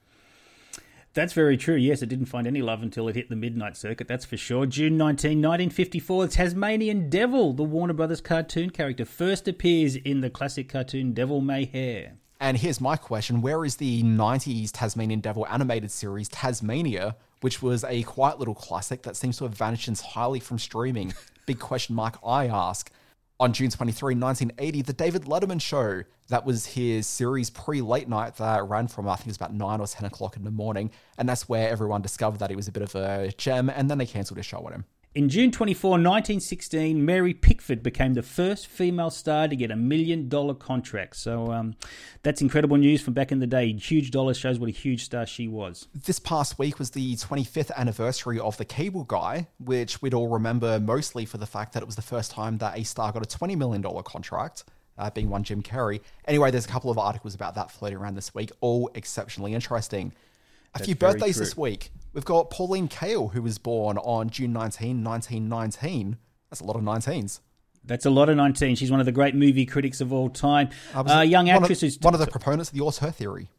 That's 1.17 1.33
very 1.33 1.57
true. 1.57 1.73
Yes, 1.73 2.03
it 2.03 2.09
didn't 2.09 2.27
find 2.27 2.45
any 2.45 2.61
love 2.61 2.83
until 2.83 3.07
it 3.07 3.15
hit 3.15 3.27
the 3.27 3.35
midnight 3.35 3.75
circuit, 3.75 4.07
that's 4.07 4.23
for 4.23 4.37
sure. 4.37 4.67
June 4.67 4.97
19, 4.97 5.41
1954, 5.41 6.27
the 6.27 6.31
Tasmanian 6.31 7.09
Devil, 7.09 7.53
the 7.53 7.63
Warner 7.63 7.95
Brothers 7.95 8.21
cartoon 8.21 8.69
character, 8.69 9.03
first 9.03 9.47
appears 9.47 9.95
in 9.95 10.21
the 10.21 10.29
classic 10.29 10.69
cartoon 10.69 11.15
Devil 11.15 11.41
May 11.41 11.65
Hare. 11.65 12.17
And 12.39 12.55
here's 12.55 12.79
my 12.79 12.97
question 12.97 13.41
Where 13.41 13.65
is 13.65 13.77
the 13.77 14.03
90s 14.03 14.69
Tasmanian 14.71 15.19
Devil 15.19 15.47
animated 15.47 15.89
series 15.89 16.29
Taz-Mania, 16.29 17.15
which 17.41 17.63
was 17.63 17.83
a 17.85 18.03
quiet 18.03 18.37
little 18.37 18.53
classic 18.53 19.01
that 19.01 19.15
seems 19.15 19.39
to 19.39 19.45
have 19.45 19.55
vanished 19.55 19.87
entirely 19.87 20.39
from 20.39 20.59
streaming? 20.59 21.15
Big 21.47 21.57
question 21.57 21.95
mark 21.95 22.19
I 22.23 22.45
ask. 22.45 22.91
On 23.39 23.53
June 23.53 23.69
23, 23.69 24.15
1980, 24.15 24.81
The 24.81 24.93
David 24.93 25.25
Letterman 25.25 25.61
Show. 25.61 26.01
That 26.29 26.43
was 26.43 26.65
his 26.65 27.05
series 27.05 27.51
pre 27.51 27.81
late 27.81 28.09
night 28.09 28.35
that 28.37 28.67
ran 28.67 28.87
from, 28.87 29.07
I 29.07 29.15
think 29.15 29.27
it 29.27 29.29
was 29.29 29.35
about 29.37 29.53
9 29.53 29.79
or 29.79 29.85
10 29.85 30.05
o'clock 30.05 30.35
in 30.35 30.43
the 30.43 30.49
morning. 30.49 30.89
And 31.19 31.29
that's 31.29 31.47
where 31.47 31.69
everyone 31.69 32.01
discovered 32.01 32.39
that 32.39 32.49
he 32.49 32.55
was 32.55 32.67
a 32.67 32.71
bit 32.71 32.81
of 32.81 32.95
a 32.95 33.31
gem, 33.37 33.69
and 33.69 33.91
then 33.91 33.99
they 33.99 34.07
cancelled 34.07 34.37
his 34.37 34.45
show 34.47 34.57
on 34.65 34.73
him. 34.73 34.85
In 35.17 35.29
June 35.29 35.49
24, 35.49 35.93
1916, 35.93 37.03
Mary 37.03 37.33
Pickford 37.33 37.81
became 37.81 38.13
the 38.13 38.21
first 38.21 38.67
female 38.67 39.09
star 39.09 39.47
to 39.47 39.55
get 39.55 39.71
a 39.71 39.75
million 39.75 40.29
dollar 40.29 40.53
contract. 40.53 41.15
So 41.15 41.51
um, 41.51 41.73
that's 42.21 42.39
incredible 42.39 42.77
news 42.77 43.01
from 43.01 43.15
back 43.15 43.31
in 43.31 43.39
the 43.39 43.47
day. 43.47 43.73
Huge 43.73 44.11
dollars 44.11 44.37
shows 44.37 44.59
what 44.59 44.69
a 44.69 44.71
huge 44.71 45.05
star 45.05 45.25
she 45.25 45.47
was. 45.47 45.87
This 45.95 46.19
past 46.19 46.59
week 46.59 46.77
was 46.77 46.91
the 46.91 47.15
25th 47.15 47.71
anniversary 47.75 48.39
of 48.39 48.57
The 48.57 48.65
Cable 48.65 49.05
Guy, 49.05 49.47
which 49.57 50.03
we'd 50.03 50.13
all 50.13 50.27
remember 50.27 50.79
mostly 50.79 51.25
for 51.25 51.39
the 51.39 51.47
fact 51.47 51.73
that 51.73 51.81
it 51.81 51.87
was 51.87 51.95
the 51.95 52.03
first 52.03 52.29
time 52.29 52.59
that 52.59 52.77
a 52.77 52.83
star 52.83 53.11
got 53.11 53.23
a 53.23 53.37
$20 53.37 53.57
million 53.57 53.81
contract. 54.03 54.65
Uh, 54.99 55.09
being 55.09 55.29
one 55.29 55.43
Jim 55.43 55.63
Carrey. 55.63 56.01
Anyway, 56.25 56.51
there's 56.51 56.65
a 56.65 56.69
couple 56.69 56.91
of 56.91 56.97
articles 56.99 57.33
about 57.33 57.55
that 57.55 57.71
floating 57.71 57.97
around 57.97 58.15
this 58.15 58.35
week, 58.35 58.51
all 58.61 58.89
exceptionally 58.93 59.53
interesting. 59.55 60.11
A 60.73 60.79
That's 60.79 60.85
few 60.85 60.95
birthdays 60.95 61.37
true. 61.37 61.45
this 61.45 61.57
week. 61.57 61.91
We've 62.13 62.25
got 62.25 62.49
Pauline 62.49 62.87
Kael, 62.87 63.31
who 63.33 63.41
was 63.41 63.57
born 63.57 63.97
on 63.99 64.29
June 64.29 64.53
19, 64.53 65.03
1919. 65.03 66.17
That's 66.49 66.61
a 66.61 66.63
lot 66.65 66.75
of 66.75 66.81
19s. 66.81 67.41
That's 67.83 68.05
a 68.05 68.09
lot 68.09 68.29
of 68.29 68.35
19. 68.35 68.75
She's 68.75 68.91
one 68.91 68.99
of 68.99 69.05
the 69.05 69.11
great 69.11 69.35
movie 69.35 69.65
critics 69.65 70.01
of 70.01 70.11
all 70.11 70.29
time. 70.29 70.69
Was 70.95 71.11
Uh, 71.11 71.21
young 71.21 71.49
actress 71.49 71.81
who's 71.81 71.97
one 72.01 72.13
of 72.13 72.19
the 72.19 72.27
proponents 72.27 72.69
of 72.69 72.75
the 72.77 72.83
auteur 72.83 73.11
theory. 73.11 73.49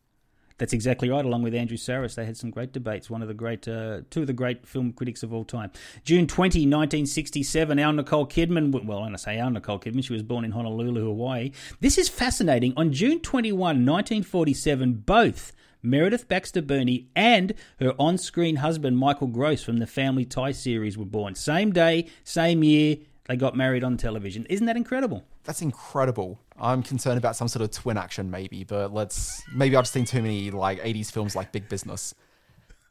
That's 0.59 0.73
exactly 0.73 1.09
right. 1.09 1.25
Along 1.25 1.43
with 1.43 1.55
Andrew 1.55 1.77
Sarris, 1.77 2.17
they 2.17 2.27
had 2.27 2.37
some 2.37 2.51
great 2.51 2.73
debates. 2.73 3.09
One 3.09 3.23
of 3.23 3.29
the 3.29 3.35
great, 3.35 3.69
uh, 3.69 4.01
two 4.11 4.23
of 4.23 4.27
the 4.27 4.33
great 4.33 4.67
film 4.67 4.93
critics 4.93 5.23
of 5.23 5.33
all 5.33 5.45
time. 5.45 5.71
June 6.05 6.27
20, 6.27 6.67
1967, 6.67 7.79
our 7.79 7.93
Nicole 7.93 8.27
Kidman. 8.27 8.73
Well, 8.85 9.03
when 9.03 9.15
I 9.15 9.17
say 9.19 9.39
our 9.39 9.51
Nicole 9.53 9.79
Kidman, 9.79 10.03
she 10.05 10.13
was 10.13 10.25
born 10.25 10.45
in 10.45 10.51
Honolulu, 10.51 11.05
Hawaii. 11.05 11.53
This 11.81 11.97
is 11.97 12.09
fascinating. 12.09 12.73
On 12.77 12.93
June 12.93 13.21
21, 13.21 13.87
1947, 13.87 14.95
both 14.95 15.53
Meredith 15.83 16.29
Baxter 16.29 16.63
Birney 16.63 17.09
and 17.15 17.55
her 17.81 17.95
on 17.99 18.19
screen 18.19 18.57
husband, 18.57 18.99
Michael 18.99 19.29
Gross, 19.29 19.63
from 19.63 19.79
the 19.79 19.87
Family 19.87 20.25
Tie 20.25 20.53
series, 20.53 20.99
were 20.99 21.05
born. 21.05 21.35
Same 21.35 21.73
day, 21.73 22.07
same 22.25 22.63
year. 22.65 22.97
They 23.29 23.37
got 23.37 23.57
married 23.57 23.85
on 23.85 23.97
television. 23.97 24.47
Isn't 24.47 24.67
that 24.67 24.77
incredible? 24.77 25.25
That's 25.45 25.63
incredible. 25.63 26.41
I'm 26.59 26.83
concerned 26.83 27.19
about 27.19 27.37
some 27.37 27.49
sort 27.49 27.63
of 27.63 27.71
twin 27.71 27.99
action, 27.99 28.31
maybe, 28.31 28.65
but 28.65 28.93
let's. 28.93 29.43
Maybe 29.55 29.77
I've 29.77 29.83
just 29.83 29.93
seen 29.93 30.07
too 30.07 30.23
many 30.23 30.51
like 30.51 30.81
80s 30.81 31.13
films 31.13 31.37
like 31.37 31.53
Big 31.53 31.69
Business. 31.69 32.15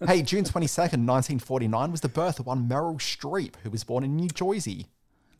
Hey, 0.05 0.21
June 0.21 0.43
22nd, 0.43 1.07
1949 1.07 1.91
was 1.91 2.01
the 2.01 2.09
birth 2.09 2.39
of 2.39 2.45
one 2.45 2.69
Meryl 2.69 2.99
Streep, 2.99 3.55
who 3.63 3.71
was 3.71 3.83
born 3.83 4.03
in 4.03 4.15
New 4.15 4.29
Jersey. 4.29 4.85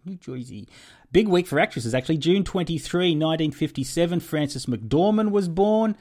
New 0.03 0.15
Jersey. 0.15 0.67
Big 1.11 1.27
week 1.27 1.45
for 1.45 1.59
actresses, 1.59 1.93
actually. 1.93 2.17
June 2.17 2.43
23, 2.43 3.09
1957, 3.09 4.19
Frances 4.19 4.65
McDormand 4.65 5.29
was 5.29 5.47
born. 5.47 5.95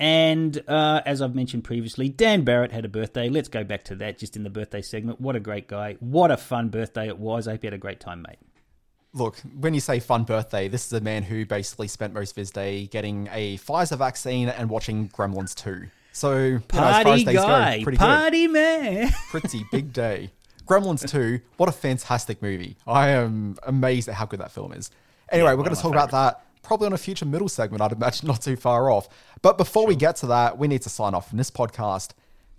And 0.00 0.62
uh, 0.66 1.02
as 1.04 1.20
I've 1.20 1.34
mentioned 1.34 1.62
previously, 1.62 2.08
Dan 2.08 2.42
Barrett 2.42 2.72
had 2.72 2.86
a 2.86 2.88
birthday. 2.88 3.28
Let's 3.28 3.48
go 3.48 3.64
back 3.64 3.84
to 3.84 3.94
that 3.96 4.18
just 4.18 4.34
in 4.34 4.44
the 4.44 4.50
birthday 4.50 4.80
segment. 4.80 5.20
What 5.20 5.36
a 5.36 5.40
great 5.40 5.68
guy. 5.68 5.98
What 6.00 6.30
a 6.30 6.38
fun 6.38 6.70
birthday 6.70 7.06
it 7.06 7.18
was. 7.18 7.46
I 7.46 7.52
hope 7.52 7.64
you 7.64 7.66
had 7.66 7.74
a 7.74 7.78
great 7.78 8.00
time, 8.00 8.22
mate. 8.22 8.38
Look, 9.12 9.36
when 9.58 9.74
you 9.74 9.80
say 9.80 10.00
fun 10.00 10.24
birthday, 10.24 10.68
this 10.68 10.86
is 10.86 10.92
a 10.94 11.02
man 11.02 11.22
who 11.22 11.44
basically 11.44 11.86
spent 11.86 12.14
most 12.14 12.30
of 12.30 12.36
his 12.36 12.50
day 12.50 12.86
getting 12.86 13.28
a 13.30 13.58
Pfizer 13.58 13.98
vaccine 13.98 14.48
and 14.48 14.70
watching 14.70 15.10
Gremlins 15.10 15.54
2. 15.54 15.88
So, 16.12 16.38
you 16.38 16.60
know, 16.72 16.82
as 16.82 16.96
as 16.96 17.04
Party 17.04 17.24
guy. 17.24 17.78
go, 17.78 17.82
pretty 17.84 17.98
good. 17.98 18.04
Party 18.04 18.46
man. 18.46 19.12
Pretty 19.30 19.66
big 19.70 19.92
day. 19.92 20.30
Gremlins 20.66 21.06
2, 21.06 21.40
what 21.56 21.68
a 21.68 21.72
fantastic 21.72 22.40
movie. 22.40 22.76
I 22.86 23.10
am 23.10 23.56
amazed 23.64 24.08
at 24.08 24.14
how 24.14 24.24
good 24.24 24.40
that 24.40 24.52
film 24.52 24.72
is. 24.72 24.90
Anyway, 25.30 25.50
Yeah, 25.50 25.54
we're 25.54 25.64
going 25.64 25.74
to 25.74 25.82
talk 25.82 25.92
about 25.92 26.12
that 26.12 26.46
probably 26.62 26.86
on 26.86 26.92
a 26.92 26.98
future 26.98 27.26
middle 27.26 27.48
segment, 27.48 27.82
I'd 27.82 27.92
imagine, 27.92 28.26
not 28.28 28.42
too 28.42 28.56
far 28.56 28.90
off. 28.90 29.08
But 29.42 29.58
before 29.58 29.86
we 29.86 29.96
get 29.96 30.16
to 30.16 30.26
that, 30.28 30.58
we 30.58 30.68
need 30.68 30.82
to 30.82 30.88
sign 30.88 31.14
off 31.14 31.28
from 31.28 31.38
this 31.38 31.50
podcast. 31.50 32.10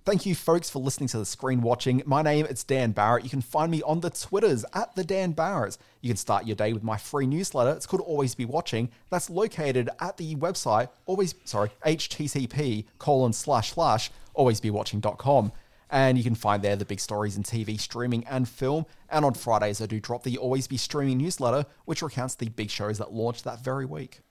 Thank 0.04 0.26
you, 0.26 0.34
folks, 0.34 0.68
for 0.68 0.80
listening 0.80 1.10
to 1.10 1.20
the 1.20 1.26
screen 1.26 1.62
watching. 1.62 2.02
My 2.08 2.24
name 2.24 2.47
is 2.47 2.64
Dan 2.64 2.91
Barrett. 2.91 3.24
You 3.24 3.30
can 3.30 3.41
find 3.41 3.70
me 3.70 3.84
on 3.84 3.99
the 3.99 4.10
Twitters 4.10 4.66
at 4.74 4.95
the 4.95 5.04
Dan 5.04 5.34
Barrett. 5.34 5.78
You 6.02 6.10
can 6.10 6.18
start 6.18 6.47
your 6.47 6.56
day 6.56 6.74
with 6.74 6.82
my 6.82 6.97
free 6.97 7.28
newsletter. 7.28 7.70
It's 7.70 7.86
called 7.86 8.02
Always 8.02 8.34
Be 8.34 8.45
Watching. 8.45 8.89
That's 9.12 9.30
located 9.30 9.91
at 9.99 10.18
the 10.18 10.36
website 10.38 10.89
always 11.06 11.36
sorry 11.43 11.70
http 11.86 12.86
colon 12.97 13.32
slash 13.32 13.74
slash 13.74 14.10
alwaysbewatching.com. 14.36 15.52
And 15.92 16.18
you 16.18 16.24
can 16.24 16.36
find 16.36 16.64
there 16.64 16.78
the 16.78 16.86
big 16.86 17.02
stories 17.02 17.36
in 17.36 17.44
TV, 17.44 17.80
streaming, 17.80 18.24
and 18.24 18.48
film. 18.48 18.86
And 19.10 19.26
on 19.26 19.34
Fridays, 19.34 19.82
I 19.82 19.86
do 19.86 20.00
drop 20.00 20.24
the 20.24 20.38
Always 20.38 20.68
Be 20.68 20.78
Streaming 20.78 21.18
newsletter, 21.18 21.66
which 21.86 22.02
recounts 22.02 22.36
the 22.36 22.48
big 22.48 22.70
shows 22.70 22.98
that 22.98 23.12
launched 23.12 23.44
that 23.44 23.62
very 23.62 23.86
week. 23.86 24.22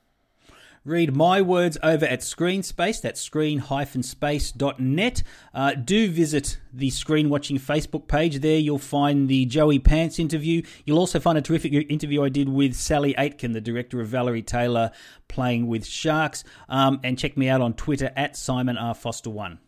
Read 0.83 1.15
my 1.15 1.43
words 1.43 1.77
over 1.83 2.07
at 2.07 2.21
Screenspace, 2.21 3.03
that's 3.03 3.21
screen-space.net. 3.21 5.23
Uh, 5.53 5.75
do 5.75 6.11
visit 6.11 6.59
the 6.73 6.89
Screen 6.89 7.29
Watching 7.29 7.59
Facebook 7.59 8.09
page. 8.09 8.41
There 8.41 8.57
you'll 8.57 8.79
find 8.79 9.29
the 9.29 9.45
Joey 9.45 9.79
Pants 9.79 10.19
interview. 10.19 10.63
You'll 10.87 10.99
also 10.99 11.21
find 11.21 11.37
a 11.37 11.43
terrific 11.43 11.75
interview 11.75 12.25
I 12.25 12.31
did 12.31 12.49
with 12.49 12.75
Sally 12.75 13.15
Aitken, 13.19 13.53
the 13.53 13.61
director 13.61 14.01
of 14.01 14.09
Valerie 14.09 14.41
Taylor 14.41 14.91
Playing 15.29 15.67
with 15.67 15.85
Sharks. 15.85 16.45
Um, 16.71 16.99
and 17.05 17.19
check 17.19 17.37
me 17.37 17.51
out 17.51 17.61
on 17.61 17.75
Twitter 17.75 18.11
at 18.17 18.35
Simon 18.35 18.79
R. 18.79 18.95
Foster1. 18.95 19.59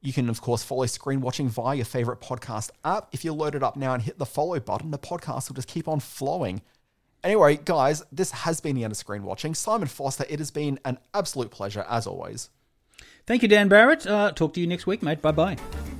You 0.00 0.12
can, 0.12 0.28
of 0.28 0.40
course, 0.40 0.62
follow 0.62 0.86
Screen 0.86 1.20
Watching 1.20 1.48
via 1.48 1.76
your 1.76 1.84
favorite 1.84 2.20
podcast 2.20 2.70
app. 2.84 3.08
If 3.12 3.24
you 3.24 3.32
load 3.32 3.54
it 3.54 3.62
up 3.62 3.76
now 3.76 3.94
and 3.94 4.02
hit 4.02 4.18
the 4.18 4.26
follow 4.26 4.60
button, 4.60 4.90
the 4.90 4.98
podcast 4.98 5.48
will 5.48 5.56
just 5.56 5.68
keep 5.68 5.88
on 5.88 5.98
flowing. 5.98 6.62
Anyway, 7.24 7.58
guys, 7.64 8.04
this 8.12 8.30
has 8.30 8.60
been 8.60 8.76
the 8.76 8.84
end 8.84 8.92
of 8.92 8.96
screen 8.96 9.24
watching. 9.24 9.54
Simon 9.54 9.88
Foster, 9.88 10.24
it 10.28 10.38
has 10.38 10.52
been 10.52 10.78
an 10.84 10.98
absolute 11.14 11.50
pleasure 11.50 11.84
as 11.88 12.06
always. 12.06 12.50
Thank 13.26 13.42
you, 13.42 13.48
Dan 13.48 13.68
Barrett. 13.68 14.06
Uh, 14.06 14.30
talk 14.32 14.54
to 14.54 14.60
you 14.60 14.66
next 14.66 14.86
week, 14.86 15.02
mate. 15.02 15.20
Bye 15.20 15.32
bye. 15.32 15.97